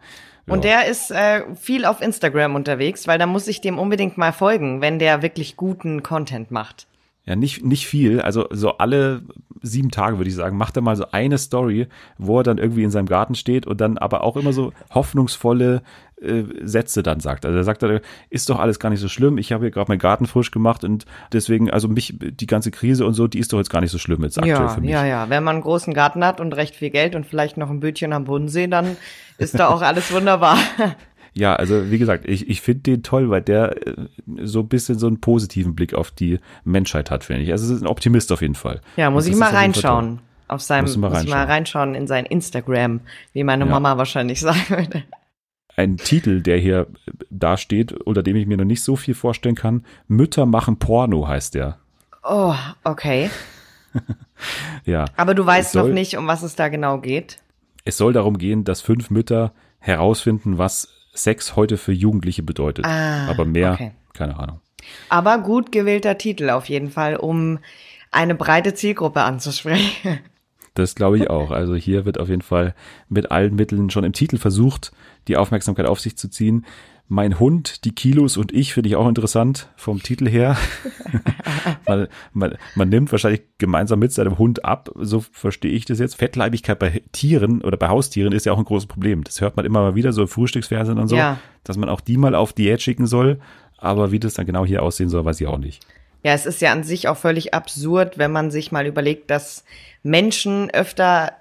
Ja. 0.47 0.55
Und 0.55 0.65
der 0.65 0.87
ist 0.87 1.11
äh, 1.11 1.43
viel 1.55 1.85
auf 1.85 2.01
Instagram 2.01 2.55
unterwegs, 2.55 3.07
weil 3.07 3.19
da 3.19 3.27
muss 3.27 3.47
ich 3.47 3.61
dem 3.61 3.79
unbedingt 3.79 4.19
mal 4.19 4.33
folgen, 4.33 4.81
wenn 4.81 4.99
der 4.99 5.23
wirklich 5.23 5.57
guten 5.57 6.03
Content 6.03 6.51
macht. 6.51 6.87
Ja, 7.25 7.37
nicht, 7.37 7.65
nicht 7.65 7.87
viel. 7.87 8.21
Also 8.21 8.49
so 8.51 8.79
alle 8.79 9.23
sieben 9.61 9.91
Tage, 9.91 10.19
würde 10.19 10.29
ich 10.29 10.35
sagen, 10.35 10.57
macht 10.57 10.77
er 10.77 10.83
mal 10.83 10.97
so 10.97 11.07
eine 11.13 11.39
Story, 11.39 11.87
wo 12.19 12.41
er 12.41 12.43
dann 12.43 12.59
irgendwie 12.59 12.83
in 12.83 12.91
seinem 12.91 13.07
Garten 13.07 13.37
steht 13.37 13.65
und 13.67 13.81
dann 13.81 13.97
aber 13.97 14.25
auch 14.25 14.37
immer 14.37 14.53
so 14.53 14.73
hoffnungsvolle 14.91 15.83
äh, 16.21 16.45
Sätze 16.63 17.05
dann 17.05 17.21
sagt. 17.21 17.47
Also 17.47 17.57
er 17.57 17.65
sagt, 17.65 17.85
ist 18.31 18.51
doch 18.51 18.59
alles 18.59 18.81
gar 18.81 18.91
nicht 18.91 19.01
so 19.01 19.09
schlimm. 19.09 19.39
Ich 19.39 19.53
habe 19.53 19.65
hier 19.65 19.71
gerade 19.71 19.91
meinen 19.91 19.99
Garten 19.99 20.27
frisch 20.27 20.51
gemacht 20.51 20.83
und 20.83 21.05
deswegen, 21.33 21.71
also 21.71 21.87
mich, 21.87 22.17
die 22.19 22.47
ganze 22.47 22.73
Krise 22.73 23.07
und 23.07 23.15
so, 23.15 23.29
die 23.29 23.39
ist 23.39 23.53
doch 23.53 23.59
jetzt 23.59 23.71
gar 23.71 23.81
nicht 23.81 23.93
so 23.93 23.99
schlimm 23.99 24.23
jetzt 24.25 24.39
aktuell 24.39 24.57
ja, 24.57 24.69
für 24.69 24.81
mich. 24.81 24.91
Ja, 24.91 25.05
ja, 25.05 25.31
wenn 25.31 25.45
man 25.45 25.57
einen 25.57 25.63
großen 25.63 25.95
Garten 25.95 26.25
hat 26.25 26.41
und 26.41 26.55
recht 26.55 26.75
viel 26.75 26.91
Geld 26.91 27.15
und 27.15 27.25
vielleicht 27.25 27.57
noch 27.57 27.71
ein 27.71 27.81
Bötchen 27.81 28.13
am 28.13 28.25
Bodensee, 28.25 28.67
dann 28.67 28.97
ist 29.39 29.59
da 29.59 29.69
auch 29.69 29.83
alles 29.83 30.13
wunderbar. 30.13 30.59
Ja, 31.35 31.57
also 31.57 31.91
wie 31.91 31.99
gesagt, 31.99 32.29
ich, 32.29 32.49
ich 32.49 32.61
finde 32.61 32.83
den 32.83 33.03
toll, 33.03 33.31
weil 33.31 33.43
der 33.43 33.87
äh, 33.87 33.95
so 34.43 34.61
ein 34.61 34.69
bisschen 34.69 34.99
so 34.99 35.07
einen 35.07 35.21
positiven 35.21 35.75
Blick 35.75 35.95
auf 35.95 36.11
die 36.11 36.39
Menschheit 36.65 37.11
hat, 37.11 37.25
finde 37.25 37.43
ich. 37.43 37.53
Also 37.53 37.65
es 37.67 37.71
ist 37.71 37.83
ein 37.83 37.87
Optimist 37.87 38.31
auf 38.33 38.43
jeden 38.43 38.55
Fall. 38.55 38.81
Ja, 38.97 39.11
muss 39.11 39.27
ich 39.27 39.37
mal 39.37 39.51
reinschauen. 39.51 40.21
Auf 40.49 40.61
seinem, 40.61 40.85
muss, 40.85 40.97
mal 40.99 41.09
muss 41.09 41.23
ich 41.23 41.31
mal 41.31 41.47
reinschauen 41.47 41.95
in 41.95 42.07
sein 42.07 42.27
Instagram, 42.27 43.01
wie 43.33 43.45
meine 43.45 43.65
ja. 43.65 43.71
Mama 43.71 43.97
wahrscheinlich 43.97 44.41
sagen 44.43 44.69
würde. 44.69 45.05
Ein 45.75 45.97
Titel, 45.97 46.43
der 46.43 46.59
hier 46.59 46.87
dasteht, 47.31 47.93
unter 47.93 48.23
dem 48.23 48.37
ich 48.37 48.47
mir 48.47 48.59
noch 48.59 48.67
nicht 48.67 48.83
so 48.83 48.97
viel 48.97 49.15
vorstellen 49.15 49.55
kann. 49.55 49.87
Mütter 50.07 50.45
machen 50.45 50.79
Porno 50.79 51.27
heißt 51.27 51.55
der. 51.55 51.79
Oh, 52.23 52.55
okay. 52.85 53.31
ja. 54.85 55.07
Aber 55.17 55.35
du 55.35 55.47
weißt 55.47 55.73
soll, 55.73 55.89
noch 55.89 55.95
nicht, 55.95 56.19
um 56.19 56.27
was 56.27 56.43
es 56.43 56.55
da 56.57 56.69
genau 56.69 56.99
geht. 56.99 57.39
Es 57.85 57.97
soll 57.97 58.13
darum 58.13 58.37
gehen, 58.37 58.65
dass 58.65 58.83
fünf 58.83 59.11
Mütter 59.11 59.55
herausfinden, 59.79 60.59
was 60.59 60.89
Sex 61.13 61.57
heute 61.57 61.77
für 61.77 61.93
Jugendliche 61.93 62.43
bedeutet. 62.43 62.85
Ah, 62.85 63.29
Aber 63.29 63.45
mehr, 63.45 63.73
okay. 63.73 63.93
keine 64.15 64.39
Ahnung. 64.39 64.61
Aber 65.09 65.39
gut 65.39 65.73
gewählter 65.73 66.19
Titel 66.19 66.51
auf 66.51 66.69
jeden 66.69 66.91
Fall, 66.91 67.17
um 67.17 67.59
eine 68.11 68.35
breite 68.35 68.75
Zielgruppe 68.75 69.23
anzusprechen. 69.23 70.21
Das 70.75 70.95
glaube 70.95 71.19
ich 71.19 71.29
auch. 71.29 71.51
Also 71.51 71.75
hier 71.75 72.07
wird 72.07 72.19
auf 72.19 72.31
jeden 72.31 72.41
Fall 72.41 72.75
mit 73.11 73.31
allen 73.31 73.55
Mitteln 73.55 73.91
schon 73.91 74.05
im 74.05 74.15
Titel 74.15 74.39
versucht, 74.39 74.91
die 75.29 75.37
Aufmerksamkeit 75.37 75.85
auf 75.85 76.01
sich 76.01 76.17
zu 76.17 76.31
ziehen. 76.31 76.65
Mein 77.13 77.39
Hund, 77.39 77.85
die 77.85 77.95
Kilos 77.95 78.39
und 78.39 78.55
ich 78.55 78.73
finde 78.73 78.89
ich 78.89 78.97
auch 78.97 79.07
interessant 79.07 79.69
vom 79.77 80.03
Titel 80.03 80.27
her. 80.27 80.57
man, 81.87 82.09
man, 82.33 82.57
man 82.75 82.89
nimmt 82.89 83.13
wahrscheinlich 83.13 83.43
gemeinsam 83.59 83.99
mit 83.99 84.15
seinem 84.15 84.39
Hund 84.39 84.65
ab, 84.65 84.89
so 84.99 85.21
verstehe 85.21 85.73
ich 85.73 85.85
das 85.85 85.99
jetzt. 85.99 86.15
Fettleibigkeit 86.15 86.79
bei 86.79 87.03
Tieren 87.13 87.61
oder 87.61 87.77
bei 87.77 87.89
Haustieren 87.89 88.33
ist 88.33 88.47
ja 88.47 88.55
auch 88.55 88.59
ein 88.59 88.65
großes 88.65 88.87
Problem. 88.87 89.25
Das 89.25 89.43
hört 89.43 89.59
man 89.59 89.67
immer 89.67 89.83
mal 89.83 89.95
wieder 89.95 90.15
so 90.15 90.27
Frühstücksfernsehen 90.27 90.99
und 90.99 91.09
so, 91.09 91.17
ja. 91.17 91.39
dass 91.65 91.77
man 91.77 91.91
auch 91.91 92.01
die 92.01 92.17
mal 92.17 92.35
auf 92.35 92.55
Diät 92.55 92.81
schicken 92.81 93.07
soll. 93.07 93.41
Aber 93.77 94.11
wie 94.11 94.19
das 94.19 94.33
dann 94.33 94.47
genau 94.47 94.65
hier 94.65 94.83
aussehen 94.83 95.11
soll, 95.11 95.27
weiß 95.27 95.39
ich 95.39 95.47
auch 95.47 95.59
nicht. 95.59 95.85
Ja, 96.23 96.33
es 96.33 96.47
ist 96.47 96.63
ja 96.63 96.73
an 96.73 96.83
sich 96.83 97.09
auch 97.09 97.19
völlig 97.19 97.53
absurd, 97.53 98.17
wenn 98.17 98.33
man 98.33 98.51
sich 98.51 98.73
mal 98.73 98.87
überlegt, 98.87 99.31
dass 99.31 99.67
Menschen 100.03 100.71
öfter 100.71 101.33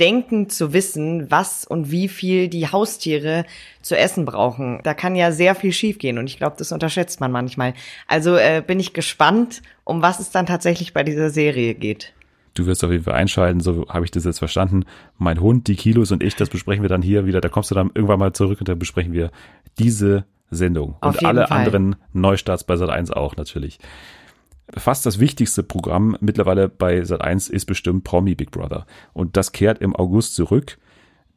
denken 0.00 0.48
zu 0.48 0.72
wissen, 0.72 1.30
was 1.30 1.64
und 1.64 1.90
wie 1.90 2.08
viel 2.08 2.48
die 2.48 2.68
Haustiere 2.68 3.44
zu 3.82 3.96
essen 3.96 4.24
brauchen. 4.24 4.80
Da 4.82 4.94
kann 4.94 5.16
ja 5.16 5.32
sehr 5.32 5.54
viel 5.54 5.72
schiefgehen 5.72 6.18
und 6.18 6.26
ich 6.26 6.36
glaube, 6.36 6.56
das 6.58 6.72
unterschätzt 6.72 7.20
man 7.20 7.32
manchmal. 7.32 7.74
Also 8.06 8.36
äh, 8.36 8.62
bin 8.66 8.80
ich 8.80 8.92
gespannt, 8.92 9.62
um 9.84 10.02
was 10.02 10.20
es 10.20 10.30
dann 10.30 10.46
tatsächlich 10.46 10.92
bei 10.92 11.02
dieser 11.02 11.30
Serie 11.30 11.74
geht. 11.74 12.12
Du 12.54 12.66
wirst 12.66 12.82
auf 12.84 12.90
jeden 12.90 13.04
Fall 13.04 13.14
einschalten, 13.14 13.60
so 13.60 13.86
habe 13.88 14.04
ich 14.04 14.10
das 14.10 14.24
jetzt 14.24 14.38
verstanden. 14.38 14.84
Mein 15.18 15.40
Hund, 15.40 15.68
die 15.68 15.76
Kilos 15.76 16.10
und 16.10 16.22
ich, 16.22 16.36
das 16.36 16.48
besprechen 16.48 16.82
wir 16.82 16.88
dann 16.88 17.02
hier 17.02 17.26
wieder. 17.26 17.40
Da 17.40 17.48
kommst 17.48 17.70
du 17.70 17.74
dann 17.74 17.90
irgendwann 17.94 18.18
mal 18.18 18.32
zurück 18.32 18.60
und 18.60 18.68
dann 18.68 18.78
besprechen 18.78 19.12
wir 19.12 19.30
diese 19.78 20.24
Sendung. 20.50 20.96
Auf 21.00 21.18
und 21.18 21.26
alle 21.26 21.46
Fall. 21.46 21.58
anderen 21.58 21.96
Neustarts 22.12 22.64
bei 22.64 22.76
Sat 22.76 22.88
1 22.88 23.10
auch 23.10 23.36
natürlich 23.36 23.78
fast 24.74 25.06
das 25.06 25.20
wichtigste 25.20 25.62
Programm 25.62 26.16
mittlerweile 26.20 26.68
bei 26.68 27.00
Sat1 27.00 27.50
ist 27.50 27.66
bestimmt 27.66 28.04
Promi 28.04 28.34
Big 28.34 28.50
Brother. 28.50 28.86
Und 29.12 29.36
das 29.36 29.52
kehrt 29.52 29.80
im 29.80 29.94
August 29.94 30.34
zurück. 30.34 30.78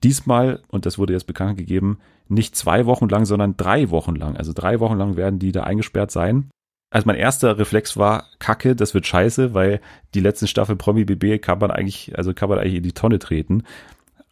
Diesmal, 0.03 0.61
und 0.69 0.85
das 0.85 0.97
wurde 0.97 1.13
jetzt 1.13 1.27
bekannt 1.27 1.57
gegeben, 1.57 1.99
nicht 2.27 2.55
zwei 2.55 2.85
Wochen 2.85 3.09
lang, 3.09 3.25
sondern 3.25 3.57
drei 3.57 3.89
Wochen 3.89 4.15
lang. 4.15 4.37
Also 4.37 4.53
drei 4.53 4.79
Wochen 4.79 4.97
lang 4.97 5.17
werden 5.17 5.39
die 5.39 5.51
da 5.51 5.63
eingesperrt 5.63 6.11
sein. 6.11 6.49
Also 6.91 7.05
mein 7.05 7.17
erster 7.17 7.59
Reflex 7.59 7.97
war, 7.97 8.25
Kacke, 8.39 8.75
das 8.75 8.93
wird 8.93 9.05
scheiße, 9.05 9.53
weil 9.53 9.79
die 10.15 10.21
letzten 10.21 10.47
Staffel 10.47 10.75
Promi 10.75 11.05
BB 11.05 11.41
kann 11.41 11.59
man 11.59 11.69
eigentlich, 11.69 12.17
also 12.17 12.33
kann 12.33 12.49
man 12.49 12.57
eigentlich 12.57 12.75
in 12.75 12.83
die 12.83 12.93
Tonne 12.93 13.19
treten. 13.19 13.63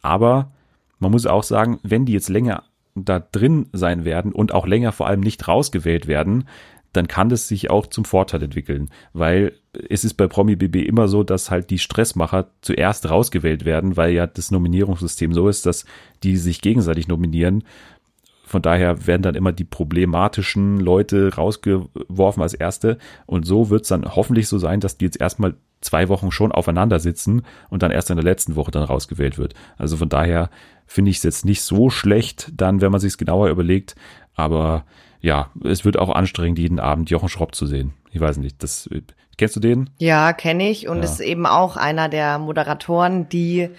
Aber 0.02 0.50
man 0.98 1.12
muss 1.12 1.26
auch 1.26 1.44
sagen, 1.44 1.78
wenn 1.82 2.04
die 2.04 2.12
jetzt 2.12 2.28
länger 2.28 2.64
da 2.94 3.20
drin 3.20 3.68
sein 3.72 4.04
werden 4.04 4.32
und 4.32 4.52
auch 4.52 4.66
länger 4.66 4.90
vor 4.90 5.06
allem 5.06 5.20
nicht 5.20 5.46
rausgewählt 5.46 6.08
werden, 6.08 6.48
dann 6.92 7.08
kann 7.08 7.28
das 7.28 7.48
sich 7.48 7.70
auch 7.70 7.86
zum 7.86 8.04
Vorteil 8.04 8.42
entwickeln, 8.42 8.90
weil 9.12 9.52
es 9.88 10.04
ist 10.04 10.14
bei 10.14 10.26
Promi 10.26 10.56
BB 10.56 10.76
immer 10.76 11.08
so, 11.08 11.22
dass 11.22 11.50
halt 11.50 11.70
die 11.70 11.78
Stressmacher 11.78 12.50
zuerst 12.62 13.08
rausgewählt 13.08 13.64
werden, 13.64 13.96
weil 13.96 14.12
ja 14.12 14.26
das 14.26 14.50
Nominierungssystem 14.50 15.32
so 15.32 15.48
ist, 15.48 15.66
dass 15.66 15.84
die 16.22 16.36
sich 16.36 16.60
gegenseitig 16.60 17.06
nominieren. 17.08 17.64
Von 18.44 18.62
daher 18.62 19.06
werden 19.06 19.22
dann 19.22 19.34
immer 19.34 19.52
die 19.52 19.64
problematischen 19.64 20.80
Leute 20.80 21.34
rausgeworfen 21.34 22.42
als 22.42 22.54
Erste. 22.54 22.96
Und 23.26 23.44
so 23.44 23.68
wird 23.68 23.82
es 23.82 23.88
dann 23.88 24.06
hoffentlich 24.06 24.48
so 24.48 24.56
sein, 24.56 24.80
dass 24.80 24.96
die 24.96 25.04
jetzt 25.04 25.20
erstmal 25.20 25.54
zwei 25.82 26.08
Wochen 26.08 26.30
schon 26.30 26.50
aufeinander 26.50 26.98
sitzen 26.98 27.42
und 27.68 27.82
dann 27.82 27.90
erst 27.90 28.08
in 28.08 28.16
der 28.16 28.24
letzten 28.24 28.56
Woche 28.56 28.70
dann 28.70 28.84
rausgewählt 28.84 29.36
wird. 29.36 29.52
Also 29.76 29.98
von 29.98 30.08
daher 30.08 30.48
finde 30.86 31.10
ich 31.10 31.18
es 31.18 31.24
jetzt 31.24 31.44
nicht 31.44 31.60
so 31.60 31.90
schlecht, 31.90 32.50
dann, 32.56 32.80
wenn 32.80 32.90
man 32.90 33.00
sich 33.00 33.12
es 33.12 33.18
genauer 33.18 33.50
überlegt, 33.50 33.94
Aber 34.34 34.84
ja, 35.20 35.50
es 35.64 35.84
wird 35.84 35.98
auch 35.98 36.10
anstrengend, 36.10 36.58
jeden 36.58 36.80
Abend 36.80 37.10
Jochen 37.10 37.28
Schropp 37.28 37.54
zu 37.54 37.66
sehen. 37.66 37.94
Ich 38.12 38.20
weiß 38.20 38.38
nicht, 38.38 38.62
das 38.62 38.88
kennst 39.36 39.56
du 39.56 39.60
den? 39.60 39.90
Ja, 39.98 40.32
kenne 40.32 40.68
ich 40.68 40.88
und 40.88 40.98
ja. 40.98 41.04
ist 41.04 41.20
eben 41.20 41.46
auch 41.46 41.76
einer 41.76 42.08
der 42.08 42.38
Moderatoren, 42.38 43.28
die 43.28 43.70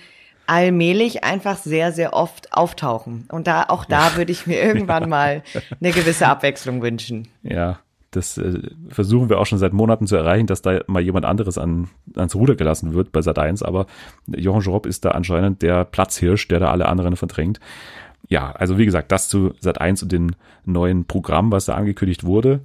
allmählich 0.47 1.23
einfach 1.23 1.57
sehr, 1.57 1.91
sehr 1.91 2.13
oft 2.13 2.53
auftauchen. 2.53 3.27
Und 3.31 3.45
da, 3.45 3.65
auch 3.67 3.85
da 3.85 4.15
würde 4.15 4.31
ich 4.31 4.47
mir 4.47 4.59
irgendwann 4.63 5.07
mal 5.07 5.43
eine 5.79 5.91
gewisse 5.91 6.27
Abwechslung 6.27 6.81
wünschen. 6.81 7.27
Ja, 7.43 7.79
das 8.11 8.39
äh, 8.39 8.59
versuchen 8.89 9.29
wir 9.29 9.39
auch 9.39 9.45
schon 9.45 9.59
seit 9.59 9.73
Monaten 9.73 10.07
zu 10.07 10.15
erreichen, 10.15 10.47
dass 10.47 10.63
da 10.63 10.81
mal 10.87 11.03
jemand 11.03 11.25
anderes 11.25 11.59
an, 11.59 11.89
ans 12.15 12.33
Ruder 12.33 12.55
gelassen 12.55 12.93
wird 12.93 13.11
bei 13.11 13.21
Sat 13.21 13.37
1, 13.37 13.61
aber 13.61 13.85
Jochen 14.27 14.63
Schropp 14.63 14.87
ist 14.87 15.05
da 15.05 15.11
anscheinend 15.11 15.61
der 15.61 15.85
Platzhirsch, 15.85 16.47
der 16.47 16.59
da 16.59 16.71
alle 16.71 16.87
anderen 16.87 17.15
verdrängt. 17.15 17.59
Ja, 18.29 18.51
also 18.51 18.77
wie 18.77 18.85
gesagt, 18.85 19.11
das 19.11 19.27
zu 19.27 19.53
Sat 19.59 19.81
1 19.81 20.03
und 20.03 20.11
dem 20.11 20.31
neuen 20.63 21.05
Programm, 21.05 21.51
was 21.51 21.65
da 21.65 21.75
angekündigt 21.75 22.23
wurde. 22.23 22.61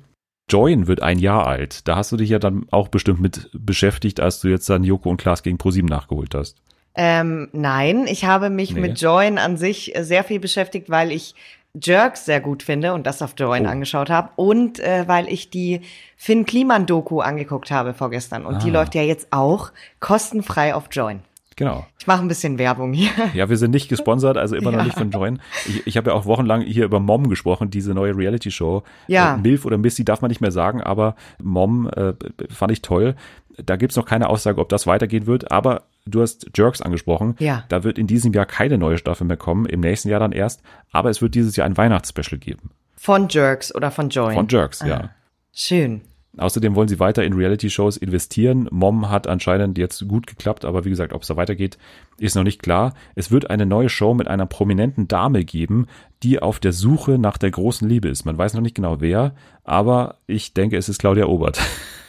Join 0.51 0.87
wird 0.87 1.03
ein 1.03 1.19
Jahr 1.19 1.47
alt. 1.47 1.89
Da 1.89 1.97
hast 1.97 2.13
du 2.13 2.19
dich 2.19 2.29
ja 2.29 2.39
dann 2.39 2.67
auch 2.71 2.89
bestimmt 2.89 3.21
mit 3.21 3.51
beschäftigt, 3.55 4.21
als 4.21 4.41
du 4.41 4.49
jetzt 4.49 4.69
dann 4.69 4.85
Joko 4.85 5.09
und 5.09 5.17
Klaas 5.17 5.43
gegen 5.43 5.57
ProSieben 5.57 5.89
nachgeholt 5.89 6.35
hast. 6.35 6.59
Ähm, 6.95 7.49
nein, 7.53 8.07
ich 8.07 8.27
habe 8.27 8.51
mich 8.51 8.75
nee. 8.75 8.81
mit 8.81 9.01
Join 9.01 9.39
an 9.39 9.57
sich 9.57 9.95
sehr 9.99 10.23
viel 10.23 10.39
beschäftigt, 10.39 10.91
weil 10.91 11.11
ich 11.11 11.35
Jerks 11.83 12.25
sehr 12.25 12.41
gut 12.41 12.63
finde 12.63 12.93
und 12.95 13.05
das 13.07 13.21
auf 13.21 13.35
Join 13.37 13.67
oh. 13.67 13.71
angeschaut 13.71 14.11
habe 14.11 14.31
und 14.37 14.79
äh, 14.79 15.09
weil 15.09 15.29
ich 15.29 15.51
die 15.51 15.81
Finn 16.17 16.45
Kliman 16.45 16.87
Doku 16.87 17.21
angeguckt 17.21 17.73
habe 17.73 17.95
vorgestern 17.95 18.47
und 18.47 18.57
ah. 18.57 18.59
die 18.59 18.71
läuft 18.71 18.95
ja 18.95 19.03
jetzt 19.03 19.29
auch 19.33 19.73
kostenfrei 19.99 20.75
auf 20.75 20.85
Join. 20.93 21.23
Genau. 21.57 21.87
Ich 21.99 22.07
mache 22.07 22.21
ein 22.21 22.29
bisschen 22.29 22.59
Werbung 22.59 22.93
hier. 22.93 23.11
Ja, 23.35 23.49
wir 23.49 23.57
sind 23.57 23.71
nicht 23.71 23.89
gesponsert, 23.89 24.37
also 24.37 24.57
immer 24.57 24.71
ja. 24.73 24.79
noch 24.79 24.85
nicht 24.85 24.99
von 24.99 25.11
Join. 25.11 25.41
Ich, 25.67 25.87
ich 25.87 25.97
habe 25.97 26.11
ja 26.11 26.17
auch 26.17 26.27
wochenlang 26.27 26.63
hier 26.63 26.85
über 26.85 27.01
Mom 27.01 27.29
gesprochen, 27.29 27.71
diese 27.71 27.95
neue 27.95 28.17
Reality-Show. 28.17 28.83
Ja. 29.07 29.35
Äh, 29.35 29.39
Milf 29.39 29.65
oder 29.65 29.79
Missy 29.79 30.05
darf 30.05 30.21
man 30.21 30.31
nicht 30.31 30.41
mehr 30.41 30.51
sagen, 30.51 30.83
aber 30.83 31.15
Mom 31.43 31.89
äh, 31.89 32.15
fand 32.51 32.73
ich 32.73 32.83
toll. 32.83 33.15
Da 33.63 33.77
gibt's 33.77 33.97
noch 33.97 34.07
keine 34.07 34.29
Aussage, 34.29 34.61
ob 34.61 34.69
das 34.69 34.87
weitergehen 34.87 35.27
wird, 35.27 35.53
aber 35.53 35.83
du 36.07 36.23
hast 36.23 36.51
Jerks 36.57 36.83
angesprochen. 36.83 37.37
Ja. 37.39 37.65
Da 37.69 37.85
wird 37.85 37.99
in 37.99 38.07
diesem 38.07 38.33
Jahr 38.33 38.47
keine 38.47 38.79
neue 38.79 38.99
Staffel 38.99 39.27
mehr 39.27 39.37
kommen, 39.37 39.67
im 39.67 39.81
nächsten 39.81 40.09
Jahr 40.09 40.21
dann 40.21 40.33
erst, 40.33 40.63
aber 40.91 41.11
es 41.11 41.23
wird 41.23 41.35
dieses 41.35 41.55
Jahr 41.57 41.67
ein 41.67 41.77
Weihnachtsspecial 41.77 42.39
geben. 42.39 42.71
Von 42.97 43.29
Jerks 43.29 43.75
oder 43.75 43.91
von 43.91 44.09
Join? 44.09 44.35
Von 44.35 44.49
Jerks, 44.49 44.83
ah. 44.83 44.87
ja. 44.87 45.11
Schön. 45.53 46.01
Außerdem 46.37 46.75
wollen 46.75 46.89
sie 46.89 46.99
weiter 46.99 47.25
in 47.25 47.35
Reality-Shows 47.35 47.97
investieren. 47.97 48.69
Mom 48.73 49.09
hat 49.09 49.27
anscheinend 49.29 49.79
jetzt 49.79 50.07
gut 50.09 50.27
geklappt, 50.27 50.65
aber 50.65 50.85
wie 50.85 50.91
gesagt, 50.91 51.13
ob 51.13 51.23
es 51.23 51.29
da 51.29 51.37
weitergeht, 51.37 51.79
ist 52.19 52.35
noch 52.35 52.43
nicht 52.43 52.63
klar. 52.63 52.95
Es 53.15 53.31
wird 53.31 53.51
eine 53.51 53.67
neue 53.67 53.89
Show 53.89 54.15
mit 54.15 54.27
einer 54.27 54.47
prominenten 54.47 55.07
Dame 55.07 55.45
geben, 55.45 55.87
die 56.23 56.41
auf 56.41 56.59
der 56.59 56.73
Suche 56.73 57.19
nach 57.19 57.39
der 57.39 57.53
großen 57.53 57.89
Liebe 57.89 58.09
ist. 58.09 58.25
Man 58.25 58.37
weiß 58.37 58.55
noch 58.55 58.63
nicht 58.63 58.75
genau 58.75 59.01
wer, 59.01 59.35
aber 59.63 60.17
ich 60.27 60.55
denke, 60.55 60.77
es 60.77 60.89
ist 60.89 60.99
Claudia 60.99 61.27
Obert. 61.27 61.61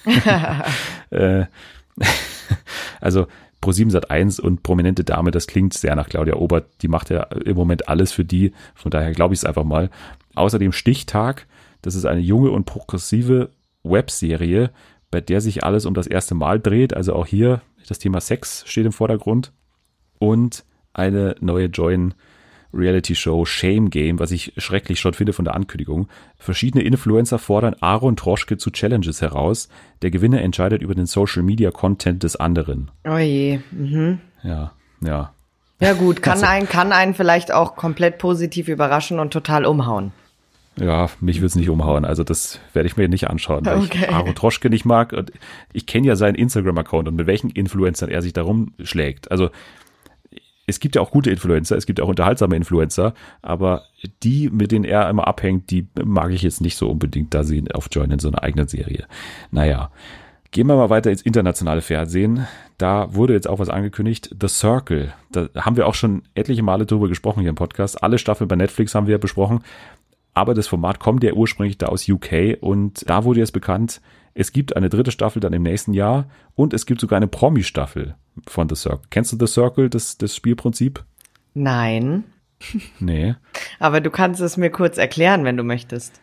äh, 1.12 1.46
also 3.02 3.28
Pro7 3.62 3.92
Sat 3.92 4.12
1 4.12 4.40
und 4.40 4.64
prominente 4.64 5.04
Dame, 5.04 5.32
das 5.32 5.48
klingt 5.48 5.74
sehr 5.74 5.96
nach 5.96 6.10
Claudia 6.10 6.36
Obert. 6.36 6.68
Die 6.82 6.88
macht 6.88 7.10
ja 7.10 7.24
im 7.24 7.56
Moment 7.56 7.90
alles 7.90 8.12
für 8.12 8.26
die. 8.26 8.54
Von 8.74 8.92
daher 8.92 9.12
glaube 9.12 9.34
ich 9.34 9.42
es 9.42 9.46
einfach 9.46 9.64
mal. 9.64 9.90
Außerdem 10.36 10.72
Stichtag. 10.72 11.48
Das 11.82 11.94
ist 11.94 12.06
eine 12.06 12.22
junge 12.22 12.50
und 12.50 12.66
progressive 12.66 13.52
Webserie, 13.86 14.72
bei 15.12 15.22
der 15.22 15.42
sich 15.42 15.64
alles 15.64 15.86
um 15.86 15.94
das 15.94 16.08
erste 16.08 16.36
Mal 16.36 16.60
dreht. 16.60 16.94
Also 16.94 17.14
auch 17.14 17.26
hier 17.28 17.62
das 17.88 18.00
Thema 18.00 18.20
Sex 18.20 18.64
steht 18.68 18.86
im 18.86 18.92
Vordergrund. 18.92 19.54
Und 20.20 20.66
eine 20.94 21.36
neue 21.40 21.68
Join 21.68 22.14
Reality 22.74 23.16
Show 23.16 23.46
Shame 23.46 23.90
Game, 23.90 24.20
was 24.20 24.32
ich 24.32 24.54
schrecklich 24.58 25.00
schon 25.00 25.14
finde 25.14 25.34
von 25.34 25.46
der 25.46 25.56
Ankündigung. 25.56 26.08
Verschiedene 26.38 26.84
Influencer 26.84 27.40
fordern 27.40 27.76
Aaron 27.80 28.18
Troschke 28.18 28.58
zu 28.58 28.70
Challenges 28.70 29.22
heraus. 29.22 29.70
Der 30.02 30.12
Gewinner 30.12 30.42
entscheidet 30.42 30.82
über 30.82 30.94
den 30.94 31.06
Social 31.06 31.44
Media 31.44 31.72
Content 31.72 32.24
des 32.24 32.36
anderen. 32.36 32.92
Oh 33.08 33.18
je. 33.18 33.60
Mhm. 33.72 34.20
Ja, 34.44 34.74
ja. 35.02 35.32
Ja 35.80 35.94
gut, 35.94 36.22
kann 36.22 36.34
also, 36.34 36.46
einen, 36.46 36.70
kann 36.70 36.92
einen 36.92 37.14
vielleicht 37.14 37.52
auch 37.52 37.76
komplett 37.76 38.18
positiv 38.18 38.70
überraschen 38.70 39.20
und 39.20 39.32
total 39.32 39.66
umhauen. 39.66 40.14
Ja, 40.80 41.10
mich 41.22 41.42
wird's 41.42 41.56
nicht 41.56 41.70
umhauen. 41.70 42.06
Also 42.06 42.24
das 42.24 42.60
werde 42.74 42.88
ich 42.88 42.98
mir 42.98 43.08
nicht 43.08 43.30
anschauen, 43.30 43.66
weil 43.66 43.78
okay. 43.78 44.00
ich 44.02 44.10
Aaron 44.10 44.36
Troschke 44.36 44.70
nicht 44.70 44.86
mag. 44.86 45.14
Und 45.14 45.32
ich 45.72 45.86
kenne 45.86 46.08
ja 46.08 46.16
seinen 46.16 46.36
Instagram-Account 46.36 47.08
und 47.08 47.16
mit 47.16 47.28
welchen 47.28 47.50
Influencern 47.50 48.10
er 48.10 48.22
sich 48.22 48.34
darum 48.34 48.74
schlägt. 48.84 49.32
Also 49.32 49.50
es 50.68 50.80
gibt 50.80 50.96
ja 50.96 51.02
auch 51.02 51.12
gute 51.12 51.30
Influencer, 51.30 51.78
es 51.78 51.86
gibt 51.86 52.02
auch 52.02 52.08
unterhaltsame 52.08 52.56
Influencer, 52.56 53.14
aber 53.42 53.84
die, 54.24 54.50
mit 54.50 54.72
denen 54.72 54.86
er 54.86 55.10
immer 55.10 55.28
abhängt, 55.28 55.70
die 55.70 55.88
mag 56.04 56.32
ich 56.32 56.42
jetzt 56.42 56.62
nicht 56.62 56.76
so 56.76 56.90
unbedingt 56.90 57.34
da 57.34 57.44
sehen 57.44 57.72
auf 57.72 57.88
Join 57.92 58.12
in 58.12 58.20
so 58.20 58.28
einer 58.30 58.44
eigenen 58.44 58.68
Serie. 58.68 59.06
Naja. 59.52 59.92
Gehen 60.52 60.68
wir 60.68 60.78
mal 60.78 60.90
weiter 60.90 61.12
ins 61.12 61.22
internationale 61.22 61.82
Fernsehen. 61.82 62.48
Da 62.78 63.14
wurde 63.14 63.34
jetzt 63.34 63.50
auch 63.50 63.60
was 63.60 63.68
angekündigt. 63.68 64.34
The 64.40 64.48
Circle. 64.48 65.14
Da 65.30 65.50
haben 65.54 65.76
wir 65.76 65.86
auch 65.86 65.96
schon 65.96 66.22
etliche 66.34 66.64
Male 66.64 66.86
drüber 66.86 67.10
gesprochen 67.10 67.42
hier 67.42 67.50
im 67.50 67.56
Podcast. 67.56 68.02
Alle 68.02 68.18
Staffeln 68.18 68.48
bei 68.48 68.56
Netflix 68.56 68.96
haben 68.96 69.08
wir 69.08 69.18
besprochen. 69.18 69.66
Aber 70.36 70.54
das 70.54 70.68
Format 70.68 71.00
kommt 71.00 71.24
ja 71.24 71.34
ursprünglich 71.34 71.78
da 71.78 71.88
aus 71.88 72.08
UK 72.08 72.58
und 72.60 73.10
da 73.10 73.24
wurde 73.24 73.40
jetzt 73.40 73.54
bekannt, 73.54 74.02
es 74.34 74.52
gibt 74.52 74.76
eine 74.76 74.90
dritte 74.90 75.12
Staffel 75.12 75.40
dann 75.40 75.54
im 75.54 75.64
nächsten 75.64 75.94
Jahr 75.94 76.28
und 76.56 76.74
es 76.74 76.86
gibt 76.86 77.00
sogar 77.00 77.18
eine 77.18 77.28
Promi-Staffel 77.28 78.16
von 78.46 78.68
The 78.68 78.76
Circle. 78.76 79.08
Kennst 79.10 79.32
du 79.32 79.38
The 79.40 79.52
Circle, 79.52 79.90
das, 79.90 80.18
das 80.18 80.36
Spielprinzip? 80.36 81.04
Nein. 81.54 82.26
Nee. 83.00 83.36
Aber 83.80 84.02
du 84.02 84.10
kannst 84.10 84.42
es 84.42 84.58
mir 84.58 84.70
kurz 84.70 84.98
erklären, 84.98 85.44
wenn 85.46 85.58
du 85.58 85.64
möchtest. 85.64 86.22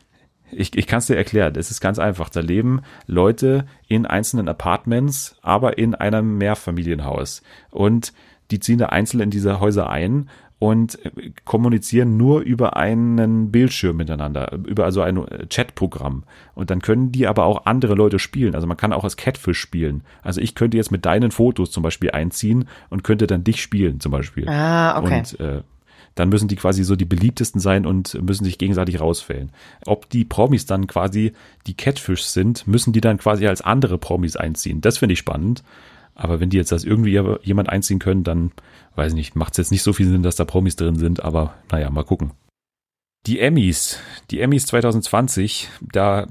Ich, 0.50 0.76
ich 0.76 0.86
kann 0.86 0.98
es 0.98 1.06
dir 1.06 1.16
erklären. 1.16 1.54
Es 1.56 1.70
ist 1.70 1.80
ganz 1.80 1.98
einfach. 1.98 2.28
Da 2.28 2.40
leben 2.40 2.82
Leute 3.06 3.66
in 3.88 4.04
einzelnen 4.04 4.48
Apartments, 4.48 5.36
aber 5.40 5.78
in 5.78 5.94
einem 5.94 6.36
Mehrfamilienhaus. 6.36 7.42
Und 7.70 8.12
die 8.50 8.60
ziehen 8.60 8.78
da 8.78 8.86
einzeln 8.86 9.20
in 9.20 9.30
diese 9.30 9.60
Häuser 9.60 9.88
ein 9.88 10.28
und 10.62 10.96
kommunizieren 11.44 12.16
nur 12.16 12.42
über 12.42 12.76
einen 12.76 13.50
Bildschirm 13.50 13.96
miteinander, 13.96 14.52
über 14.64 14.84
also 14.84 15.02
ein 15.02 15.20
Chatprogramm. 15.50 16.22
Und 16.54 16.70
dann 16.70 16.80
können 16.80 17.10
die 17.10 17.26
aber 17.26 17.46
auch 17.46 17.66
andere 17.66 17.94
Leute 17.94 18.20
spielen. 18.20 18.54
Also 18.54 18.68
man 18.68 18.76
kann 18.76 18.92
auch 18.92 19.02
als 19.02 19.16
Catfish 19.16 19.58
spielen. 19.58 20.04
Also 20.22 20.40
ich 20.40 20.54
könnte 20.54 20.76
jetzt 20.76 20.92
mit 20.92 21.04
deinen 21.04 21.32
Fotos 21.32 21.72
zum 21.72 21.82
Beispiel 21.82 22.12
einziehen 22.12 22.68
und 22.90 23.02
könnte 23.02 23.26
dann 23.26 23.42
dich 23.42 23.60
spielen 23.60 23.98
zum 23.98 24.12
Beispiel. 24.12 24.48
Ah, 24.48 25.00
okay. 25.00 25.18
Und 25.18 25.40
äh, 25.40 25.62
dann 26.14 26.28
müssen 26.28 26.46
die 26.46 26.54
quasi 26.54 26.84
so 26.84 26.94
die 26.94 27.06
beliebtesten 27.06 27.60
sein 27.60 27.84
und 27.84 28.22
müssen 28.22 28.44
sich 28.44 28.56
gegenseitig 28.56 29.00
rausfällen. 29.00 29.50
Ob 29.84 30.10
die 30.10 30.24
Promis 30.24 30.64
dann 30.64 30.86
quasi 30.86 31.32
die 31.66 31.74
Catfish 31.74 32.22
sind, 32.22 32.68
müssen 32.68 32.92
die 32.92 33.00
dann 33.00 33.18
quasi 33.18 33.48
als 33.48 33.62
andere 33.62 33.98
Promis 33.98 34.36
einziehen. 34.36 34.80
Das 34.80 34.98
finde 34.98 35.14
ich 35.14 35.18
spannend. 35.18 35.64
Aber 36.14 36.40
wenn 36.40 36.50
die 36.50 36.56
jetzt 36.56 36.72
das 36.72 36.84
irgendwie 36.84 37.18
jemand 37.42 37.68
einziehen 37.68 37.98
können, 37.98 38.24
dann, 38.24 38.52
weiß 38.96 39.12
ich 39.12 39.16
nicht, 39.16 39.36
macht 39.36 39.52
es 39.52 39.58
jetzt 39.58 39.70
nicht 39.70 39.82
so 39.82 39.92
viel 39.92 40.06
Sinn, 40.06 40.22
dass 40.22 40.36
da 40.36 40.44
Promis 40.44 40.76
drin 40.76 40.96
sind, 40.96 41.24
aber 41.24 41.54
naja, 41.70 41.90
mal 41.90 42.04
gucken. 42.04 42.32
Die 43.26 43.38
Emmys, 43.38 44.00
die 44.32 44.40
Emmys 44.40 44.66
2020, 44.66 45.68
da 45.92 46.26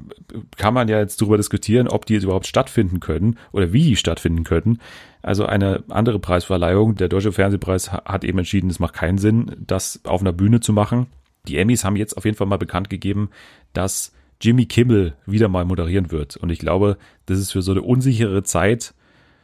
kann 0.58 0.74
man 0.74 0.90
ja 0.90 1.00
jetzt 1.00 1.22
darüber 1.22 1.38
diskutieren, 1.38 1.88
ob 1.88 2.06
die 2.06 2.16
jetzt 2.16 2.24
überhaupt 2.24 2.48
stattfinden 2.48 3.00
können 3.00 3.38
oder 3.54 3.72
wie 3.72 3.84
die 3.84 3.96
stattfinden 3.96 4.44
können. 4.44 4.80
Also 5.22 5.46
eine 5.46 5.86
andere 5.88 6.20
Preisverleihung, 6.20 6.96
der 6.96 7.08
Deutsche 7.08 7.32
Fernsehpreis 7.32 7.94
hat 7.94 8.26
eben 8.26 8.40
entschieden, 8.40 8.70
es 8.70 8.80
macht 8.80 8.94
keinen 8.94 9.20
Sinn, 9.20 9.56
das 9.66 10.02
auf 10.04 10.20
einer 10.20 10.34
Bühne 10.34 10.60
zu 10.60 10.74
machen. 10.74 11.08
Die 11.48 11.58
Emmys 11.58 11.86
haben 11.86 11.96
jetzt 11.96 12.18
auf 12.18 12.26
jeden 12.26 12.36
Fall 12.36 12.48
mal 12.48 12.58
bekannt 12.58 12.90
gegeben, 12.90 13.30
dass 13.72 14.12
Jimmy 14.42 14.66
Kimmel 14.66 15.16
wieder 15.26 15.48
mal 15.48 15.64
moderieren 15.64 16.12
wird. 16.12 16.36
Und 16.36 16.50
ich 16.50 16.60
glaube, 16.60 16.98
das 17.26 17.40
ist 17.40 17.52
für 17.52 17.62
so 17.62 17.72
eine 17.72 17.84
unsichere 17.84 18.44
Zeit 18.44 18.94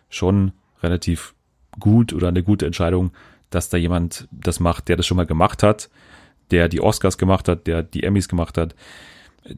schon 0.09 0.51
relativ 0.81 1.33
gut 1.79 2.13
oder 2.13 2.27
eine 2.29 2.43
gute 2.43 2.65
Entscheidung, 2.65 3.11
dass 3.49 3.69
da 3.69 3.77
jemand 3.77 4.27
das 4.31 4.59
macht, 4.59 4.87
der 4.87 4.97
das 4.97 5.05
schon 5.05 5.17
mal 5.17 5.25
gemacht 5.25 5.63
hat, 5.63 5.89
der 6.51 6.69
die 6.69 6.81
Oscars 6.81 7.17
gemacht 7.17 7.47
hat, 7.47 7.67
der 7.67 7.83
die 7.83 8.03
Emmys 8.03 8.27
gemacht 8.27 8.57
hat, 8.57 8.75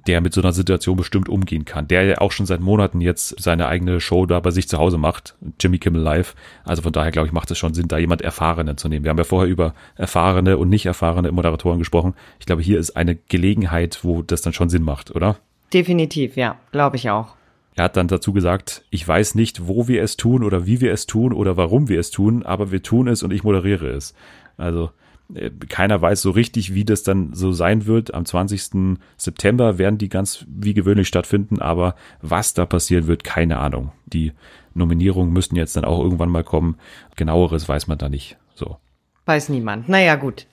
der 0.07 0.21
mit 0.21 0.33
so 0.33 0.41
einer 0.41 0.51
Situation 0.51 0.97
bestimmt 0.97 1.29
umgehen 1.29 1.65
kann, 1.65 1.87
der 1.87 2.03
ja 2.03 2.17
auch 2.19 2.31
schon 2.31 2.45
seit 2.45 2.59
Monaten 2.59 3.01
jetzt 3.01 3.41
seine 3.41 3.67
eigene 3.67 3.99
Show 3.99 4.25
da 4.25 4.39
bei 4.39 4.51
sich 4.51 4.67
zu 4.67 4.77
Hause 4.77 4.97
macht, 4.97 5.35
Jimmy 5.59 5.79
Kimmel 5.79 6.01
Live. 6.01 6.35
Also 6.63 6.81
von 6.83 6.93
daher 6.93 7.11
glaube 7.11 7.27
ich, 7.27 7.33
macht 7.33 7.49
es 7.49 7.57
schon 7.57 7.73
Sinn, 7.73 7.87
da 7.87 7.97
jemand 7.97 8.21
Erfahrenen 8.21 8.77
zu 8.77 8.87
nehmen. 8.87 9.03
Wir 9.03 9.09
haben 9.09 9.17
ja 9.17 9.23
vorher 9.23 9.49
über 9.49 9.73
erfahrene 9.95 10.57
und 10.57 10.69
nicht 10.69 10.85
erfahrene 10.85 11.31
Moderatoren 11.31 11.79
gesprochen. 11.79 12.13
Ich 12.39 12.45
glaube, 12.45 12.61
hier 12.61 12.79
ist 12.79 12.95
eine 12.95 13.15
Gelegenheit, 13.15 13.99
wo 14.03 14.21
das 14.21 14.41
dann 14.41 14.53
schon 14.53 14.69
Sinn 14.69 14.83
macht, 14.83 15.15
oder? 15.15 15.37
Definitiv, 15.73 16.35
ja, 16.35 16.59
glaube 16.71 16.97
ich 16.97 17.09
auch. 17.09 17.35
Er 17.79 17.85
hat 17.85 17.95
dann 17.95 18.09
dazu 18.09 18.33
gesagt, 18.33 18.83
ich 18.89 19.07
weiß 19.07 19.35
nicht, 19.35 19.65
wo 19.69 19.87
wir 19.87 20.03
es 20.03 20.17
tun 20.17 20.43
oder 20.43 20.65
wie 20.65 20.81
wir 20.81 20.91
es 20.91 21.05
tun 21.05 21.31
oder 21.31 21.55
warum 21.55 21.87
wir 21.87 21.97
es 21.97 22.11
tun, 22.11 22.43
aber 22.43 22.73
wir 22.73 22.83
tun 22.83 23.07
es 23.07 23.23
und 23.23 23.31
ich 23.31 23.45
moderiere 23.45 23.87
es. 23.87 24.13
Also 24.57 24.91
äh, 25.33 25.49
keiner 25.49 26.01
weiß 26.01 26.21
so 26.21 26.31
richtig, 26.31 26.73
wie 26.73 26.83
das 26.83 27.03
dann 27.03 27.33
so 27.33 27.53
sein 27.53 27.85
wird. 27.85 28.13
Am 28.13 28.25
20. 28.25 28.97
September 29.15 29.77
werden 29.77 29.97
die 29.97 30.09
ganz 30.09 30.45
wie 30.49 30.73
gewöhnlich 30.73 31.07
stattfinden, 31.07 31.61
aber 31.61 31.95
was 32.21 32.53
da 32.53 32.65
passieren 32.65 33.07
wird, 33.07 33.23
keine 33.23 33.59
Ahnung. 33.59 33.93
Die 34.07 34.33
Nominierungen 34.73 35.31
müssten 35.31 35.55
jetzt 35.55 35.77
dann 35.77 35.85
auch 35.85 36.03
irgendwann 36.03 36.27
mal 36.31 36.43
kommen. 36.43 36.75
Genaueres 37.15 37.69
weiß 37.69 37.87
man 37.87 37.97
da 37.97 38.09
nicht. 38.09 38.35
So. 38.55 38.75
Weiß 39.23 39.47
niemand. 39.47 39.87
Naja, 39.87 40.17
gut. 40.17 40.47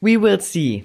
We 0.00 0.20
will 0.20 0.40
see. 0.40 0.84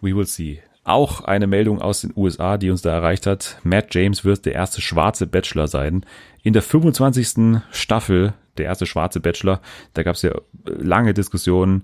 We 0.00 0.16
will 0.16 0.26
see. 0.26 0.62
Auch 0.86 1.22
eine 1.24 1.48
Meldung 1.48 1.82
aus 1.82 2.02
den 2.02 2.12
USA, 2.14 2.58
die 2.58 2.70
uns 2.70 2.80
da 2.80 2.92
erreicht 2.92 3.26
hat. 3.26 3.58
Matt 3.64 3.92
James 3.92 4.24
wird 4.24 4.46
der 4.46 4.54
erste 4.54 4.80
schwarze 4.80 5.26
Bachelor 5.26 5.66
sein. 5.66 6.06
In 6.44 6.52
der 6.52 6.62
25. 6.62 7.60
Staffel, 7.72 8.34
der 8.56 8.66
erste 8.66 8.86
schwarze 8.86 9.18
Bachelor, 9.18 9.60
da 9.94 10.04
gab 10.04 10.14
es 10.14 10.22
ja 10.22 10.30
lange 10.64 11.12
Diskussionen, 11.12 11.82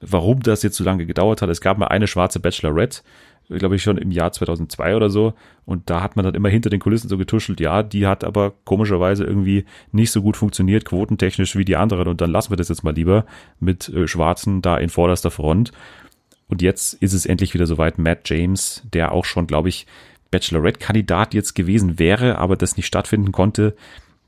warum 0.00 0.40
das 0.40 0.62
jetzt 0.62 0.78
so 0.78 0.84
lange 0.84 1.04
gedauert 1.04 1.42
hat. 1.42 1.50
Es 1.50 1.60
gab 1.60 1.76
mal 1.76 1.88
eine 1.88 2.06
schwarze 2.06 2.40
Bachelorette, 2.40 3.02
glaube 3.50 3.76
ich 3.76 3.82
schon 3.82 3.98
im 3.98 4.10
Jahr 4.10 4.32
2002 4.32 4.96
oder 4.96 5.10
so. 5.10 5.34
Und 5.66 5.90
da 5.90 6.00
hat 6.00 6.16
man 6.16 6.24
dann 6.24 6.34
immer 6.34 6.48
hinter 6.48 6.70
den 6.70 6.80
Kulissen 6.80 7.10
so 7.10 7.18
getuschelt, 7.18 7.60
ja, 7.60 7.82
die 7.82 8.06
hat 8.06 8.24
aber 8.24 8.54
komischerweise 8.64 9.24
irgendwie 9.24 9.66
nicht 9.92 10.10
so 10.10 10.22
gut 10.22 10.38
funktioniert, 10.38 10.86
quotentechnisch 10.86 11.54
wie 11.54 11.66
die 11.66 11.76
anderen. 11.76 12.08
Und 12.08 12.22
dann 12.22 12.30
lassen 12.30 12.50
wir 12.50 12.56
das 12.56 12.70
jetzt 12.70 12.82
mal 12.82 12.94
lieber 12.94 13.26
mit 13.60 13.90
äh, 13.90 14.08
Schwarzen 14.08 14.62
da 14.62 14.78
in 14.78 14.88
vorderster 14.88 15.30
Front. 15.30 15.72
Und 16.48 16.62
jetzt 16.62 16.94
ist 16.94 17.12
es 17.12 17.26
endlich 17.26 17.54
wieder 17.54 17.66
soweit. 17.66 17.98
Matt 17.98 18.28
James, 18.28 18.82
der 18.92 19.12
auch 19.12 19.24
schon, 19.24 19.46
glaube 19.46 19.68
ich, 19.68 19.86
Bachelorette-Kandidat 20.30 21.34
jetzt 21.34 21.54
gewesen 21.54 21.98
wäre, 21.98 22.38
aber 22.38 22.56
das 22.56 22.76
nicht 22.76 22.86
stattfinden 22.86 23.32
konnte, 23.32 23.76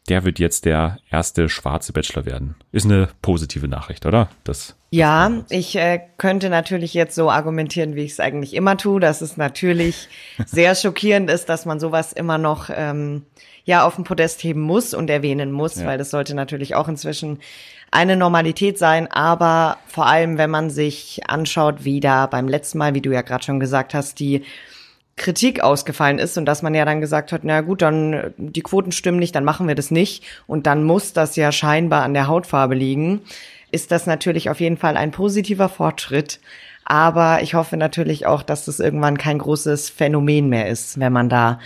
der 0.08 0.24
wird 0.24 0.38
jetzt 0.38 0.64
der 0.64 0.98
erste 1.10 1.48
schwarze 1.48 1.92
Bachelor 1.92 2.24
werden. 2.24 2.54
Ist 2.72 2.86
eine 2.86 3.08
positive 3.22 3.68
Nachricht, 3.68 4.06
oder? 4.06 4.28
Das 4.44 4.76
ja, 4.92 5.44
ich 5.50 5.76
äh, 5.76 6.00
könnte 6.18 6.50
natürlich 6.50 6.94
jetzt 6.94 7.14
so 7.14 7.30
argumentieren, 7.30 7.94
wie 7.94 8.02
ich 8.02 8.12
es 8.12 8.20
eigentlich 8.20 8.54
immer 8.54 8.76
tue, 8.76 8.98
dass 8.98 9.20
es 9.20 9.36
natürlich 9.36 10.08
sehr 10.46 10.74
schockierend 10.74 11.30
ist, 11.30 11.48
dass 11.48 11.64
man 11.64 11.78
sowas 11.78 12.12
immer 12.12 12.38
noch 12.38 12.70
ähm, 12.74 13.24
ja 13.64 13.86
auf 13.86 13.94
dem 13.94 14.04
Podest 14.04 14.42
heben 14.42 14.62
muss 14.62 14.92
und 14.92 15.08
erwähnen 15.08 15.52
muss, 15.52 15.76
ja. 15.76 15.86
weil 15.86 15.98
das 15.98 16.10
sollte 16.10 16.34
natürlich 16.34 16.74
auch 16.74 16.88
inzwischen 16.88 17.38
eine 17.90 18.16
Normalität 18.16 18.78
sein, 18.78 19.10
aber 19.10 19.78
vor 19.86 20.06
allem, 20.06 20.38
wenn 20.38 20.50
man 20.50 20.70
sich 20.70 21.22
anschaut, 21.26 21.84
wie 21.84 22.00
da 22.00 22.26
beim 22.26 22.48
letzten 22.48 22.78
Mal, 22.78 22.94
wie 22.94 23.00
du 23.00 23.12
ja 23.12 23.22
gerade 23.22 23.44
schon 23.44 23.60
gesagt 23.60 23.94
hast, 23.94 24.20
die 24.20 24.44
Kritik 25.16 25.60
ausgefallen 25.60 26.18
ist 26.18 26.38
und 26.38 26.46
dass 26.46 26.62
man 26.62 26.74
ja 26.74 26.84
dann 26.84 27.00
gesagt 27.00 27.32
hat, 27.32 27.42
na 27.44 27.60
gut, 27.60 27.82
dann 27.82 28.32
die 28.38 28.62
Quoten 28.62 28.92
stimmen 28.92 29.18
nicht, 29.18 29.34
dann 29.34 29.44
machen 29.44 29.68
wir 29.68 29.74
das 29.74 29.90
nicht 29.90 30.24
und 30.46 30.66
dann 30.66 30.84
muss 30.84 31.12
das 31.12 31.36
ja 31.36 31.52
scheinbar 31.52 32.04
an 32.04 32.14
der 32.14 32.26
Hautfarbe 32.26 32.74
liegen, 32.74 33.20
ist 33.70 33.90
das 33.90 34.06
natürlich 34.06 34.50
auf 34.50 34.60
jeden 34.60 34.78
Fall 34.78 34.96
ein 34.96 35.10
positiver 35.10 35.68
Fortschritt. 35.68 36.40
Aber 36.84 37.42
ich 37.42 37.54
hoffe 37.54 37.76
natürlich 37.76 38.26
auch, 38.26 38.42
dass 38.42 38.64
das 38.64 38.80
irgendwann 38.80 39.18
kein 39.18 39.38
großes 39.38 39.90
Phänomen 39.90 40.48
mehr 40.48 40.68
ist, 40.68 40.98
wenn 40.98 41.12
man 41.12 41.28
da 41.28 41.60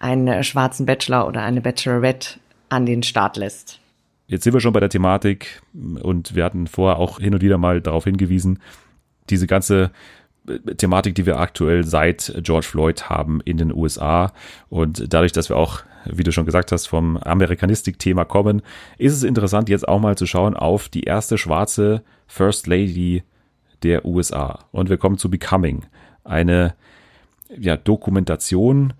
einen 0.00 0.42
schwarzen 0.42 0.86
Bachelor 0.86 1.28
oder 1.28 1.42
eine 1.42 1.60
Bachelorette 1.60 2.40
an 2.68 2.86
den 2.86 3.02
Start 3.02 3.36
lässt. 3.36 3.78
Jetzt 4.28 4.44
sind 4.44 4.52
wir 4.52 4.60
schon 4.60 4.72
bei 4.72 4.80
der 4.80 4.88
Thematik 4.88 5.62
und 5.72 6.34
wir 6.34 6.44
hatten 6.44 6.66
vorher 6.66 6.98
auch 6.98 7.20
hin 7.20 7.34
und 7.34 7.42
wieder 7.42 7.58
mal 7.58 7.80
darauf 7.80 8.04
hingewiesen, 8.04 8.58
diese 9.30 9.46
ganze 9.46 9.92
äh, 10.48 10.74
Thematik, 10.74 11.14
die 11.14 11.26
wir 11.26 11.38
aktuell 11.38 11.84
seit 11.84 12.34
George 12.42 12.66
Floyd 12.66 13.08
haben 13.08 13.40
in 13.44 13.56
den 13.56 13.72
USA 13.72 14.32
und 14.68 15.12
dadurch, 15.12 15.32
dass 15.32 15.48
wir 15.48 15.56
auch, 15.56 15.82
wie 16.04 16.24
du 16.24 16.32
schon 16.32 16.46
gesagt 16.46 16.72
hast, 16.72 16.86
vom 16.86 17.16
Amerikanistik-Thema 17.16 18.24
kommen, 18.24 18.62
ist 18.98 19.12
es 19.12 19.22
interessant, 19.22 19.68
jetzt 19.68 19.86
auch 19.86 20.00
mal 20.00 20.16
zu 20.16 20.26
schauen 20.26 20.56
auf 20.56 20.88
die 20.88 21.02
erste 21.02 21.38
schwarze 21.38 22.02
First 22.26 22.66
Lady 22.66 23.22
der 23.82 24.04
USA. 24.04 24.64
Und 24.72 24.88
wir 24.88 24.96
kommen 24.96 25.18
zu 25.18 25.30
Becoming, 25.30 25.84
eine 26.24 26.74
ja, 27.56 27.76
Dokumentation, 27.76 28.92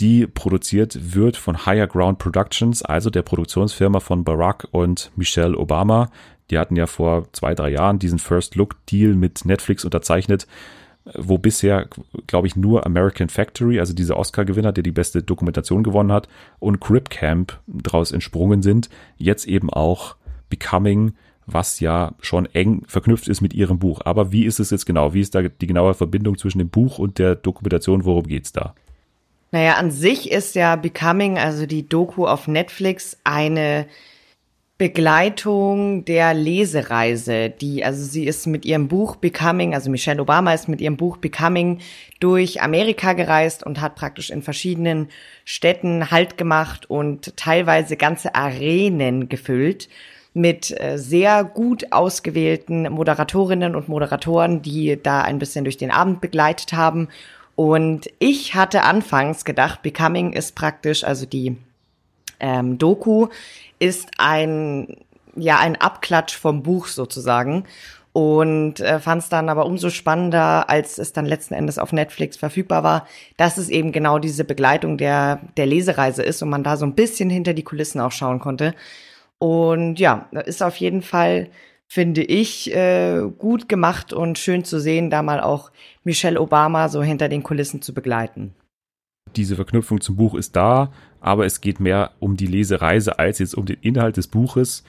die 0.00 0.26
produziert 0.26 1.14
wird 1.14 1.36
von 1.36 1.66
Higher 1.66 1.86
Ground 1.86 2.18
Productions, 2.18 2.82
also 2.82 3.10
der 3.10 3.22
Produktionsfirma 3.22 4.00
von 4.00 4.24
Barack 4.24 4.66
und 4.72 5.12
Michelle 5.16 5.56
Obama. 5.56 6.10
Die 6.50 6.58
hatten 6.58 6.76
ja 6.76 6.86
vor 6.86 7.32
zwei, 7.32 7.54
drei 7.54 7.70
Jahren 7.70 7.98
diesen 7.98 8.18
First 8.18 8.54
Look 8.56 8.76
Deal 8.86 9.14
mit 9.14 9.44
Netflix 9.44 9.84
unterzeichnet, 9.84 10.46
wo 11.16 11.38
bisher, 11.38 11.88
glaube 12.26 12.46
ich, 12.46 12.56
nur 12.56 12.86
American 12.86 13.28
Factory, 13.28 13.78
also 13.78 13.94
dieser 13.94 14.16
Oscar-Gewinner, 14.16 14.72
der 14.72 14.82
die 14.82 14.92
beste 14.92 15.22
Dokumentation 15.22 15.82
gewonnen 15.82 16.12
hat, 16.12 16.28
und 16.58 16.80
Crip 16.80 17.10
Camp 17.10 17.60
daraus 17.66 18.10
entsprungen 18.10 18.62
sind. 18.62 18.88
Jetzt 19.16 19.46
eben 19.46 19.70
auch 19.70 20.16
Becoming, 20.48 21.14
was 21.46 21.80
ja 21.80 22.14
schon 22.20 22.46
eng 22.46 22.82
verknüpft 22.86 23.28
ist 23.28 23.42
mit 23.42 23.52
ihrem 23.54 23.78
Buch. 23.78 24.00
Aber 24.04 24.32
wie 24.32 24.44
ist 24.44 24.60
es 24.60 24.70
jetzt 24.70 24.86
genau? 24.86 25.12
Wie 25.12 25.20
ist 25.20 25.34
da 25.34 25.42
die 25.42 25.66
genaue 25.66 25.94
Verbindung 25.94 26.38
zwischen 26.38 26.58
dem 26.58 26.70
Buch 26.70 26.98
und 26.98 27.18
der 27.18 27.34
Dokumentation? 27.34 28.04
Worum 28.04 28.26
geht's 28.26 28.52
da? 28.52 28.74
Naja, 29.54 29.74
an 29.74 29.92
sich 29.92 30.32
ist 30.32 30.56
ja 30.56 30.74
Becoming, 30.74 31.38
also 31.38 31.64
die 31.64 31.88
Doku 31.88 32.26
auf 32.26 32.48
Netflix, 32.48 33.18
eine 33.22 33.86
Begleitung 34.78 36.04
der 36.04 36.34
Lesereise, 36.34 37.50
die, 37.50 37.84
also 37.84 38.02
sie 38.02 38.26
ist 38.26 38.48
mit 38.48 38.64
ihrem 38.64 38.88
Buch 38.88 39.14
Becoming, 39.14 39.72
also 39.72 39.92
Michelle 39.92 40.20
Obama 40.20 40.52
ist 40.54 40.68
mit 40.68 40.80
ihrem 40.80 40.96
Buch 40.96 41.18
Becoming 41.18 41.78
durch 42.18 42.62
Amerika 42.62 43.12
gereist 43.12 43.64
und 43.64 43.80
hat 43.80 43.94
praktisch 43.94 44.30
in 44.30 44.42
verschiedenen 44.42 45.06
Städten 45.44 46.10
Halt 46.10 46.36
gemacht 46.36 46.90
und 46.90 47.36
teilweise 47.36 47.96
ganze 47.96 48.34
Arenen 48.34 49.28
gefüllt 49.28 49.88
mit 50.32 50.74
äh, 50.80 50.98
sehr 50.98 51.44
gut 51.44 51.92
ausgewählten 51.92 52.90
Moderatorinnen 52.92 53.76
und 53.76 53.88
Moderatoren, 53.88 54.62
die 54.62 55.00
da 55.00 55.22
ein 55.22 55.38
bisschen 55.38 55.62
durch 55.62 55.76
den 55.76 55.92
Abend 55.92 56.20
begleitet 56.20 56.72
haben 56.72 57.06
und 57.56 58.08
ich 58.18 58.54
hatte 58.54 58.82
anfangs 58.82 59.44
gedacht, 59.44 59.82
Becoming 59.82 60.32
ist 60.32 60.54
praktisch, 60.54 61.04
also 61.04 61.26
die 61.26 61.56
ähm, 62.40 62.78
Doku 62.78 63.28
ist 63.78 64.10
ein, 64.18 64.96
ja, 65.36 65.58
ein 65.58 65.76
Abklatsch 65.76 66.36
vom 66.36 66.62
Buch 66.62 66.86
sozusagen. 66.86 67.64
Und 68.12 68.78
äh, 68.78 69.00
fand 69.00 69.22
es 69.22 69.28
dann 69.28 69.48
aber 69.48 69.66
umso 69.66 69.90
spannender, 69.90 70.70
als 70.70 70.98
es 70.98 71.12
dann 71.12 71.26
letzten 71.26 71.54
Endes 71.54 71.80
auf 71.80 71.92
Netflix 71.92 72.36
verfügbar 72.36 72.84
war, 72.84 73.08
dass 73.36 73.58
es 73.58 73.68
eben 73.68 73.90
genau 73.90 74.20
diese 74.20 74.44
Begleitung 74.44 74.98
der, 74.98 75.40
der 75.56 75.66
Lesereise 75.66 76.22
ist 76.22 76.40
und 76.40 76.48
man 76.48 76.62
da 76.62 76.76
so 76.76 76.86
ein 76.86 76.94
bisschen 76.94 77.28
hinter 77.28 77.54
die 77.54 77.64
Kulissen 77.64 78.00
auch 78.00 78.12
schauen 78.12 78.38
konnte. 78.38 78.72
Und 79.38 79.98
ja, 79.98 80.28
ist 80.46 80.62
auf 80.62 80.76
jeden 80.76 81.02
Fall 81.02 81.48
finde 81.94 82.24
ich, 82.24 82.74
äh, 82.74 83.22
gut 83.38 83.68
gemacht 83.68 84.12
und 84.12 84.36
schön 84.36 84.64
zu 84.64 84.80
sehen, 84.80 85.10
da 85.10 85.22
mal 85.22 85.40
auch 85.40 85.70
Michelle 86.02 86.40
Obama 86.40 86.88
so 86.88 87.04
hinter 87.04 87.28
den 87.28 87.44
Kulissen 87.44 87.82
zu 87.82 87.94
begleiten. 87.94 88.52
Diese 89.36 89.54
Verknüpfung 89.54 90.00
zum 90.00 90.16
Buch 90.16 90.34
ist 90.34 90.56
da, 90.56 90.90
aber 91.20 91.46
es 91.46 91.60
geht 91.60 91.78
mehr 91.78 92.10
um 92.18 92.36
die 92.36 92.48
Lesereise 92.48 93.20
als 93.20 93.38
jetzt 93.38 93.54
um 93.54 93.64
den 93.64 93.76
Inhalt 93.80 94.16
des 94.16 94.26
Buches. 94.26 94.82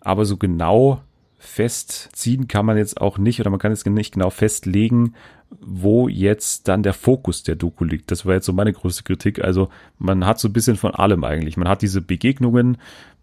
Aber 0.00 0.24
so 0.24 0.38
genau 0.38 1.02
festziehen 1.38 2.48
kann 2.48 2.64
man 2.64 2.78
jetzt 2.78 3.02
auch 3.02 3.18
nicht 3.18 3.38
oder 3.38 3.50
man 3.50 3.58
kann 3.58 3.72
jetzt 3.72 3.86
nicht 3.86 4.14
genau 4.14 4.30
festlegen, 4.30 5.14
wo 5.60 6.08
jetzt 6.08 6.68
dann 6.68 6.82
der 6.82 6.92
Fokus 6.92 7.42
der 7.42 7.56
Doku 7.56 7.84
liegt. 7.84 8.10
Das 8.10 8.26
war 8.26 8.34
jetzt 8.34 8.46
so 8.46 8.52
meine 8.52 8.72
größte 8.72 9.04
Kritik. 9.04 9.42
Also 9.42 9.68
man 9.98 10.26
hat 10.26 10.40
so 10.40 10.48
ein 10.48 10.52
bisschen 10.52 10.76
von 10.76 10.92
allem 10.92 11.24
eigentlich. 11.24 11.56
Man 11.56 11.68
hat 11.68 11.82
diese 11.82 12.00
Begegnungen, 12.00 12.78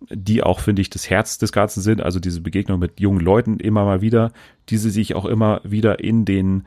die 0.10 0.42
auch, 0.42 0.60
finde 0.60 0.82
ich, 0.82 0.90
das 0.90 1.10
Herz 1.10 1.38
des 1.38 1.52
Ganzen 1.52 1.82
sind. 1.82 2.02
Also 2.02 2.20
diese 2.20 2.42
Begegnungen 2.42 2.80
mit 2.80 3.00
jungen 3.00 3.20
Leuten 3.20 3.60
immer 3.60 3.86
mal 3.86 4.02
wieder, 4.02 4.32
diese 4.70 4.90
sich 4.90 5.16
auch 5.16 5.26
immer 5.26 5.62
wieder 5.64 6.00
in 6.00 6.26
den 6.26 6.64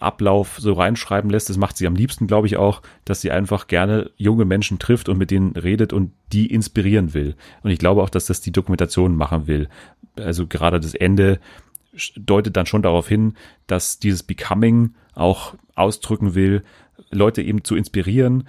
Ablauf 0.00 0.56
so 0.58 0.72
reinschreiben 0.72 1.30
lässt. 1.30 1.50
Das 1.50 1.56
macht 1.56 1.76
sie 1.76 1.86
am 1.86 1.96
liebsten, 1.96 2.26
glaube 2.26 2.46
ich, 2.46 2.56
auch, 2.56 2.82
dass 3.04 3.20
sie 3.20 3.30
einfach 3.30 3.66
gerne 3.66 4.10
junge 4.16 4.44
Menschen 4.44 4.78
trifft 4.78 5.08
und 5.08 5.18
mit 5.18 5.30
denen 5.30 5.52
redet 5.52 5.92
und 5.92 6.12
die 6.32 6.46
inspirieren 6.46 7.14
will. 7.14 7.34
Und 7.62 7.70
ich 7.70 7.78
glaube 7.78 8.02
auch, 8.02 8.10
dass 8.10 8.26
das 8.26 8.40
die 8.40 8.52
Dokumentation 8.52 9.16
machen 9.16 9.46
will. 9.46 9.68
Also 10.16 10.46
gerade 10.46 10.80
das 10.80 10.94
Ende 10.94 11.40
deutet 12.16 12.56
dann 12.56 12.66
schon 12.66 12.82
darauf 12.82 13.08
hin, 13.08 13.34
dass 13.66 13.98
dieses 13.98 14.22
Becoming 14.22 14.94
auch 15.14 15.54
ausdrücken 15.74 16.34
will, 16.34 16.64
Leute 17.10 17.42
eben 17.42 17.64
zu 17.64 17.76
inspirieren, 17.76 18.48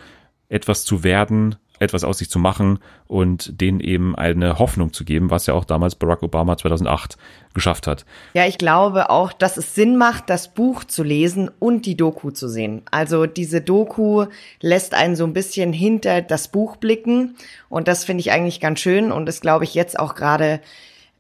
etwas 0.50 0.86
zu 0.86 1.04
werden, 1.04 1.56
etwas 1.80 2.04
aus 2.04 2.20
sich 2.20 2.30
zu 2.30 2.40
machen 2.40 2.80
und 3.08 3.60
denen 3.60 3.80
eben 3.80 4.16
eine 4.16 4.60
Hoffnung 4.60 4.94
zu 4.94 5.04
geben, 5.04 5.30
was 5.30 5.46
ja 5.46 5.54
auch 5.54 5.66
damals 5.66 5.96
Barack 5.96 6.24
Obama 6.24 6.58
2008 6.58 7.18
geschafft 7.54 7.88
hat. 7.88 8.06
Ja, 8.34 8.46
ich 8.46 8.58
glaube 8.58 9.10
auch, 9.10 9.34
dass 9.34 9.58
es 9.58 9.76
Sinn 9.76 9.98
macht, 9.98 10.30
das 10.30 10.54
Buch 10.54 10.84
zu 10.84 11.04
lesen 11.04 11.50
und 11.60 11.86
die 11.86 11.98
Doku 11.98 12.32
zu 12.32 12.48
sehen. 12.48 12.82
Also 12.92 13.26
diese 13.26 13.62
Doku 13.62 14.26
lässt 14.62 14.94
einen 14.94 15.16
so 15.16 15.26
ein 15.26 15.34
bisschen 15.34 15.74
hinter 15.74 16.22
das 16.22 16.48
Buch 16.48 16.78
blicken 16.78 17.36
und 17.70 17.88
das 17.88 18.06
finde 18.06 18.22
ich 18.22 18.32
eigentlich 18.32 18.60
ganz 18.60 18.80
schön 18.80 19.12
und 19.12 19.28
ist, 19.28 19.42
glaube 19.42 19.66
ich, 19.66 19.74
jetzt 19.74 20.00
auch 20.00 20.16
gerade 20.16 20.62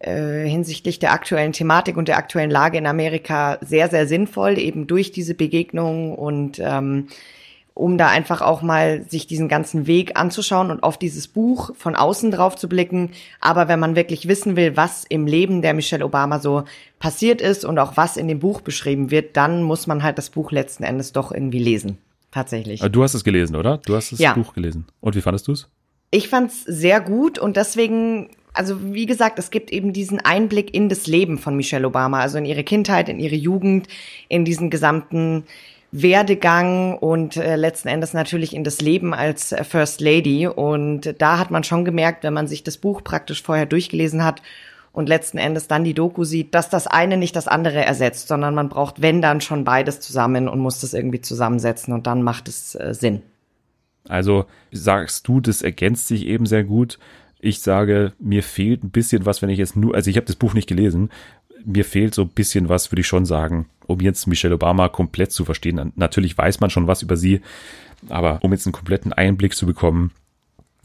äh, 0.05 0.47
hinsichtlich 0.47 0.99
der 0.99 1.13
aktuellen 1.13 1.51
Thematik 1.51 1.97
und 1.97 2.07
der 2.07 2.17
aktuellen 2.17 2.51
Lage 2.51 2.77
in 2.77 2.85
Amerika 2.85 3.57
sehr, 3.61 3.89
sehr 3.89 4.07
sinnvoll, 4.07 4.59
eben 4.59 4.85
durch 4.85 5.11
diese 5.11 5.33
Begegnungen 5.33 6.13
und 6.13 6.59
ähm, 6.59 7.07
um 7.73 7.97
da 7.97 8.07
einfach 8.07 8.41
auch 8.41 8.61
mal 8.61 9.03
sich 9.09 9.27
diesen 9.27 9.49
ganzen 9.49 9.87
Weg 9.87 10.17
anzuschauen 10.17 10.71
und 10.71 10.83
auf 10.83 10.97
dieses 10.97 11.27
Buch 11.27 11.71
von 11.75 11.95
außen 11.95 12.31
drauf 12.31 12.55
zu 12.55 12.69
blicken. 12.69 13.11
Aber 13.41 13.67
wenn 13.67 13.79
man 13.79 13.95
wirklich 13.95 14.27
wissen 14.27 14.55
will, 14.55 14.77
was 14.77 15.05
im 15.09 15.27
Leben 15.27 15.61
der 15.61 15.73
Michelle 15.73 16.05
Obama 16.05 16.39
so 16.39 16.63
passiert 16.99 17.41
ist 17.41 17.65
und 17.65 17.77
auch 17.77 17.97
was 17.97 18.15
in 18.15 18.27
dem 18.27 18.39
Buch 18.39 18.61
beschrieben 18.61 19.11
wird, 19.11 19.35
dann 19.35 19.63
muss 19.63 19.87
man 19.87 20.03
halt 20.03 20.17
das 20.17 20.29
Buch 20.29 20.51
letzten 20.51 20.83
Endes 20.83 21.11
doch 21.11 21.31
irgendwie 21.31 21.59
lesen. 21.59 21.97
Tatsächlich. 22.31 22.79
Du 22.79 23.03
hast 23.03 23.13
es 23.13 23.23
gelesen, 23.23 23.55
oder? 23.55 23.79
Du 23.79 23.95
hast 23.95 24.11
das 24.11 24.19
ja. 24.19 24.33
Buch 24.33 24.53
gelesen. 24.53 24.85
Und 25.01 25.15
wie 25.15 25.21
fandest 25.21 25.47
du 25.47 25.53
es? 25.53 25.67
Ich 26.11 26.29
fand 26.29 26.51
es 26.51 26.63
sehr 26.63 27.01
gut 27.01 27.39
und 27.39 27.57
deswegen 27.57 28.29
also 28.55 28.93
wie 28.93 29.05
gesagt, 29.05 29.39
es 29.39 29.51
gibt 29.51 29.71
eben 29.71 29.93
diesen 29.93 30.19
Einblick 30.19 30.73
in 30.73 30.89
das 30.89 31.07
Leben 31.07 31.37
von 31.37 31.55
Michelle 31.55 31.87
Obama, 31.87 32.19
also 32.19 32.37
in 32.37 32.45
ihre 32.45 32.63
Kindheit, 32.63 33.09
in 33.09 33.19
ihre 33.19 33.35
Jugend, 33.35 33.87
in 34.29 34.45
diesen 34.45 34.69
gesamten 34.69 35.43
Werdegang 35.91 36.97
und 36.97 37.37
äh, 37.37 37.55
letzten 37.55 37.87
Endes 37.87 38.13
natürlich 38.13 38.53
in 38.53 38.63
das 38.63 38.81
Leben 38.81 39.13
als 39.13 39.51
äh, 39.51 39.63
First 39.63 40.01
Lady. 40.01 40.47
Und 40.47 41.15
da 41.19 41.37
hat 41.37 41.51
man 41.51 41.63
schon 41.63 41.85
gemerkt, 41.85 42.23
wenn 42.23 42.33
man 42.33 42.47
sich 42.47 42.63
das 42.63 42.77
Buch 42.77 43.03
praktisch 43.03 43.41
vorher 43.41 43.65
durchgelesen 43.65 44.23
hat 44.23 44.41
und 44.91 45.07
letzten 45.07 45.37
Endes 45.37 45.67
dann 45.67 45.83
die 45.83 45.93
Doku 45.93 46.23
sieht, 46.23 46.53
dass 46.53 46.69
das 46.69 46.87
eine 46.87 47.17
nicht 47.17 47.35
das 47.35 47.47
andere 47.47 47.85
ersetzt, 47.85 48.27
sondern 48.27 48.55
man 48.55 48.69
braucht, 48.69 49.01
wenn 49.01 49.21
dann 49.21 49.41
schon 49.41 49.63
beides 49.63 49.99
zusammen 50.01 50.49
und 50.49 50.59
muss 50.59 50.81
das 50.81 50.93
irgendwie 50.93 51.21
zusammensetzen 51.21 51.93
und 51.93 52.07
dann 52.07 52.23
macht 52.23 52.47
es 52.47 52.75
äh, 52.75 52.93
Sinn. 52.93 53.21
Also 54.07 54.45
sagst 54.71 55.27
du, 55.27 55.39
das 55.39 55.61
ergänzt 55.61 56.07
sich 56.07 56.25
eben 56.25 56.45
sehr 56.45 56.63
gut. 56.63 56.99
Ich 57.45 57.61
sage, 57.61 58.13
mir 58.17 58.41
fehlt 58.41 58.83
ein 58.83 58.89
bisschen 58.89 59.27
was, 59.27 59.43
wenn 59.43 59.49
ich 59.49 59.59
jetzt 59.59 59.75
nur, 59.75 59.93
also 59.93 60.09
ich 60.09 60.17
habe 60.17 60.25
das 60.25 60.35
Buch 60.35 60.55
nicht 60.55 60.67
gelesen, 60.67 61.11
mir 61.63 61.85
fehlt 61.85 62.15
so 62.15 62.23
ein 62.23 62.29
bisschen 62.29 62.69
was, 62.69 62.91
würde 62.91 63.01
ich 63.01 63.07
schon 63.07 63.25
sagen, 63.25 63.67
um 63.85 63.99
jetzt 63.99 64.25
Michelle 64.25 64.55
Obama 64.55 64.89
komplett 64.89 65.31
zu 65.31 65.45
verstehen. 65.45 65.91
Natürlich 65.95 66.35
weiß 66.35 66.59
man 66.59 66.71
schon 66.71 66.87
was 66.87 67.03
über 67.03 67.17
sie, 67.17 67.41
aber 68.09 68.39
um 68.41 68.51
jetzt 68.51 68.65
einen 68.65 68.73
kompletten 68.73 69.13
Einblick 69.13 69.53
zu 69.55 69.67
bekommen, 69.67 70.11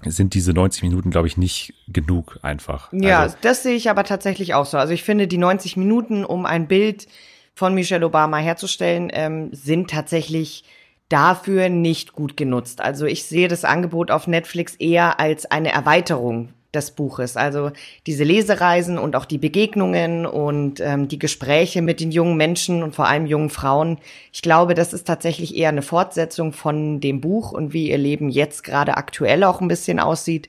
sind 0.04 0.34
diese 0.34 0.52
90 0.52 0.82
Minuten, 0.82 1.10
glaube 1.10 1.28
ich, 1.28 1.38
nicht 1.38 1.72
genug 1.88 2.38
einfach. 2.42 2.92
Ja, 2.92 3.20
also, 3.20 3.36
das 3.40 3.62
sehe 3.62 3.74
ich 3.74 3.88
aber 3.88 4.04
tatsächlich 4.04 4.52
auch 4.52 4.66
so. 4.66 4.76
Also 4.76 4.92
ich 4.92 5.02
finde, 5.02 5.28
die 5.28 5.38
90 5.38 5.78
Minuten, 5.78 6.26
um 6.26 6.44
ein 6.44 6.68
Bild 6.68 7.06
von 7.54 7.74
Michelle 7.74 8.04
Obama 8.04 8.36
herzustellen, 8.36 9.10
ähm, 9.14 9.48
sind 9.52 9.90
tatsächlich 9.90 10.64
dafür 11.10 11.68
nicht 11.68 12.14
gut 12.14 12.38
genutzt. 12.38 12.80
Also 12.80 13.04
ich 13.04 13.24
sehe 13.24 13.48
das 13.48 13.64
Angebot 13.64 14.10
auf 14.10 14.26
Netflix 14.26 14.76
eher 14.76 15.20
als 15.20 15.44
eine 15.44 15.72
Erweiterung 15.72 16.54
des 16.72 16.92
Buches. 16.92 17.36
Also 17.36 17.72
diese 18.06 18.22
Lesereisen 18.22 18.96
und 18.96 19.16
auch 19.16 19.24
die 19.24 19.38
Begegnungen 19.38 20.24
und 20.24 20.78
ähm, 20.80 21.08
die 21.08 21.18
Gespräche 21.18 21.82
mit 21.82 22.00
den 22.00 22.12
jungen 22.12 22.36
Menschen 22.36 22.82
und 22.84 22.94
vor 22.94 23.08
allem 23.08 23.26
jungen 23.26 23.50
Frauen. 23.50 23.98
Ich 24.32 24.40
glaube, 24.40 24.74
das 24.74 24.92
ist 24.92 25.06
tatsächlich 25.06 25.56
eher 25.56 25.70
eine 25.70 25.82
Fortsetzung 25.82 26.52
von 26.52 27.00
dem 27.00 27.20
Buch 27.20 27.50
und 27.50 27.72
wie 27.72 27.90
ihr 27.90 27.98
Leben 27.98 28.28
jetzt 28.28 28.62
gerade 28.62 28.96
aktuell 28.96 29.42
auch 29.42 29.60
ein 29.60 29.68
bisschen 29.68 29.98
aussieht. 29.98 30.48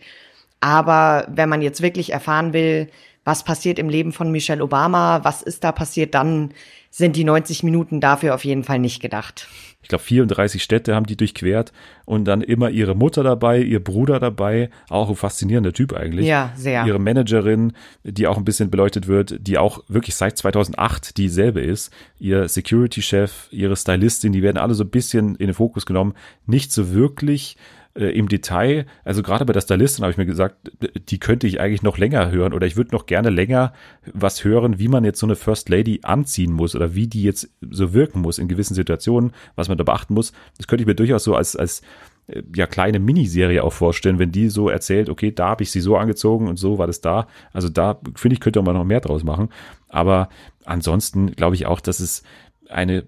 Aber 0.60 1.26
wenn 1.28 1.50
man 1.50 1.64
jetzt 1.64 1.82
wirklich 1.82 2.14
erfahren 2.14 2.54
will, 2.54 2.88
was 3.24 3.44
passiert 3.44 3.80
im 3.80 3.90
Leben 3.90 4.12
von 4.12 4.32
Michelle 4.32 4.64
Obama, 4.64 5.24
was 5.24 5.42
ist 5.42 5.64
da 5.64 5.72
passiert, 5.72 6.14
dann 6.14 6.54
sind 6.92 7.16
die 7.16 7.24
90 7.24 7.64
Minuten 7.64 8.00
dafür 8.00 8.36
auf 8.36 8.46
jeden 8.46 8.64
Fall 8.64 8.78
nicht 8.78 9.02
gedacht 9.02 9.48
ich 9.82 9.90
glaube 9.90 10.04
34 10.04 10.62
Städte 10.62 10.96
haben 10.96 11.06
die 11.06 11.18
durchquert 11.18 11.72
und 12.06 12.26
dann 12.26 12.42
immer 12.42 12.70
ihre 12.70 12.96
Mutter 12.96 13.24
dabei, 13.24 13.60
ihr 13.62 13.84
Bruder 13.84 14.20
dabei, 14.20 14.70
auch 14.90 15.10
ein 15.10 15.16
faszinierender 15.16 15.74
Typ 15.74 15.94
eigentlich. 15.94 16.28
Ja, 16.28 16.52
sehr. 16.56 16.86
Ihre 16.86 17.00
Managerin, 17.00 17.74
die 18.04 18.28
auch 18.28 18.38
ein 18.38 18.46
bisschen 18.46 18.70
beleuchtet 18.70 19.08
wird, 19.08 19.48
die 19.48 19.58
auch 19.58 19.84
wirklich 19.88 20.16
seit 20.16 20.38
2008 20.38 21.18
dieselbe 21.18 21.62
ist, 21.62 21.92
ihr 22.20 22.48
Security-Chef, 22.48 23.48
ihre 23.52 23.76
Stylistin, 23.76 24.34
die 24.34 24.44
werden 24.44 24.58
alle 24.58 24.76
so 24.76 24.84
ein 24.84 24.90
bisschen 24.90 25.36
in 25.36 25.48
den 25.48 25.56
Fokus 25.56 25.86
genommen, 25.86 26.14
nicht 26.46 26.72
so 26.72 26.94
wirklich 26.94 27.58
äh, 27.94 28.06
im 28.06 28.30
Detail, 28.30 28.86
also 29.04 29.22
gerade 29.22 29.46
bei 29.46 29.54
der 29.54 29.62
Stylistin 29.62 30.04
habe 30.04 30.12
ich 30.12 30.18
mir 30.18 30.26
gesagt, 30.26 30.72
die 31.10 31.20
könnte 31.20 31.46
ich 31.48 31.60
eigentlich 31.60 31.84
noch 31.84 31.98
länger 31.98 32.32
hören 32.32 32.54
oder 32.54 32.66
ich 32.66 32.78
würde 32.78 32.96
noch 32.96 33.06
gerne 33.06 33.30
länger 33.30 33.74
was 34.14 34.44
hören, 34.44 34.80
wie 34.80 34.88
man 34.88 35.04
jetzt 35.04 35.20
so 35.20 35.26
eine 35.26 35.36
First 35.36 35.68
Lady 35.68 36.00
anziehen 36.04 36.54
muss 36.54 36.76
oder 36.76 36.96
wie 36.96 37.08
die 37.08 37.24
jetzt 37.24 37.50
so 37.70 37.94
wirken 37.94 38.22
muss 38.22 38.38
in 38.38 38.48
gewissen 38.48 38.76
Situationen, 38.76 39.34
was 39.56 39.68
man 39.68 39.78
da 39.78 39.84
beachten 39.84 40.14
muss. 40.14 40.32
Das 40.58 40.68
könnte 40.68 40.84
ich 40.84 40.88
mir 40.88 40.96
durchaus 40.96 41.24
so 41.24 41.36
als, 41.36 41.56
als 41.56 41.82
äh, 42.28 42.44
ja 42.56 42.66
kleine 42.66 43.00
Miniserie 43.00 43.64
auch 43.64 43.74
vorstellen, 43.74 44.20
wenn 44.20 44.32
die 44.32 44.48
so 44.50 44.70
erzählt, 44.70 45.10
okay, 45.10 45.32
da 45.32 45.50
habe 45.50 45.64
ich 45.64 45.72
sie 45.72 45.82
so 45.82 45.98
angezogen 45.98 46.48
und 46.48 46.58
so 46.58 46.78
war 46.78 46.88
das 46.88 47.02
da. 47.02 47.28
Also 47.52 47.68
da 47.68 48.00
finde 48.16 48.36
ich, 48.36 48.40
könnte 48.40 48.62
man 48.62 48.76
noch 48.76 48.86
mehr 48.86 49.02
draus 49.02 49.24
machen. 49.24 49.50
Aber 49.90 50.30
ansonsten 50.64 51.32
glaube 51.32 51.56
ich 51.56 51.66
auch, 51.66 51.82
dass 51.82 52.00
es 52.00 52.24
eine 52.70 53.06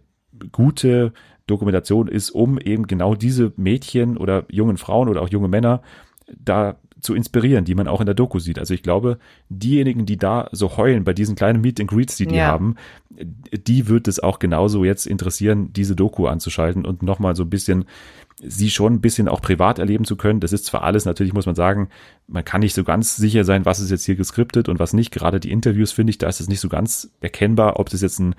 gute 0.51 1.13
Dokumentation 1.47 2.07
ist, 2.07 2.31
um 2.31 2.57
eben 2.57 2.87
genau 2.87 3.15
diese 3.15 3.53
Mädchen 3.57 4.17
oder 4.17 4.45
jungen 4.49 4.77
Frauen 4.77 5.09
oder 5.09 5.21
auch 5.21 5.29
junge 5.29 5.47
Männer 5.47 5.81
da 6.37 6.77
zu 7.01 7.13
inspirieren, 7.13 7.65
die 7.65 7.75
man 7.75 7.87
auch 7.87 7.99
in 7.99 8.05
der 8.05 8.15
Doku 8.15 8.39
sieht. 8.39 8.57
Also 8.57 8.73
ich 8.73 8.81
glaube, 8.81 9.17
diejenigen, 9.49 10.05
die 10.05 10.17
da 10.17 10.47
so 10.53 10.77
heulen 10.77 11.03
bei 11.03 11.13
diesen 11.13 11.35
kleinen 11.35 11.61
Meet 11.61 11.81
and 11.81 11.89
Greets, 11.89 12.15
die 12.15 12.27
die 12.27 12.35
ja. 12.35 12.47
haben, 12.47 12.75
die 13.51 13.89
wird 13.89 14.07
es 14.07 14.21
auch 14.21 14.39
genauso 14.39 14.85
jetzt 14.85 15.05
interessieren, 15.05 15.73
diese 15.73 15.95
Doku 15.95 16.27
anzuschalten 16.27 16.85
und 16.85 17.03
nochmal 17.03 17.35
so 17.35 17.43
ein 17.43 17.49
bisschen 17.49 17.85
sie 18.41 18.69
schon 18.69 18.93
ein 18.93 19.01
bisschen 19.01 19.27
auch 19.27 19.41
privat 19.41 19.79
erleben 19.79 20.05
zu 20.05 20.15
können. 20.15 20.39
Das 20.39 20.53
ist 20.53 20.65
zwar 20.65 20.83
alles, 20.83 21.05
natürlich 21.05 21.33
muss 21.33 21.45
man 21.45 21.55
sagen, 21.55 21.89
man 22.27 22.43
kann 22.43 22.61
nicht 22.61 22.73
so 22.73 22.83
ganz 22.83 23.15
sicher 23.15 23.43
sein, 23.43 23.65
was 23.65 23.79
ist 23.79 23.91
jetzt 23.91 24.05
hier 24.05 24.15
geskriptet 24.15 24.69
und 24.69 24.79
was 24.79 24.93
nicht. 24.93 25.11
Gerade 25.11 25.39
die 25.39 25.51
Interviews 25.51 25.91
finde 25.91 26.11
ich, 26.11 26.17
da 26.17 26.27
ist 26.27 26.41
es 26.41 26.47
nicht 26.47 26.59
so 26.59 26.69
ganz 26.69 27.11
erkennbar, 27.21 27.79
ob 27.79 27.89
das 27.89 28.01
jetzt 28.01 28.19
ein 28.19 28.35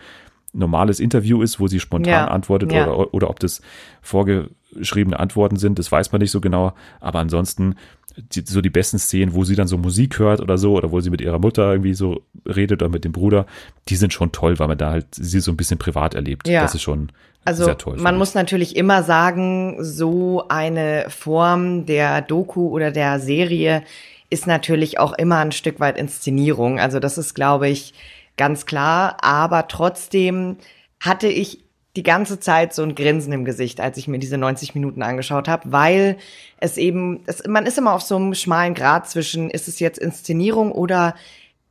normales 0.54 1.00
Interview 1.00 1.42
ist, 1.42 1.60
wo 1.60 1.68
sie 1.68 1.80
spontan 1.80 2.12
ja. 2.12 2.28
antwortet 2.28 2.72
ja. 2.72 2.88
Oder, 2.88 3.12
oder 3.12 3.30
ob 3.30 3.40
das 3.40 3.60
vorgeschriebene 4.02 5.18
Antworten 5.18 5.56
sind, 5.56 5.78
das 5.78 5.90
weiß 5.90 6.12
man 6.12 6.20
nicht 6.20 6.30
so 6.30 6.40
genau. 6.40 6.72
Aber 7.00 7.18
ansonsten 7.18 7.76
die, 8.16 8.42
so 8.46 8.60
die 8.60 8.70
besten 8.70 8.98
Szenen, 8.98 9.34
wo 9.34 9.44
sie 9.44 9.56
dann 9.56 9.66
so 9.66 9.76
Musik 9.76 10.18
hört 10.18 10.40
oder 10.40 10.56
so, 10.58 10.76
oder 10.76 10.92
wo 10.92 11.00
sie 11.00 11.10
mit 11.10 11.20
ihrer 11.20 11.38
Mutter 11.38 11.72
irgendwie 11.72 11.94
so 11.94 12.22
redet 12.46 12.82
oder 12.82 12.90
mit 12.90 13.04
dem 13.04 13.12
Bruder, 13.12 13.46
die 13.88 13.96
sind 13.96 14.12
schon 14.12 14.32
toll, 14.32 14.58
weil 14.58 14.68
man 14.68 14.78
da 14.78 14.90
halt 14.92 15.06
sie 15.12 15.40
so 15.40 15.50
ein 15.50 15.56
bisschen 15.56 15.78
privat 15.78 16.14
erlebt. 16.14 16.46
Ja. 16.48 16.62
Das 16.62 16.74
ist 16.74 16.82
schon 16.82 17.10
also 17.44 17.64
sehr 17.64 17.78
toll. 17.78 17.96
Man 17.98 18.16
muss 18.16 18.34
natürlich 18.34 18.76
immer 18.76 19.02
sagen, 19.02 19.76
so 19.80 20.44
eine 20.48 21.06
Form 21.08 21.86
der 21.86 22.22
Doku 22.22 22.68
oder 22.68 22.90
der 22.90 23.18
Serie 23.20 23.82
ist 24.30 24.46
natürlich 24.46 24.98
auch 24.98 25.12
immer 25.12 25.38
ein 25.38 25.52
Stück 25.52 25.80
weit 25.80 25.98
Inszenierung. 25.98 26.80
Also 26.80 27.00
das 27.00 27.18
ist, 27.18 27.34
glaube 27.34 27.68
ich, 27.68 27.94
ganz 28.36 28.66
klar. 28.66 29.18
Aber 29.22 29.68
trotzdem 29.68 30.56
hatte 31.00 31.28
ich 31.28 31.64
die 31.96 32.02
ganze 32.02 32.40
Zeit 32.40 32.74
so 32.74 32.82
ein 32.82 32.94
Grinsen 32.94 33.32
im 33.32 33.44
Gesicht, 33.44 33.80
als 33.80 33.96
ich 33.98 34.08
mir 34.08 34.18
diese 34.18 34.36
90 34.36 34.74
Minuten 34.74 35.02
angeschaut 35.02 35.46
habe, 35.46 35.70
weil 35.70 36.16
es 36.58 36.76
eben, 36.76 37.20
es, 37.26 37.46
man 37.46 37.66
ist 37.66 37.78
immer 37.78 37.92
auf 37.92 38.02
so 38.02 38.16
einem 38.16 38.34
schmalen 38.34 38.74
Grad 38.74 39.08
zwischen, 39.08 39.48
ist 39.50 39.68
es 39.68 39.78
jetzt 39.78 39.98
Inszenierung 39.98 40.72
oder 40.72 41.14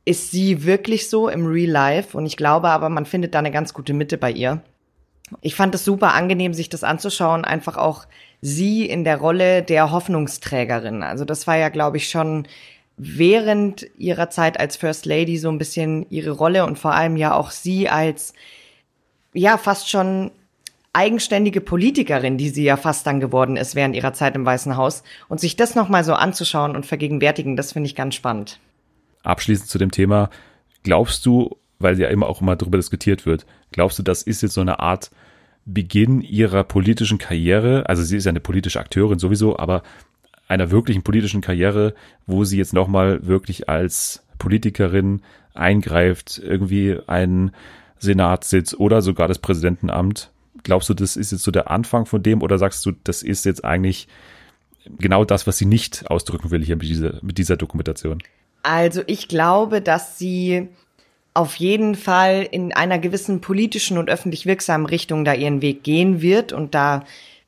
ist 0.06 0.30
sie 0.30 0.64
wirklich 0.64 1.10
so 1.10 1.28
im 1.28 1.46
Real 1.46 1.70
Life? 1.70 2.16
Und 2.16 2.24
ich 2.26 2.36
glaube 2.36 2.68
aber, 2.68 2.88
man 2.88 3.06
findet 3.06 3.34
da 3.34 3.38
eine 3.38 3.50
ganz 3.50 3.74
gute 3.74 3.92
Mitte 3.92 4.16
bei 4.16 4.30
ihr. 4.30 4.62
Ich 5.40 5.54
fand 5.54 5.74
es 5.74 5.84
super 5.84 6.14
angenehm, 6.14 6.54
sich 6.54 6.68
das 6.68 6.84
anzuschauen, 6.84 7.44
einfach 7.44 7.76
auch 7.76 8.06
sie 8.40 8.86
in 8.86 9.04
der 9.04 9.16
Rolle 9.18 9.62
der 9.62 9.90
Hoffnungsträgerin. 9.90 11.02
Also 11.02 11.24
das 11.24 11.46
war 11.46 11.56
ja, 11.56 11.70
glaube 11.70 11.96
ich, 11.96 12.10
schon 12.10 12.46
während 12.96 13.86
ihrer 13.98 14.30
Zeit 14.30 14.58
als 14.60 14.76
First 14.76 15.06
Lady 15.06 15.38
so 15.38 15.48
ein 15.48 15.58
bisschen 15.58 16.06
ihre 16.10 16.30
Rolle 16.30 16.64
und 16.64 16.78
vor 16.78 16.94
allem 16.94 17.16
ja 17.16 17.34
auch 17.34 17.50
sie 17.50 17.88
als 17.88 18.34
ja 19.32 19.58
fast 19.58 19.90
schon 19.90 20.30
eigenständige 20.92 21.60
Politikerin, 21.60 22.38
die 22.38 22.50
sie 22.50 22.62
ja 22.62 22.76
fast 22.76 23.06
dann 23.06 23.18
geworden 23.18 23.56
ist 23.56 23.74
während 23.74 23.96
ihrer 23.96 24.12
Zeit 24.12 24.36
im 24.36 24.46
Weißen 24.46 24.76
Haus 24.76 25.02
und 25.28 25.40
sich 25.40 25.56
das 25.56 25.74
noch 25.74 25.88
mal 25.88 26.04
so 26.04 26.14
anzuschauen 26.14 26.76
und 26.76 26.86
vergegenwärtigen, 26.86 27.56
das 27.56 27.72
finde 27.72 27.88
ich 27.88 27.96
ganz 27.96 28.14
spannend. 28.14 28.60
Abschließend 29.24 29.68
zu 29.68 29.78
dem 29.78 29.90
Thema, 29.90 30.30
glaubst 30.84 31.26
du, 31.26 31.56
weil 31.80 31.98
ja 31.98 32.08
immer 32.08 32.28
auch 32.28 32.40
immer 32.40 32.54
darüber 32.54 32.78
diskutiert 32.78 33.26
wird, 33.26 33.44
glaubst 33.72 33.98
du, 33.98 34.04
das 34.04 34.22
ist 34.22 34.42
jetzt 34.42 34.54
so 34.54 34.60
eine 34.60 34.78
Art 34.78 35.10
Beginn 35.66 36.20
ihrer 36.20 36.62
politischen 36.62 37.18
Karriere? 37.18 37.88
Also 37.88 38.04
sie 38.04 38.16
ist 38.16 38.26
ja 38.26 38.30
eine 38.30 38.40
politische 38.40 38.78
Akteurin 38.78 39.18
sowieso, 39.18 39.58
aber 39.58 39.82
einer 40.48 40.70
wirklichen 40.70 41.02
politischen 41.02 41.40
Karriere, 41.40 41.94
wo 42.26 42.44
sie 42.44 42.58
jetzt 42.58 42.72
nochmal 42.72 43.26
wirklich 43.26 43.68
als 43.68 44.24
Politikerin 44.38 45.22
eingreift, 45.54 46.40
irgendwie 46.42 46.98
einen 47.06 47.52
Senatssitz 47.98 48.74
oder 48.74 49.02
sogar 49.02 49.28
das 49.28 49.38
Präsidentenamt. 49.38 50.30
Glaubst 50.62 50.88
du, 50.88 50.94
das 50.94 51.16
ist 51.16 51.32
jetzt 51.32 51.42
so 51.42 51.50
der 51.50 51.70
Anfang 51.70 52.06
von 52.06 52.22
dem 52.22 52.42
oder 52.42 52.58
sagst 52.58 52.84
du, 52.86 52.92
das 53.04 53.22
ist 53.22 53.44
jetzt 53.44 53.64
eigentlich 53.64 54.08
genau 54.98 55.24
das, 55.24 55.46
was 55.46 55.58
sie 55.58 55.66
nicht 55.66 56.10
ausdrücken 56.10 56.50
will 56.50 56.64
hier 56.64 56.76
mit 56.76 56.88
dieser, 56.88 57.18
mit 57.22 57.38
dieser 57.38 57.56
Dokumentation? 57.56 58.22
Also 58.62 59.02
ich 59.06 59.28
glaube, 59.28 59.80
dass 59.80 60.18
sie 60.18 60.68
auf 61.34 61.56
jeden 61.56 61.96
Fall 61.96 62.46
in 62.50 62.72
einer 62.72 62.98
gewissen 62.98 63.40
politischen 63.40 63.98
und 63.98 64.08
öffentlich 64.08 64.46
wirksamen 64.46 64.86
Richtung 64.86 65.24
da 65.24 65.34
ihren 65.34 65.62
Weg 65.62 65.82
gehen 65.82 66.22
wird 66.22 66.52
und 66.52 66.74
da 66.74 67.04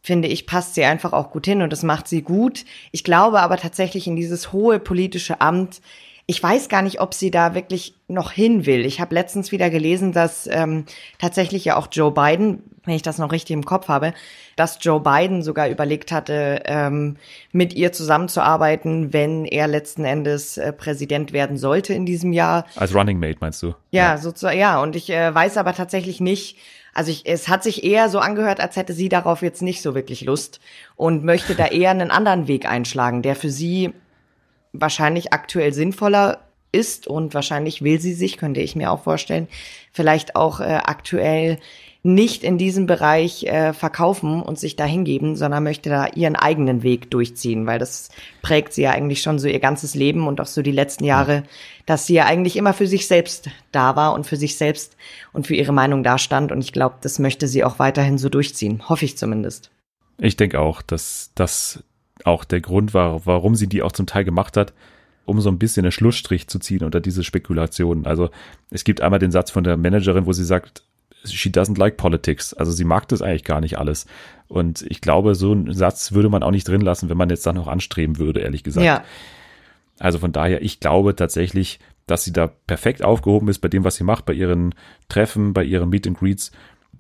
finde 0.07 0.29
ich, 0.29 0.47
passt 0.47 0.77
sie 0.77 0.85
einfach 0.85 1.13
auch 1.13 1.33
gut 1.33 1.47
hin 1.47 1.63
und 1.63 1.73
das 1.73 1.83
macht 1.83 2.07
sie 2.07 2.23
gut. 2.23 2.65
Ich 2.93 3.03
glaube 3.03 3.41
aber 3.41 3.57
tatsächlich 3.57 4.07
in 4.07 4.15
dieses 4.15 4.53
hohe 4.53 4.79
politische 4.79 5.41
Amt, 5.41 5.81
ich 6.27 6.41
weiß 6.41 6.69
gar 6.69 6.83
nicht, 6.83 7.01
ob 7.01 7.13
sie 7.13 7.33
da 7.33 7.55
wirklich 7.55 7.95
noch 8.07 8.31
hin 8.31 8.67
will. 8.67 8.87
Ich 8.87 9.01
habe 9.01 9.15
letztens 9.15 9.51
wieder 9.51 9.69
gelesen, 9.69 10.13
dass 10.13 10.47
ähm, 10.47 10.85
tatsächlich 11.19 11.65
ja 11.65 11.77
auch 11.77 11.89
Joe 11.91 12.13
Biden, 12.13 12.63
wenn 12.85 12.95
ich 12.95 13.03
das 13.03 13.19
noch 13.19 13.33
richtig 13.33 13.55
im 13.55 13.65
Kopf 13.65 13.89
habe, 13.89 14.13
dass 14.55 14.79
Joe 14.81 15.01
Biden 15.01 15.43
sogar 15.43 15.69
überlegt 15.69 16.13
hatte, 16.13 16.63
ähm, 16.67 17.17
mit 17.51 17.75
ihr 17.75 17.93
zusammenzuarbeiten, 17.93 19.13
wenn 19.13 19.45
er 19.45 19.67
letzten 19.67 20.05
Endes 20.05 20.57
äh, 20.57 20.73
Präsident 20.73 21.33
werden 21.33 21.59
sollte 21.59 21.95
in 21.95 22.07
diesem 22.07 22.33
Jahr. 22.33 22.65
Als 22.77 22.95
Running 22.95 23.19
Mate 23.19 23.39
meinst 23.41 23.61
du? 23.63 23.75
Ja, 23.91 24.13
ja. 24.13 24.19
sozusagen. 24.19 24.59
Ja, 24.59 24.81
und 24.81 24.95
ich 24.95 25.11
äh, 25.11 25.35
weiß 25.35 25.57
aber 25.57 25.75
tatsächlich 25.75 26.21
nicht, 26.21 26.59
also 26.97 27.11
ich, 27.11 27.27
es 27.27 27.49
hat 27.49 27.63
sich 27.63 27.85
eher 27.85 28.09
so 28.09 28.21
angehört, 28.21 28.59
als 28.59 28.77
hätte 28.77 28.95
sie 28.95 29.11
darauf 29.11 29.43
jetzt 29.43 29.61
nicht 29.61 29.83
so 29.83 29.95
wirklich 29.95 30.23
Lust 30.23 30.61
und 30.97 31.25
möchte 31.25 31.55
da 31.55 31.67
eher 31.67 31.91
einen 31.91 32.11
anderen 32.11 32.49
Weg 32.49 32.67
einschlagen, 32.67 33.21
der 33.21 33.37
für 33.37 33.51
sie 33.51 33.93
wahrscheinlich 34.73 35.33
aktuell 35.35 35.75
sinnvoller 35.75 36.41
ist 36.73 37.07
und 37.07 37.35
wahrscheinlich 37.35 37.83
will 37.83 38.01
sie 38.01 38.15
sich, 38.15 38.39
könnte 38.39 38.61
ich 38.61 38.77
mir 38.77 38.91
auch 38.91 39.03
vorstellen, 39.03 39.47
vielleicht 39.93 40.37
auch 40.37 40.61
äh, 40.61 40.81
aktuell 40.85 41.59
nicht 42.07 42.45
in 42.45 42.57
diesem 42.57 42.87
Bereich 42.87 43.45
äh, 43.45 43.73
verkaufen 43.73 44.43
und 44.43 44.59
sich 44.59 44.77
da 44.77 44.85
hingeben, 44.85 45.37
sondern 45.37 45.65
möchte 45.65 45.91
da 45.91 46.07
ihren 46.07 46.37
eigenen 46.37 46.83
Weg 46.83 47.11
durchziehen, 47.11 47.67
weil 47.67 47.79
das 47.79 48.09
prägt 48.43 48.73
sie 48.73 48.83
ja 48.83 48.93
eigentlich 48.93 49.21
schon 49.21 49.39
so 49.39 49.49
ihr 49.49 49.61
ganzes 49.61 49.95
Leben 49.95 50.27
und 50.27 50.41
auch 50.41 50.47
so 50.47 50.63
die 50.63 50.73
letzten 50.73 51.05
Jahre, 51.05 51.43
dass 51.85 52.07
sie 52.07 52.15
ja 52.15 52.25
eigentlich 52.25 52.57
immer 52.57 52.73
für 52.73 52.87
sich 52.87 53.07
selbst 53.07 53.51
da 53.73 53.97
war 53.97 54.15
und 54.15 54.27
für 54.27 54.37
sich 54.37 54.57
selbst 54.57 54.97
und 55.33 55.47
für 55.47 55.55
ihre 55.55 55.73
Meinung 55.73 56.03
da 56.03 56.17
stand. 56.17 56.53
Und 56.53 56.61
ich 56.61 56.73
glaube, 56.73 56.97
das 57.03 57.19
möchte 57.19 57.49
sie 57.49 57.65
auch 57.65 57.79
weiterhin 57.79 58.19
so 58.19 58.29
durchziehen. 58.29 58.89
Hoffe 58.89 59.05
ich 59.05 59.19
zumindest. 59.19 59.71
Ich 60.19 60.37
denke 60.37 60.61
auch, 60.61 60.83
dass 60.83 61.33
das 61.35 61.83
auch 62.25 62.45
der 62.45 62.61
Grund 62.61 62.95
war, 62.95 63.27
warum 63.27 63.55
sie 63.55 63.67
die 63.67 63.83
auch 63.83 63.93
zum 63.93 64.07
Teil 64.07 64.25
gemacht 64.25 64.57
hat, 64.57 64.73
um 65.27 65.41
so 65.41 65.51
ein 65.51 65.59
bisschen 65.59 65.85
einen 65.85 65.93
Schlussstrich 65.93 66.47
zu 66.49 66.59
ziehen 66.59 66.85
unter 66.85 67.01
diese 67.01 67.25
Spekulationen. 67.25 68.07
Also 68.07 68.31
es 68.71 68.85
gibt 68.85 69.01
einmal 69.01 69.19
den 69.19 69.33
Satz 69.33 69.51
von 69.51 69.65
der 69.65 69.77
Managerin, 69.77 70.27
wo 70.27 70.33
sie 70.33 70.45
sagt, 70.45 70.83
she 71.33 71.51
doesn't 71.51 71.79
like 71.79 71.97
politics. 71.97 72.55
Also 72.55 72.73
sie 72.73 72.85
mag 72.85 73.09
das 73.09 73.23
eigentlich 73.23 73.45
gar 73.45 73.61
nicht 73.61 73.79
alles. 73.79 74.07
Und 74.49 74.83
ich 74.83 75.01
glaube, 75.01 75.35
so 75.35 75.53
einen 75.53 75.73
Satz 75.73 76.13
würde 76.13 76.29
man 76.29 76.43
auch 76.43 76.51
nicht 76.51 76.69
drin 76.69 76.81
lassen, 76.81 77.09
wenn 77.09 77.17
man 77.17 77.31
jetzt 77.31 77.47
da 77.47 77.53
noch 77.53 77.67
anstreben 77.67 78.19
würde, 78.19 78.41
ehrlich 78.41 78.63
gesagt. 78.63 78.87
Ja. 78.87 79.05
Also 79.99 80.19
von 80.19 80.33
daher, 80.33 80.63
ich 80.63 80.81
glaube 80.81 81.17
tatsächlich, 81.17 81.81
dass 82.07 82.25
sie 82.25 82.33
da 82.33 82.47
perfekt 82.47 83.03
aufgehoben 83.03 83.49
ist 83.49 83.59
bei 83.59 83.69
dem, 83.69 83.85
was 83.85 83.97
sie 83.97 84.05
macht, 84.05 84.27
bei 84.27 84.33
ihren 84.33 84.75
Treffen, 85.09 85.53
bei 85.53 85.65
ihren 85.65 85.89
Meet 85.89 86.07
and 86.07 86.19
Greets. 86.19 86.53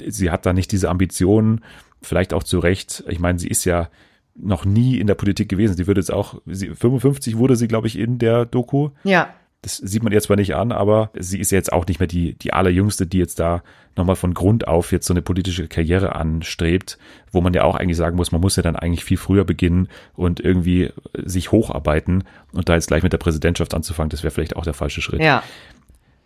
Sie 0.05 0.31
hat 0.31 0.45
da 0.47 0.53
nicht 0.53 0.72
diese 0.72 0.89
Ambitionen, 0.89 1.64
vielleicht 2.03 2.35
auch 2.35 2.43
zu 2.43 2.59
Recht. 2.59 3.05
Ich 3.09 3.20
meine, 3.20 3.39
sie 3.39 3.49
ist 3.49 3.64
ja 3.64 3.89
noch 4.35 4.64
nie 4.64 4.99
in 4.99 5.07
der 5.07 5.14
Politik 5.14 5.49
gewesen. 5.49 5.77
Sie 5.77 5.87
würde 5.87 6.01
jetzt 6.01 6.12
auch, 6.12 6.41
sie, 6.47 6.74
55 6.74 7.39
wurde 7.39 7.57
sie, 7.57 7.68
glaube 7.68 7.87
ich, 7.87 7.99
in 7.99 8.18
der 8.18 8.45
Doku. 8.45 8.91
Ja. 9.05 9.35
Das 9.67 9.79
sieht 9.79 10.05
man 10.05 10.12
jetzt 10.12 10.27
zwar 10.27 10.37
nicht 10.37 10.55
an, 10.55 10.71
aber 10.71 11.11
sie 11.19 11.41
ist 11.41 11.51
jetzt 11.51 11.73
auch 11.73 11.89
nicht 11.89 11.99
mehr 11.99 12.07
die, 12.07 12.35
die 12.35 12.53
allerjüngste, 12.53 13.05
die 13.05 13.19
jetzt 13.19 13.41
da 13.41 13.64
nochmal 13.97 14.14
von 14.14 14.33
Grund 14.33 14.69
auf 14.69 14.93
jetzt 14.93 15.09
so 15.09 15.12
eine 15.12 15.23
politische 15.23 15.67
Karriere 15.67 16.14
anstrebt, 16.14 16.99
wo 17.33 17.41
man 17.41 17.53
ja 17.53 17.64
auch 17.64 17.75
eigentlich 17.75 17.97
sagen 17.97 18.14
muss, 18.14 18.31
man 18.31 18.41
muss 18.41 18.55
ja 18.55 18.62
dann 18.62 18.77
eigentlich 18.77 19.05
viel 19.05 19.17
früher 19.17 19.45
beginnen 19.45 19.89
und 20.14 20.39
irgendwie 20.39 20.93
sich 21.21 21.51
hocharbeiten 21.51 22.23
und 22.53 22.69
da 22.69 22.75
jetzt 22.75 22.87
gleich 22.87 23.03
mit 23.03 23.12
der 23.12 23.19
Präsidentschaft 23.19 23.75
anzufangen, 23.75 24.11
das 24.11 24.23
wäre 24.23 24.31
vielleicht 24.31 24.55
auch 24.55 24.62
der 24.62 24.73
falsche 24.73 25.03
Schritt. 25.03 25.21
Ja. 25.21 25.43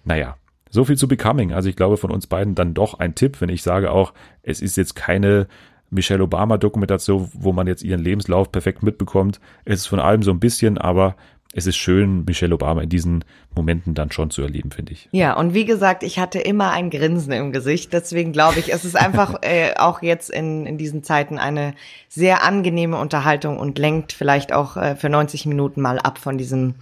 Naja, 0.05 0.37
so 0.69 0.85
viel 0.85 0.99
zu 0.99 1.09
Becoming. 1.09 1.55
Also 1.55 1.71
ich 1.71 1.77
glaube 1.77 1.97
von 1.97 2.11
uns 2.11 2.27
beiden 2.27 2.55
dann 2.55 2.75
doch 2.75 2.99
ein 2.99 3.15
Tipp, 3.15 3.41
wenn 3.41 3.49
ich 3.49 3.63
sage 3.63 3.91
auch, 3.91 4.13
es 4.43 4.61
ist 4.61 4.77
jetzt 4.77 4.97
keine 4.97 5.47
Michelle 5.89 6.23
Obama 6.23 6.59
Dokumentation, 6.59 7.31
wo 7.33 7.55
man 7.55 7.67
jetzt 7.67 7.83
ihren 7.83 8.05
Lebenslauf 8.05 8.53
perfekt 8.53 8.83
mitbekommt. 8.83 9.41
Es 9.65 9.81
ist 9.81 9.87
von 9.87 9.99
allem 9.99 10.23
so 10.23 10.31
ein 10.31 10.41
bisschen, 10.41 10.77
aber 10.77 11.17
es 11.53 11.67
ist 11.67 11.77
schön, 11.77 12.25
Michelle 12.27 12.55
Obama 12.55 12.83
in 12.83 12.89
diesen 12.89 13.25
Momenten 13.57 13.95
dann 13.95 14.13
schon 14.13 14.31
zu 14.31 14.43
erleben, 14.43 14.71
finde 14.71 14.93
ich. 14.93 15.09
Ja, 15.11 15.37
und 15.37 15.53
wie 15.53 15.65
gesagt, 15.65 16.05
ich 16.05 16.21
hatte 16.21 16.39
immer 16.39 16.71
ein 16.71 16.91
Grinsen 16.91 17.33
im 17.33 17.53
Gesicht. 17.53 17.93
Deswegen 17.93 18.33
glaube 18.33 18.61
ich, 18.61 18.73
es 18.73 18.85
ist 18.85 18.97
einfach 18.97 19.35
äh, 19.43 19.75
auch 19.77 20.01
jetzt 20.03 20.31
in, 20.31 20.65
in 20.67 20.79
diesen 20.79 21.03
Zeiten 21.03 21.39
eine 21.39 21.75
sehr 22.09 22.45
angenehme 22.45 22.99
Unterhaltung 22.99 23.59
und 23.59 23.79
lenkt 23.79 24.13
vielleicht 24.13 24.53
auch 24.53 24.77
äh, 24.77 24.95
für 24.95 25.09
90 25.09 25.47
Minuten 25.47 25.81
mal 25.81 25.99
ab 25.99 26.19
von 26.19 26.39
diesem 26.39 26.75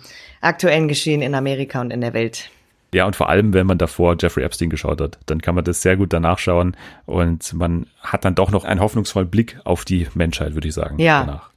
aktuellen 0.42 0.88
Geschehen 0.88 1.22
in 1.22 1.34
Amerika 1.34 1.80
und 1.80 1.90
in 1.90 2.02
der 2.02 2.12
Welt. 2.12 2.50
Ja, 2.92 3.06
und 3.06 3.16
vor 3.16 3.28
allem, 3.28 3.52
wenn 3.52 3.66
man 3.66 3.78
davor 3.78 4.16
Jeffrey 4.18 4.44
Epstein 4.44 4.70
geschaut 4.70 5.00
hat, 5.00 5.18
dann 5.26 5.42
kann 5.42 5.54
man 5.54 5.64
das 5.64 5.82
sehr 5.82 5.96
gut 5.96 6.12
danach 6.12 6.38
schauen 6.38 6.76
und 7.04 7.52
man 7.52 7.86
hat 8.00 8.24
dann 8.24 8.34
doch 8.34 8.50
noch 8.50 8.64
einen 8.64 8.80
hoffnungsvollen 8.80 9.30
Blick 9.30 9.58
auf 9.64 9.84
die 9.84 10.08
Menschheit, 10.14 10.54
würde 10.54 10.68
ich 10.68 10.74
sagen. 10.74 10.98
Ja. 10.98 11.20
Danach. 11.24 11.50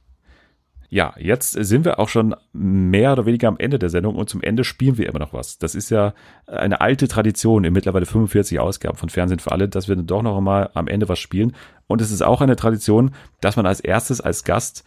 Ja, 0.92 1.14
jetzt 1.18 1.52
sind 1.52 1.86
wir 1.86 1.98
auch 1.98 2.10
schon 2.10 2.36
mehr 2.52 3.14
oder 3.14 3.24
weniger 3.24 3.48
am 3.48 3.56
Ende 3.56 3.78
der 3.78 3.88
Sendung 3.88 4.14
und 4.14 4.28
zum 4.28 4.42
Ende 4.42 4.62
spielen 4.62 4.98
wir 4.98 5.08
immer 5.08 5.20
noch 5.20 5.32
was. 5.32 5.56
Das 5.56 5.74
ist 5.74 5.88
ja 5.88 6.12
eine 6.46 6.82
alte 6.82 7.08
Tradition 7.08 7.64
in 7.64 7.72
mittlerweile 7.72 8.04
45 8.04 8.60
Ausgaben 8.60 8.98
von 8.98 9.08
Fernsehen 9.08 9.38
für 9.38 9.52
alle, 9.52 9.70
dass 9.70 9.88
wir 9.88 9.96
dann 9.96 10.06
doch 10.06 10.20
noch 10.20 10.36
einmal 10.36 10.68
am 10.74 10.88
Ende 10.88 11.08
was 11.08 11.18
spielen. 11.18 11.56
Und 11.86 12.02
es 12.02 12.10
ist 12.10 12.20
auch 12.20 12.42
eine 12.42 12.56
Tradition, 12.56 13.12
dass 13.40 13.56
man 13.56 13.64
als 13.64 13.80
erstes 13.80 14.20
als 14.20 14.44
Gast 14.44 14.84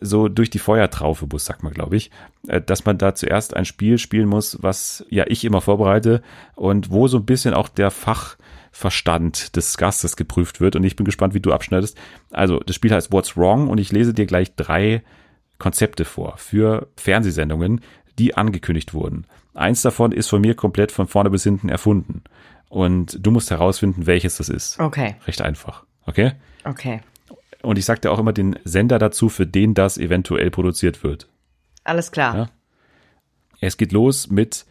so 0.00 0.28
durch 0.28 0.48
die 0.48 0.58
Feuertraufe 0.58 1.26
muss, 1.30 1.44
sagt 1.44 1.62
man, 1.62 1.74
glaube 1.74 1.96
ich, 1.98 2.10
äh, 2.48 2.62
dass 2.62 2.86
man 2.86 2.96
da 2.96 3.14
zuerst 3.14 3.54
ein 3.54 3.66
Spiel 3.66 3.98
spielen 3.98 4.28
muss, 4.28 4.56
was 4.62 5.04
ja 5.10 5.24
ich 5.28 5.44
immer 5.44 5.60
vorbereite 5.60 6.22
und 6.54 6.90
wo 6.90 7.08
so 7.08 7.18
ein 7.18 7.26
bisschen 7.26 7.52
auch 7.52 7.68
der 7.68 7.90
Fachverstand 7.90 9.54
des 9.54 9.76
Gastes 9.76 10.16
geprüft 10.16 10.62
wird. 10.62 10.76
Und 10.76 10.84
ich 10.84 10.96
bin 10.96 11.04
gespannt, 11.04 11.34
wie 11.34 11.40
du 11.40 11.52
abschneidest. 11.52 11.98
Also, 12.30 12.60
das 12.60 12.74
Spiel 12.74 12.90
heißt 12.90 13.12
What's 13.12 13.36
Wrong 13.36 13.68
und 13.68 13.76
ich 13.76 13.92
lese 13.92 14.14
dir 14.14 14.24
gleich 14.24 14.56
drei 14.56 15.02
Konzepte 15.58 16.04
vor 16.04 16.36
für 16.38 16.88
Fernsehsendungen, 16.96 17.80
die 18.18 18.34
angekündigt 18.34 18.94
wurden. 18.94 19.26
Eins 19.54 19.82
davon 19.82 20.12
ist 20.12 20.28
von 20.28 20.40
mir 20.40 20.54
komplett 20.54 20.92
von 20.92 21.06
vorne 21.06 21.30
bis 21.30 21.44
hinten 21.44 21.68
erfunden. 21.68 22.22
Und 22.68 23.18
du 23.24 23.30
musst 23.30 23.50
herausfinden, 23.50 24.06
welches 24.06 24.38
das 24.38 24.48
ist. 24.48 24.80
Okay. 24.80 25.16
Recht 25.26 25.42
einfach. 25.42 25.84
Okay? 26.06 26.32
Okay. 26.64 27.00
Und 27.62 27.78
ich 27.78 27.84
sagte 27.84 28.10
auch 28.10 28.18
immer 28.18 28.32
den 28.32 28.58
Sender 28.64 28.98
dazu, 28.98 29.28
für 29.28 29.46
den 29.46 29.74
das 29.74 29.98
eventuell 29.98 30.50
produziert 30.50 31.04
wird. 31.04 31.28
Alles 31.84 32.10
klar. 32.12 32.36
Ja? 32.36 32.50
Es 33.60 33.76
geht 33.76 33.92
los 33.92 34.28
mit 34.30 34.66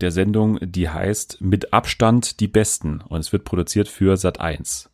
der 0.00 0.10
Sendung, 0.10 0.58
die 0.60 0.88
heißt 0.88 1.40
Mit 1.40 1.72
Abstand 1.72 2.40
die 2.40 2.48
Besten. 2.48 3.00
Und 3.00 3.20
es 3.20 3.32
wird 3.32 3.44
produziert 3.44 3.88
für 3.88 4.16
Sat 4.16 4.40
1. 4.40 4.90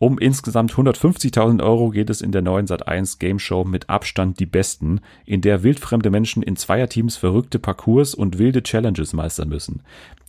Um 0.00 0.16
insgesamt 0.18 0.72
150.000 0.74 1.60
Euro 1.60 1.90
geht 1.90 2.08
es 2.08 2.20
in 2.20 2.30
der 2.30 2.40
neuen 2.40 2.66
Sat1 2.66 3.18
Game 3.18 3.40
Show 3.40 3.64
mit 3.64 3.90
Abstand 3.90 4.38
die 4.38 4.46
besten, 4.46 5.00
in 5.26 5.40
der 5.40 5.64
wildfremde 5.64 6.08
Menschen 6.10 6.40
in 6.44 6.54
Zweierteams 6.54 7.16
verrückte 7.16 7.58
Parcours 7.58 8.14
und 8.14 8.38
wilde 8.38 8.62
Challenges 8.62 9.12
meistern 9.12 9.48
müssen. 9.48 9.80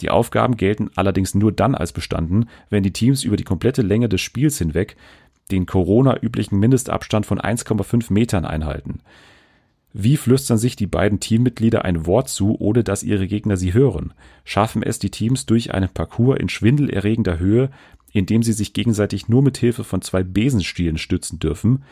Die 0.01 0.09
Aufgaben 0.09 0.57
gelten 0.57 0.89
allerdings 0.95 1.35
nur 1.35 1.51
dann 1.51 1.75
als 1.75 1.93
bestanden, 1.93 2.49
wenn 2.71 2.81
die 2.81 2.93
Teams 2.93 3.23
über 3.23 3.37
die 3.37 3.43
komplette 3.43 3.83
Länge 3.83 4.09
des 4.09 4.21
Spiels 4.21 4.57
hinweg 4.57 4.95
den 5.51 5.67
Corona-üblichen 5.67 6.57
Mindestabstand 6.57 7.27
von 7.27 7.39
1,5 7.39 8.11
Metern 8.11 8.45
einhalten. 8.45 9.01
Wie 9.93 10.17
flüstern 10.17 10.59
sich 10.59 10.75
die 10.75 10.85
beiden 10.85 11.19
Teammitglieder 11.19 11.83
ein 11.83 12.05
Wort 12.05 12.29
zu, 12.29 12.55
ohne 12.59 12.83
dass 12.83 13.01
ihre 13.01 13.27
Gegner 13.27 13.57
sie 13.57 13.73
hören? 13.73 14.13
Schaffen 14.45 14.83
es 14.83 14.99
die 14.99 15.09
Teams 15.09 15.47
durch 15.47 15.73
einen 15.73 15.89
Parcours 15.89 16.39
in 16.39 16.47
schwindelerregender 16.47 17.39
Höhe, 17.39 17.71
indem 18.11 18.43
sie 18.43 18.53
sich 18.53 18.73
gegenseitig 18.73 19.29
nur 19.29 19.41
mit 19.41 19.57
Hilfe 19.57 19.83
von 19.83 20.01
zwei 20.01 20.23
Besenstielen 20.23 20.97
stützen 20.97 21.39
dürfen, 21.39 21.83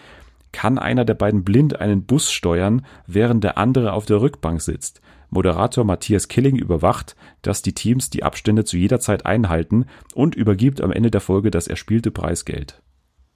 kann 0.51 0.80
einer 0.80 1.05
der 1.05 1.13
beiden 1.13 1.43
blind 1.43 1.80
einen 1.80 2.03
Bus 2.03 2.32
steuern, 2.32 2.86
während 3.05 3.43
der 3.43 3.57
andere 3.57 3.93
auf 3.93 4.05
der 4.05 4.22
Rückbank 4.22 4.61
sitzt. 4.61 5.01
Moderator 5.30 5.84
Matthias 5.84 6.30
Killing 6.30 6.55
überwacht, 6.55 7.15
dass 7.41 7.61
die 7.61 7.74
Teams 7.74 8.09
die 8.09 8.24
Abstände 8.24 8.63
zu 8.63 8.78
jeder 8.78 8.99
Zeit 8.99 9.26
einhalten 9.26 9.86
und 10.13 10.36
übergibt 10.36 10.82
am 10.82 10.91
Ende 10.91 11.11
der 11.11 11.22
Folge 11.22 11.51
das 11.51 11.68
erspielte 11.68 12.11
Preisgeld. 12.11 12.82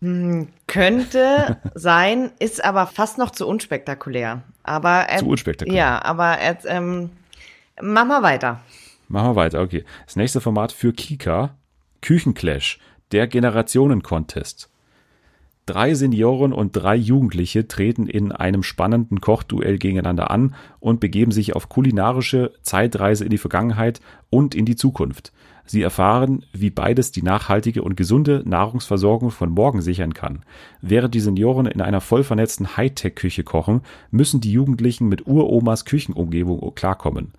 Hm, 0.01 0.47
könnte 0.67 1.57
sein, 1.75 2.31
ist 2.39 2.63
aber 2.63 2.87
fast 2.87 3.17
noch 3.17 3.31
zu 3.31 3.47
unspektakulär. 3.47 4.43
Aber 4.63 5.07
äh, 5.09 5.17
zu 5.17 5.27
unspektakulär. 5.27 5.77
Ja, 5.77 6.05
aber 6.05 6.39
äh, 6.39 6.55
ähm, 6.65 7.09
mach 7.81 8.05
mal 8.05 8.23
weiter. 8.23 8.61
Machen 9.09 9.31
wir 9.31 9.35
weiter, 9.35 9.61
okay. 9.61 9.83
Das 10.05 10.15
nächste 10.15 10.39
Format 10.39 10.71
für 10.71 10.93
Kika 10.93 11.55
Küchenclash, 12.01 12.79
der 13.11 13.27
Generationen-Contest. 13.27 14.69
Drei 15.67 15.93
Senioren 15.93 16.51
und 16.51 16.71
drei 16.71 16.95
Jugendliche 16.95 17.67
treten 17.67 18.07
in 18.07 18.31
einem 18.31 18.63
spannenden 18.63 19.21
Kochduell 19.21 19.77
gegeneinander 19.77 20.31
an 20.31 20.55
und 20.79 20.99
begeben 20.99 21.31
sich 21.31 21.55
auf 21.55 21.69
kulinarische 21.69 22.53
Zeitreise 22.63 23.23
in 23.23 23.29
die 23.29 23.37
Vergangenheit 23.37 24.01
und 24.31 24.55
in 24.55 24.65
die 24.65 24.75
Zukunft. 24.75 25.31
Sie 25.65 25.83
erfahren, 25.83 26.43
wie 26.51 26.71
beides 26.71 27.11
die 27.11 27.21
nachhaltige 27.21 27.83
und 27.83 27.95
gesunde 27.95 28.41
Nahrungsversorgung 28.45 29.29
von 29.29 29.51
morgen 29.51 29.81
sichern 29.81 30.13
kann. 30.13 30.41
Während 30.81 31.13
die 31.13 31.19
Senioren 31.19 31.67
in 31.67 31.81
einer 31.81 32.01
voll 32.01 32.23
vernetzten 32.23 32.75
Hightech-Küche 32.75 33.43
kochen, 33.43 33.81
müssen 34.09 34.41
die 34.41 34.51
Jugendlichen 34.51 35.07
mit 35.07 35.27
Uromas 35.27 35.85
Küchenumgebung 35.85 36.73
klarkommen. 36.73 37.33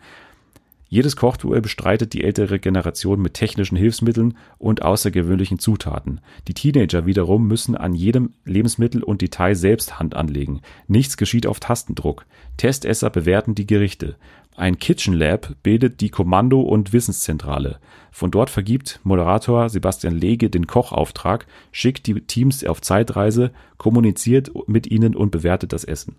Jedes 0.92 1.16
Kochduell 1.16 1.62
bestreitet 1.62 2.12
die 2.12 2.22
ältere 2.22 2.58
Generation 2.58 3.18
mit 3.22 3.32
technischen 3.32 3.78
Hilfsmitteln 3.78 4.36
und 4.58 4.82
außergewöhnlichen 4.82 5.58
Zutaten. 5.58 6.20
Die 6.48 6.52
Teenager 6.52 7.06
wiederum 7.06 7.48
müssen 7.48 7.78
an 7.78 7.94
jedem 7.94 8.34
Lebensmittel 8.44 9.02
und 9.02 9.22
Detail 9.22 9.54
selbst 9.54 9.98
Hand 9.98 10.14
anlegen. 10.14 10.60
Nichts 10.88 11.16
geschieht 11.16 11.46
auf 11.46 11.60
Tastendruck. 11.60 12.26
Testesser 12.58 13.08
bewerten 13.08 13.54
die 13.54 13.66
Gerichte. 13.66 14.16
Ein 14.54 14.78
Kitchen 14.78 15.14
Lab 15.14 15.54
bildet 15.62 16.02
die 16.02 16.10
Kommando- 16.10 16.60
und 16.60 16.92
Wissenszentrale. 16.92 17.78
Von 18.10 18.30
dort 18.30 18.50
vergibt 18.50 19.00
Moderator 19.02 19.70
Sebastian 19.70 20.14
Lege 20.14 20.50
den 20.50 20.66
Kochauftrag, 20.66 21.46
schickt 21.70 22.06
die 22.06 22.20
Teams 22.20 22.66
auf 22.66 22.82
Zeitreise, 22.82 23.52
kommuniziert 23.78 24.50
mit 24.68 24.88
ihnen 24.88 25.16
und 25.16 25.30
bewertet 25.30 25.72
das 25.72 25.84
Essen. 25.84 26.16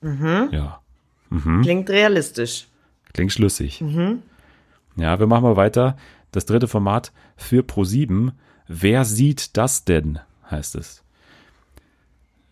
Mhm. 0.00 0.50
Ja. 0.52 0.80
Mhm. 1.28 1.62
Klingt 1.62 1.90
realistisch. 1.90 2.68
Klingt 3.12 3.32
schlüssig. 3.32 3.80
Mhm. 3.80 4.22
Ja, 4.96 5.18
wir 5.18 5.26
machen 5.26 5.44
mal 5.44 5.56
weiter. 5.56 5.96
Das 6.32 6.46
dritte 6.46 6.68
Format 6.68 7.12
für 7.36 7.62
Pro7. 7.62 8.32
Wer 8.68 9.04
sieht 9.04 9.56
das 9.56 9.84
denn? 9.84 10.20
heißt 10.50 10.76
es. 10.76 11.02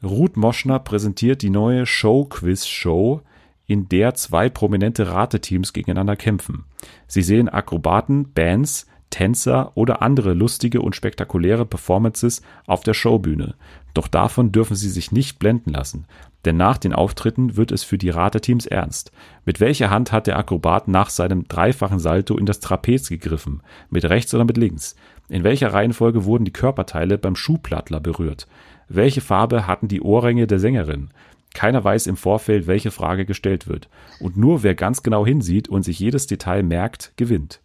Ruth 0.02 0.36
Moschner 0.36 0.78
präsentiert 0.78 1.42
die 1.42 1.50
neue 1.50 1.84
Show-Quiz-Show, 1.84 3.22
in 3.66 3.88
der 3.88 4.14
zwei 4.14 4.48
prominente 4.48 5.08
Rateteams 5.08 5.72
gegeneinander 5.72 6.16
kämpfen. 6.16 6.64
Sie 7.06 7.22
sehen 7.22 7.48
Akrobaten, 7.48 8.32
Bands, 8.32 8.86
Tänzer 9.10 9.72
oder 9.74 10.02
andere 10.02 10.34
lustige 10.34 10.80
und 10.82 10.94
spektakuläre 10.94 11.64
Performances 11.64 12.42
auf 12.66 12.82
der 12.82 12.94
Showbühne. 12.94 13.54
Doch 13.94 14.08
davon 14.08 14.52
dürfen 14.52 14.76
sie 14.76 14.90
sich 14.90 15.12
nicht 15.12 15.38
blenden 15.38 15.70
lassen. 15.72 16.06
Denn 16.44 16.56
nach 16.56 16.78
den 16.78 16.92
Auftritten 16.92 17.56
wird 17.56 17.72
es 17.72 17.82
für 17.82 17.98
die 17.98 18.10
Rateteams 18.10 18.66
ernst. 18.66 19.10
Mit 19.44 19.60
welcher 19.60 19.90
Hand 19.90 20.12
hat 20.12 20.26
der 20.26 20.38
Akrobat 20.38 20.88
nach 20.88 21.10
seinem 21.10 21.48
dreifachen 21.48 21.98
Salto 21.98 22.36
in 22.36 22.46
das 22.46 22.60
Trapez 22.60 23.08
gegriffen? 23.08 23.62
Mit 23.90 24.04
rechts 24.04 24.32
oder 24.34 24.44
mit 24.44 24.56
links? 24.56 24.94
In 25.28 25.44
welcher 25.44 25.72
Reihenfolge 25.72 26.24
wurden 26.24 26.44
die 26.44 26.52
Körperteile 26.52 27.18
beim 27.18 27.36
Schuhplattler 27.36 28.00
berührt? 28.00 28.46
Welche 28.88 29.20
Farbe 29.20 29.66
hatten 29.66 29.88
die 29.88 30.00
Ohrringe 30.00 30.46
der 30.46 30.58
Sängerin? 30.58 31.10
Keiner 31.54 31.82
weiß 31.82 32.06
im 32.06 32.16
Vorfeld, 32.16 32.66
welche 32.66 32.90
Frage 32.90 33.26
gestellt 33.26 33.68
wird. 33.68 33.88
Und 34.20 34.36
nur 34.36 34.62
wer 34.62 34.74
ganz 34.74 35.02
genau 35.02 35.26
hinsieht 35.26 35.68
und 35.68 35.82
sich 35.82 35.98
jedes 35.98 36.26
Detail 36.26 36.62
merkt, 36.62 37.12
gewinnt. 37.16 37.60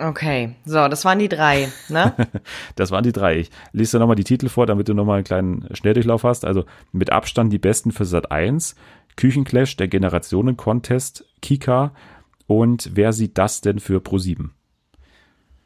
Okay, 0.00 0.54
so, 0.64 0.88
das 0.88 1.04
waren 1.04 1.18
die 1.18 1.28
drei, 1.28 1.68
ne? 1.90 2.14
das 2.74 2.90
waren 2.90 3.04
die 3.04 3.12
drei. 3.12 3.40
Ich 3.40 3.50
lese 3.72 3.96
dir 3.96 4.00
nochmal 4.00 4.16
die 4.16 4.24
Titel 4.24 4.48
vor, 4.48 4.66
damit 4.66 4.88
du 4.88 4.94
nochmal 4.94 5.16
einen 5.16 5.24
kleinen 5.24 5.68
Schnelldurchlauf 5.72 6.24
hast. 6.24 6.46
Also 6.46 6.64
mit 6.90 7.12
Abstand 7.12 7.52
die 7.52 7.58
besten 7.58 7.92
für 7.92 8.06
Sat 8.06 8.32
1, 8.32 8.76
Küchenclash, 9.16 9.76
der 9.76 9.88
Generationen-Contest, 9.88 11.26
Kika 11.42 11.92
und 12.46 12.90
wer 12.94 13.12
sieht 13.12 13.36
das 13.36 13.60
denn 13.60 13.78
für 13.78 14.00
Pro 14.00 14.16
7? 14.16 14.54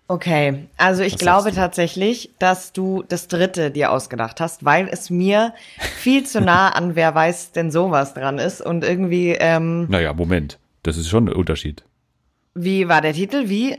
Okay, 0.09 0.66
also 0.76 1.03
ich 1.03 1.14
Was 1.14 1.20
glaube 1.20 1.53
tatsächlich, 1.53 2.35
dass 2.39 2.72
du 2.72 3.05
das 3.09 3.28
dritte 3.28 3.70
dir 3.70 3.91
ausgedacht 3.91 4.41
hast, 4.41 4.64
weil 4.64 4.89
es 4.91 5.09
mir 5.11 5.55
viel 5.78 6.26
zu 6.26 6.41
nah 6.41 6.70
an 6.70 6.97
wer 6.97 7.14
weiß 7.14 7.53
denn 7.53 7.70
sowas 7.70 8.12
dran 8.14 8.39
ist 8.39 8.61
und 8.61 8.85
irgendwie. 8.85 9.30
Ähm, 9.30 9.87
naja, 9.89 10.12
Moment, 10.12 10.59
das 10.82 10.99
ist 10.99 11.09
schon 11.09 11.28
ein 11.28 11.35
Unterschied. 11.35 11.85
Wie 12.55 12.89
war 12.89 13.01
der 13.01 13.14
Titel? 13.14 13.49
Wie? 13.49 13.78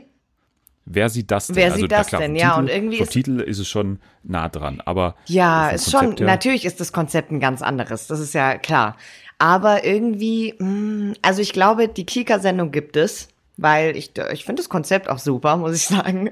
Wer 0.86 1.08
sieht 1.08 1.32
das 1.32 1.48
denn? 1.48 1.56
Wer 1.56 1.66
also, 1.66 1.78
sieht 1.78 1.92
das 1.92 2.06
klar, 2.06 2.22
denn? 2.22 2.36
Ja, 2.36 2.50
Titel, 2.50 2.60
und 2.60 2.68
irgendwie 2.68 2.96
vom 2.98 3.04
ist 3.04 3.12
Titel 3.12 3.40
ist 3.40 3.58
es 3.58 3.68
schon 3.68 3.98
nah 4.22 4.48
dran, 4.48 4.80
aber 4.84 5.16
ja, 5.26 5.70
ist 5.70 5.90
schon. 5.90 6.16
Ja 6.16 6.24
natürlich 6.26 6.64
ist 6.64 6.80
das 6.80 6.92
Konzept 6.92 7.32
ein 7.32 7.40
ganz 7.40 7.60
anderes. 7.60 8.06
Das 8.06 8.20
ist 8.20 8.34
ja 8.34 8.56
klar. 8.56 8.96
Aber 9.38 9.84
irgendwie, 9.84 10.54
mh, 10.58 10.66
hm, 10.66 11.14
also 11.22 11.42
ich 11.42 11.52
glaube, 11.52 11.88
die 11.88 12.06
Kika-Sendung 12.06 12.70
gibt 12.70 12.96
es, 12.96 13.28
weil 13.56 13.96
ich 13.96 14.12
ich 14.32 14.44
finde 14.44 14.62
das 14.62 14.68
Konzept 14.68 15.10
auch 15.10 15.18
super, 15.18 15.56
muss 15.56 15.74
ich 15.74 15.86
sagen. 15.88 16.30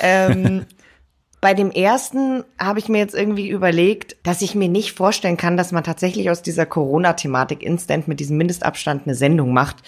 ähm, 0.00 0.66
bei 1.40 1.54
dem 1.54 1.72
ersten 1.72 2.44
habe 2.60 2.78
ich 2.78 2.88
mir 2.88 2.98
jetzt 2.98 3.14
irgendwie 3.14 3.48
überlegt, 3.48 4.16
dass 4.22 4.40
ich 4.40 4.54
mir 4.54 4.68
nicht 4.68 4.92
vorstellen 4.92 5.36
kann, 5.36 5.56
dass 5.56 5.72
man 5.72 5.82
tatsächlich 5.82 6.30
aus 6.30 6.42
dieser 6.42 6.66
Corona-Thematik 6.66 7.62
instant 7.62 8.06
mit 8.06 8.20
diesem 8.20 8.36
Mindestabstand 8.36 9.06
eine 9.06 9.16
Sendung 9.16 9.52
macht. 9.52 9.78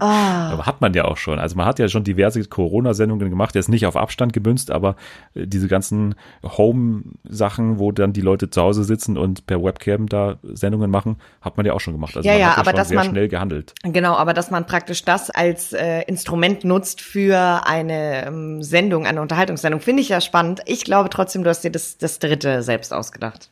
aber 0.00 0.66
hat 0.66 0.80
man 0.80 0.94
ja 0.94 1.04
auch 1.04 1.16
schon. 1.16 1.38
Also 1.38 1.56
man 1.56 1.66
hat 1.66 1.78
ja 1.78 1.88
schon 1.88 2.04
diverse 2.04 2.44
Corona-Sendungen 2.44 3.30
gemacht, 3.30 3.54
jetzt 3.54 3.68
nicht 3.68 3.86
auf 3.86 3.96
Abstand 3.96 4.32
gemünzt, 4.32 4.70
aber 4.70 4.96
äh, 5.34 5.46
diese 5.46 5.68
ganzen 5.68 6.14
Home-Sachen, 6.44 7.78
wo 7.78 7.92
dann 7.92 8.12
die 8.12 8.20
Leute 8.20 8.50
zu 8.50 8.62
Hause 8.62 8.84
sitzen 8.84 9.16
und 9.16 9.46
per 9.46 9.62
Webcam 9.62 10.08
da 10.08 10.36
Sendungen 10.42 10.90
machen, 10.90 11.16
hat 11.40 11.56
man 11.56 11.66
ja 11.66 11.72
auch 11.72 11.80
schon 11.80 11.94
gemacht. 11.94 12.16
Also 12.16 12.28
ja, 12.28 12.34
man 12.34 12.40
ja, 12.40 12.46
hat 12.48 12.56
ja 12.56 12.60
aber 12.60 12.70
schon 12.70 12.76
dass 12.76 12.88
sehr 12.88 12.96
man, 12.96 13.06
schnell 13.06 13.28
gehandelt. 13.28 13.74
Genau, 13.82 14.14
aber 14.14 14.34
dass 14.34 14.50
man 14.50 14.66
praktisch 14.66 15.04
das 15.04 15.30
als 15.30 15.72
äh, 15.72 16.02
Instrument 16.02 16.64
nutzt 16.64 17.00
für 17.00 17.66
eine 17.66 18.26
ähm, 18.26 18.62
Sendung, 18.62 19.06
eine 19.06 19.20
Unterhaltungssendung, 19.20 19.80
finde 19.80 20.02
ich 20.02 20.08
ja 20.08 20.20
spannend. 20.20 20.60
Ich 20.66 20.84
glaube 20.84 21.10
trotzdem, 21.10 21.44
du 21.44 21.50
hast 21.50 21.62
dir 21.62 21.70
das, 21.70 21.98
das 21.98 22.18
dritte 22.18 22.62
selbst 22.62 22.92
ausgedacht. 22.92 23.50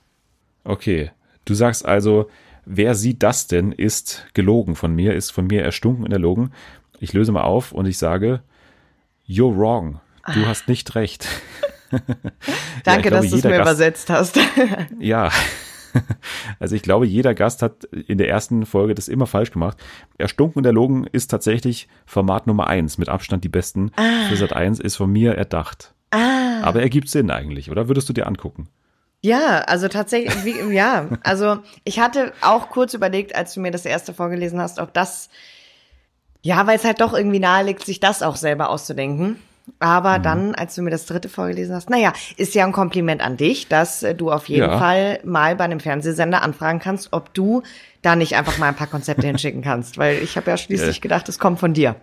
Okay. 0.64 1.10
Du 1.44 1.54
sagst 1.54 1.84
also, 1.84 2.28
wer 2.64 2.94
sieht 2.94 3.22
das 3.22 3.46
denn, 3.46 3.72
ist 3.72 4.26
gelogen 4.34 4.76
von 4.76 4.94
mir, 4.94 5.14
ist 5.14 5.30
von 5.30 5.46
mir 5.46 5.62
erstunken 5.62 6.04
und 6.04 6.12
erlogen. 6.12 6.52
Ich 7.00 7.12
löse 7.12 7.32
mal 7.32 7.42
auf 7.42 7.72
und 7.72 7.86
ich 7.86 7.98
sage, 7.98 8.42
you're 9.28 9.56
wrong. 9.56 10.00
Du 10.32 10.40
ah. 10.44 10.46
hast 10.46 10.68
nicht 10.68 10.94
recht. 10.94 11.26
Danke, 11.90 13.10
ja, 13.10 13.10
glaube, 13.10 13.10
dass 13.10 13.30
du 13.30 13.36
es 13.36 13.44
mir 13.44 13.50
Gast, 13.50 13.60
übersetzt 13.60 14.10
hast. 14.10 14.38
ja. 15.00 15.30
Also 16.58 16.74
ich 16.74 16.82
glaube, 16.82 17.06
jeder 17.06 17.34
Gast 17.34 17.60
hat 17.60 17.84
in 17.84 18.16
der 18.16 18.28
ersten 18.28 18.64
Folge 18.64 18.94
das 18.94 19.08
immer 19.08 19.26
falsch 19.26 19.50
gemacht. 19.50 19.76
Erstunken 20.16 20.58
und 20.58 20.64
erlogen 20.64 21.06
ist 21.10 21.28
tatsächlich 21.28 21.88
Format 22.06 22.46
Nummer 22.46 22.66
eins, 22.66 22.96
mit 22.96 23.08
Abstand 23.08 23.44
die 23.44 23.50
besten. 23.50 23.90
Ah. 23.96 24.28
Für 24.28 24.36
Sat 24.36 24.54
1 24.54 24.80
ist 24.80 24.96
von 24.96 25.10
mir 25.10 25.34
erdacht. 25.34 25.92
Ah. 26.10 26.62
Aber 26.62 26.80
er 26.80 26.88
gibt 26.88 27.10
Sinn 27.10 27.30
eigentlich, 27.30 27.70
oder 27.70 27.88
würdest 27.88 28.08
du 28.08 28.12
dir 28.12 28.26
angucken? 28.26 28.68
Ja, 29.24 29.60
also 29.60 29.86
tatsächlich, 29.86 30.44
wie, 30.44 30.74
ja, 30.74 31.06
also 31.22 31.58
ich 31.84 32.00
hatte 32.00 32.32
auch 32.40 32.70
kurz 32.70 32.92
überlegt, 32.92 33.36
als 33.36 33.54
du 33.54 33.60
mir 33.60 33.70
das 33.70 33.86
erste 33.86 34.12
vorgelesen 34.12 34.60
hast, 34.60 34.80
ob 34.80 34.92
das, 34.92 35.30
ja, 36.42 36.66
weil 36.66 36.76
es 36.76 36.84
halt 36.84 37.00
doch 37.00 37.14
irgendwie 37.14 37.38
nahe 37.38 37.64
liegt, 37.64 37.86
sich 37.86 38.00
das 38.00 38.22
auch 38.22 38.34
selber 38.34 38.68
auszudenken. 38.68 39.38
Aber 39.78 40.18
mhm. 40.18 40.22
dann, 40.24 40.54
als 40.56 40.74
du 40.74 40.82
mir 40.82 40.90
das 40.90 41.06
dritte 41.06 41.28
vorgelesen 41.28 41.76
hast, 41.76 41.88
naja, 41.88 42.12
ist 42.36 42.56
ja 42.56 42.64
ein 42.64 42.72
Kompliment 42.72 43.22
an 43.22 43.36
dich, 43.36 43.68
dass 43.68 44.02
äh, 44.02 44.12
du 44.12 44.32
auf 44.32 44.48
jeden 44.48 44.68
ja. 44.68 44.78
Fall 44.78 45.20
mal 45.22 45.54
bei 45.54 45.64
einem 45.64 45.78
Fernsehsender 45.78 46.42
anfragen 46.42 46.80
kannst, 46.80 47.12
ob 47.12 47.32
du 47.32 47.62
da 48.02 48.16
nicht 48.16 48.34
einfach 48.34 48.58
mal 48.58 48.66
ein 48.66 48.74
paar 48.74 48.88
Konzepte 48.88 49.28
hinschicken 49.28 49.62
kannst, 49.62 49.98
weil 49.98 50.18
ich 50.18 50.36
habe 50.36 50.50
ja 50.50 50.56
schließlich 50.56 51.00
gedacht, 51.00 51.28
es 51.28 51.38
kommt 51.38 51.60
von 51.60 51.74
dir. 51.74 51.94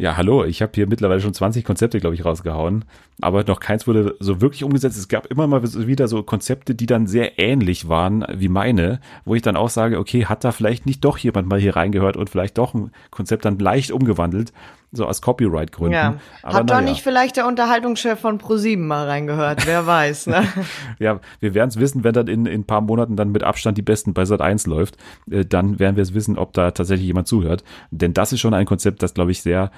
Ja, 0.00 0.16
hallo, 0.16 0.44
ich 0.44 0.62
habe 0.62 0.70
hier 0.76 0.86
mittlerweile 0.86 1.20
schon 1.20 1.34
20 1.34 1.64
Konzepte, 1.64 1.98
glaube 1.98 2.14
ich, 2.14 2.24
rausgehauen, 2.24 2.84
aber 3.20 3.42
noch 3.42 3.58
keins 3.58 3.88
wurde 3.88 4.14
so 4.20 4.40
wirklich 4.40 4.62
umgesetzt. 4.62 4.96
Es 4.96 5.08
gab 5.08 5.26
immer 5.26 5.48
mal 5.48 5.64
wieder 5.64 6.06
so 6.06 6.22
Konzepte, 6.22 6.76
die 6.76 6.86
dann 6.86 7.08
sehr 7.08 7.40
ähnlich 7.40 7.88
waren 7.88 8.24
wie 8.32 8.48
meine, 8.48 9.00
wo 9.24 9.34
ich 9.34 9.42
dann 9.42 9.56
auch 9.56 9.70
sage, 9.70 9.98
okay, 9.98 10.26
hat 10.26 10.44
da 10.44 10.52
vielleicht 10.52 10.86
nicht 10.86 11.04
doch 11.04 11.18
jemand 11.18 11.48
mal 11.48 11.58
hier 11.58 11.74
reingehört 11.74 12.16
und 12.16 12.30
vielleicht 12.30 12.58
doch 12.58 12.74
ein 12.74 12.92
Konzept 13.10 13.44
dann 13.44 13.58
leicht 13.58 13.90
umgewandelt 13.90 14.52
so 14.90 15.06
aus 15.06 15.20
Copyright-Gründen. 15.20 15.92
Ja. 15.92 16.14
Aber 16.42 16.58
Hat 16.58 16.70
doch 16.70 16.80
nicht 16.80 17.02
vielleicht 17.02 17.36
der 17.36 17.46
Unterhaltungschef 17.46 18.18
von 18.18 18.38
ProSieben 18.38 18.86
mal 18.86 19.06
reingehört, 19.06 19.66
wer 19.66 19.86
weiß, 19.86 20.28
ne? 20.28 20.46
ja, 20.98 21.20
wir 21.40 21.54
werden 21.54 21.68
es 21.68 21.78
wissen, 21.78 22.04
wenn 22.04 22.14
dann 22.14 22.26
in, 22.26 22.46
in 22.46 22.62
ein 22.62 22.64
paar 22.64 22.80
Monaten 22.80 23.16
dann 23.16 23.30
mit 23.30 23.42
Abstand 23.42 23.76
die 23.76 23.82
Besten 23.82 24.14
bei 24.14 24.24
Sat 24.24 24.40
1 24.40 24.66
läuft, 24.66 24.96
äh, 25.30 25.44
dann 25.44 25.78
werden 25.78 25.96
wir 25.96 26.02
es 26.02 26.14
wissen, 26.14 26.38
ob 26.38 26.54
da 26.54 26.70
tatsächlich 26.70 27.06
jemand 27.06 27.28
zuhört. 27.28 27.64
Denn 27.90 28.14
das 28.14 28.32
ist 28.32 28.40
schon 28.40 28.54
ein 28.54 28.66
Konzept, 28.66 29.02
das, 29.02 29.12
glaube 29.12 29.30
ich, 29.30 29.42
sehr 29.42 29.70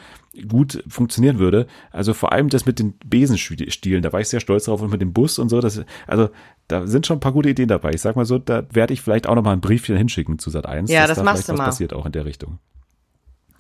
gut 0.47 0.83
funktionieren 0.89 1.39
würde. 1.39 1.67
Also 1.91 2.15
vor 2.15 2.33
allem 2.33 2.49
das 2.49 2.65
mit 2.65 2.79
den 2.79 2.95
Besenstielen, 3.05 4.03
da 4.03 4.13
war 4.13 4.21
ich 4.21 4.29
sehr 4.29 4.41
stolz 4.41 4.67
drauf 4.67 4.81
und 4.81 4.91
mit 4.91 5.01
dem 5.01 5.13
Bus 5.13 5.41
und 5.41 5.49
so, 5.49 5.61
das, 5.61 5.83
also 6.07 6.29
da 6.69 6.87
sind 6.87 7.07
schon 7.07 7.17
ein 7.17 7.21
paar 7.21 7.33
gute 7.33 7.49
Ideen 7.49 7.69
dabei. 7.69 7.91
Ich 7.91 8.01
sag 8.01 8.15
mal 8.15 8.25
so, 8.25 8.39
da 8.39 8.63
werde 8.71 8.93
ich 8.93 9.03
vielleicht 9.03 9.27
auch 9.27 9.35
noch 9.35 9.43
mal 9.43 9.53
ein 9.53 9.61
Briefchen 9.61 9.97
hinschicken 9.97 10.39
zu 10.39 10.51
Sat 10.51 10.67
1. 10.67 10.89
Ja, 10.89 11.09
das 11.09 11.19
da 11.19 11.25
machst 11.25 11.49
du 11.49 11.55
mal. 11.55 11.65
passiert 11.65 11.93
auch 11.93 12.07
in 12.07 12.13
der 12.13 12.25
Richtung. 12.25 12.59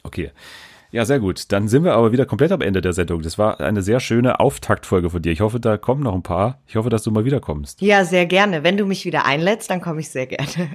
Okay. 0.05 0.31
Ja, 0.93 1.05
sehr 1.05 1.21
gut. 1.21 1.53
Dann 1.53 1.69
sind 1.69 1.85
wir 1.85 1.95
aber 1.95 2.13
wieder 2.13 2.27
komplett 2.27 2.53
am 2.53 2.61
Ende 2.61 2.81
der 2.81 2.93
Sendung. 2.93 3.23
Das 3.23 3.39
war 3.39 3.61
eine 3.61 3.83
sehr 3.83 4.01
schöne 4.01 4.41
Auftaktfolge 4.41 5.11
von 5.11 5.23
dir. 5.23 5.33
Ich 5.33 5.41
hoffe, 5.41 5.61
da 5.61 5.77
kommen 5.77 6.03
noch 6.03 6.15
ein 6.15 6.23
paar. 6.23 6.61
Ich 6.67 6.77
hoffe, 6.77 6.91
dass 6.91 7.03
du 7.05 7.11
mal 7.11 7.25
wiederkommst. 7.25 7.81
Ja, 7.81 8.05
sehr 8.05 8.27
gerne. 8.27 8.65
Wenn 8.65 8.77
du 8.77 8.87
mich 8.87 9.05
wieder 9.05 9.25
einlädst, 9.25 9.71
dann 9.71 9.81
komme 9.81 10.01
ich 10.01 10.11
sehr 10.11 10.27
gerne. 10.27 10.71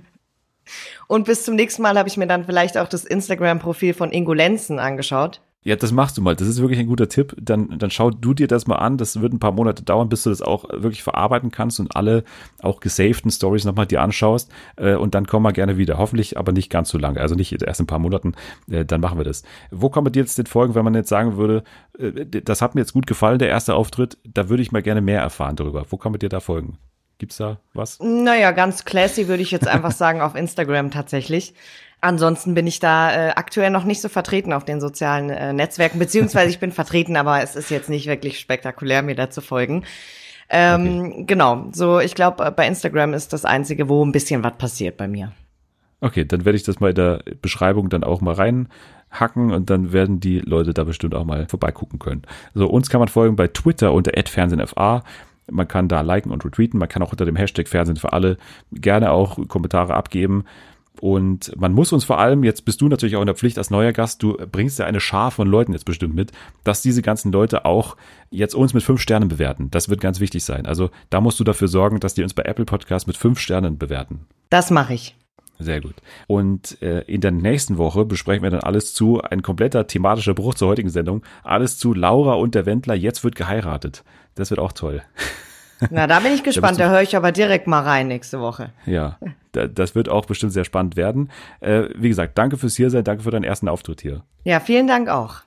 Und 1.08 1.26
bis 1.26 1.44
zum 1.44 1.56
nächsten 1.56 1.82
Mal 1.82 1.98
habe 1.98 2.10
ich 2.10 2.18
mir 2.18 2.28
dann 2.28 2.46
vielleicht 2.46 2.78
auch 2.78 2.88
das 2.88 3.06
Instagram-Profil 3.06 3.94
von 3.94 4.12
Ingo 4.12 4.34
Lenzen 4.34 4.80
angeschaut. 4.80 5.42
Ja, 5.66 5.76
das 5.76 5.92
machst 5.92 6.16
du 6.16 6.22
mal. 6.22 6.36
Das 6.36 6.48
ist 6.48 6.62
wirklich 6.62 6.80
ein 6.80 6.86
guter 6.86 7.10
Tipp. 7.10 7.36
Dann, 7.42 7.80
dann 7.80 7.90
schau 7.90 8.12
du 8.12 8.36
dir 8.36 8.48
das 8.48 8.68
mal 8.68 8.76
an. 8.76 9.00
Das 9.00 9.20
wird 9.20 9.34
ein 9.34 9.40
paar 9.40 9.52
Monate 9.52 9.82
dauern, 9.82 10.10
bis 10.10 10.22
du 10.22 10.30
das 10.30 10.44
auch 10.44 10.70
wirklich 10.70 11.02
verarbeiten 11.02 11.50
kannst 11.50 11.80
und 11.80 11.96
alle 11.96 12.24
auch 12.62 12.80
gesavten 12.80 13.32
Stories 13.32 13.66
nochmal 13.66 13.88
dir 13.88 14.04
anschaust. 14.04 14.52
Äh, 14.76 14.94
und 14.94 15.16
dann 15.16 15.26
komm 15.26 15.42
mal 15.42 15.54
gerne 15.54 15.76
wieder. 15.76 15.98
Hoffentlich 15.98 16.38
aber 16.38 16.52
nicht 16.52 16.70
ganz 16.70 16.90
so 16.90 17.00
lange. 17.00 17.20
Also 17.20 17.34
nicht 17.34 17.52
erst 17.52 17.82
ein 17.82 17.88
paar 17.88 17.98
Monaten. 17.98 18.36
Äh, 18.70 18.86
dann 18.86 19.02
machen 19.02 19.18
wir 19.18 19.26
das. 19.26 19.42
Wo 19.72 19.90
kann 19.90 20.04
man 20.04 20.14
dir 20.14 20.20
jetzt 20.20 20.38
den 20.38 20.46
folgen, 20.46 20.76
wenn 20.76 20.86
man 20.86 20.94
jetzt 20.94 21.10
sagen 21.10 21.36
würde, 21.36 21.64
äh, 21.98 22.26
das 22.28 22.62
hat 22.62 22.76
mir 22.76 22.82
jetzt 22.82 22.94
gut 22.94 23.08
gefallen, 23.08 23.40
der 23.40 23.50
erste 23.50 23.74
Auftritt. 23.74 24.20
Da 24.24 24.50
würde 24.50 24.62
ich 24.62 24.72
mal 24.72 24.84
gerne 24.84 25.02
mehr 25.02 25.22
erfahren 25.22 25.56
darüber. 25.56 25.88
Wo 25.90 25.98
kann 25.98 26.12
man 26.12 26.20
dir 26.20 26.30
da 26.30 26.42
folgen? 26.42 26.78
Gibt's 27.18 27.38
da 27.38 27.60
was? 27.74 28.00
Naja, 28.02 28.52
ganz 28.52 28.86
classy 28.86 29.28
würde 29.28 29.42
ich 29.42 29.50
jetzt 29.50 29.68
einfach 29.68 29.92
sagen 29.94 30.22
auf 30.22 30.36
Instagram 30.36 30.92
tatsächlich. 30.92 31.56
Ansonsten 32.02 32.54
bin 32.54 32.68
ich 32.68 32.80
da 32.80 33.12
äh, 33.12 33.30
aktuell 33.32 33.72
noch 33.72 33.84
nicht 33.84 34.02
so 34.02 34.10
vertreten 34.10 34.54
auf 34.54 34.66
den 34.66 34.80
sozialen 34.80 35.30
äh, 35.30 35.54
Netzwerken, 35.54 35.98
beziehungsweise 36.00 36.50
ich 36.50 36.60
bin 36.60 36.72
vertreten, 36.72 37.16
aber 37.16 37.42
es 37.42 37.56
ist 37.56 37.72
jetzt 37.72 37.90
nicht 37.90 38.08
wirklich 38.08 38.40
spektakulär, 38.40 39.02
mir 39.02 39.16
da 39.16 39.30
zu 39.30 39.42
folgen. 39.42 39.84
Ähm, 40.50 41.12
okay. 41.12 41.24
Genau, 41.28 41.70
so 41.74 42.00
ich 42.00 42.14
glaube, 42.14 42.52
bei 42.52 42.68
Instagram 42.68 43.14
ist 43.14 43.34
das 43.34 43.46
Einzige, 43.46 43.90
wo 43.90 44.06
ein 44.06 44.12
bisschen 44.12 44.44
was 44.44 44.58
passiert 44.58 44.98
bei 44.98 45.08
mir. 45.08 45.32
Okay, 46.02 46.26
dann 46.26 46.46
werde 46.46 46.58
ich 46.58 46.64
das 46.64 46.80
mal 46.80 46.90
in 46.90 46.96
der 46.96 47.24
Beschreibung 47.42 47.90
dann 47.90 48.04
auch 48.04 48.22
mal 48.22 48.36
reinhacken 48.36 49.52
und 49.52 49.70
dann 49.70 49.92
werden 49.92 50.20
die 50.20 50.40
Leute 50.40 50.74
da 50.74 50.84
bestimmt 50.84 51.16
auch 51.16 51.26
mal 51.26 51.48
vorbeigucken 51.48 52.00
können. 52.00 52.24
So, 52.54 52.68
uns 52.68 52.90
kann 52.90 53.00
man 53.00 53.08
folgen 53.08 53.36
bei 53.36 53.48
Twitter 53.48 53.92
unter 53.94 54.12
@fernsehenfa. 54.24 55.04
Man 55.50 55.68
kann 55.68 55.88
da 55.88 56.02
liken 56.02 56.32
und 56.32 56.44
retweeten. 56.44 56.80
Man 56.80 56.90
kann 56.90 57.02
auch 57.02 57.12
unter 57.12 57.26
dem 57.26 57.36
Hashtag 57.36 57.68
Fernsehen 57.68 57.98
für 57.98 58.14
alle 58.14 58.38
gerne 58.72 59.12
auch 59.12 59.48
Kommentare 59.48 59.94
abgeben. 59.94 60.44
Und 61.02 61.52
man 61.60 61.74
muss 61.74 61.94
uns 61.94 62.04
vor 62.04 62.20
allem, 62.20 62.44
jetzt 62.44 62.66
bist 62.66 62.82
du 62.82 62.88
natürlich 62.88 63.16
auch 63.16 63.22
in 63.22 63.28
der 63.28 63.36
Pflicht 63.36 63.58
als 63.58 63.70
neuer 63.70 63.92
Gast, 63.92 64.24
du 64.24 64.38
bringst 64.52 64.80
ja 64.80 64.86
eine 64.86 65.00
Schar 65.00 65.32
von 65.32 65.48
Leuten 65.48 65.74
jetzt 65.74 65.86
bestimmt 65.86 66.16
mit, 66.16 66.32
dass 66.64 66.82
diese 66.82 67.02
ganzen 67.02 67.32
Leute 67.32 67.66
auch 67.66 67.98
jetzt 68.30 68.56
uns 68.56 68.74
mit 68.74 68.84
fünf 68.84 69.02
Sternen 69.02 69.30
bewerten. 69.30 69.70
Das 69.72 69.90
wird 69.90 70.02
ganz 70.02 70.20
wichtig 70.20 70.44
sein. 70.44 70.66
Also 70.66 70.90
da 71.10 71.22
musst 71.22 71.40
du 71.40 71.44
dafür 71.44 71.68
sorgen, 71.68 72.00
dass 72.00 72.14
die 72.14 72.24
uns 72.24 72.34
bei 72.34 72.44
Apple 72.44 72.66
Podcast 72.66 73.08
mit 73.08 73.18
fünf 73.18 73.40
Sternen 73.40 73.78
bewerten. 73.78 74.26
Das 74.50 74.72
mache 74.72 74.94
ich. 74.94 75.16
Sehr 75.58 75.80
gut. 75.80 75.96
Und 76.28 76.82
äh, 76.82 77.02
in 77.02 77.22
der 77.22 77.32
nächsten 77.32 77.78
Woche 77.78 78.04
besprechen 78.06 78.44
wir 78.44 78.50
dann 78.50 78.62
alles 78.62 78.94
zu, 78.94 79.22
ein 79.22 79.42
kompletter 79.42 79.88
thematischer 79.88 80.34
Bruch 80.34 80.56
zur 80.56 80.68
heutigen 80.68 80.90
Sendung, 80.90 81.24
alles 81.44 81.78
zu 81.78 81.94
Laura 81.94 82.34
und 82.34 82.56
der 82.56 82.66
Wendler, 82.66 82.94
jetzt 82.94 83.24
wird 83.24 83.36
geheiratet. 83.36 84.04
Das 84.36 84.50
wird 84.50 84.60
auch 84.60 84.74
toll. 84.74 85.02
Na, 85.90 86.08
da 86.08 86.20
bin 86.20 86.34
ich 86.34 86.44
gespannt, 86.44 86.80
da, 86.80 86.86
da 86.86 86.92
höre 86.92 87.02
ich 87.02 87.16
aber 87.16 87.32
direkt 87.32 87.68
mal 87.68 87.82
rein 87.82 88.08
nächste 88.08 88.40
Woche. 88.40 88.72
Ja, 88.86 89.18
da, 89.52 89.68
das 89.68 89.96
wird 89.96 90.10
auch 90.10 90.26
bestimmt 90.26 90.54
sehr 90.54 90.66
spannend 90.66 90.96
werden. 90.96 91.30
Äh, 91.60 91.90
wie 91.96 92.10
gesagt, 92.10 92.38
danke 92.38 92.58
fürs 92.58 92.76
Hiersein, 92.76 93.04
danke 93.04 93.24
für 93.24 93.32
deinen 93.32 93.44
ersten 93.44 93.68
Auftritt 93.68 94.02
hier. 94.02 94.24
Ja, 94.44 94.60
vielen 94.60 94.88
Dank 94.88 95.10
auch. 95.10 95.42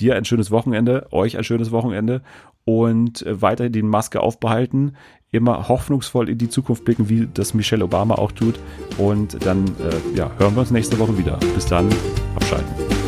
Dir 0.00 0.16
ein 0.16 0.24
schönes 0.24 0.50
Wochenende, 0.50 1.06
euch 1.12 1.36
ein 1.36 1.44
schönes 1.44 1.70
Wochenende 1.70 2.22
und 2.64 3.24
äh, 3.26 3.40
weiterhin 3.40 3.72
die 3.72 3.82
Maske 3.82 4.20
aufbehalten 4.20 4.96
immer 5.34 5.68
hoffnungsvoll 5.68 6.28
in 6.28 6.38
die 6.38 6.48
Zukunft 6.48 6.84
blicken, 6.84 7.08
wie 7.08 7.28
das 7.32 7.54
Michelle 7.54 7.84
Obama 7.84 8.14
auch 8.14 8.32
tut. 8.32 8.54
Und 8.98 9.44
dann 9.44 9.66
äh, 9.66 10.16
ja, 10.16 10.30
hören 10.38 10.54
wir 10.54 10.60
uns 10.60 10.70
nächste 10.70 10.98
Woche 10.98 11.18
wieder. 11.18 11.38
Bis 11.54 11.66
dann, 11.66 11.88
abschalten. 12.36 13.03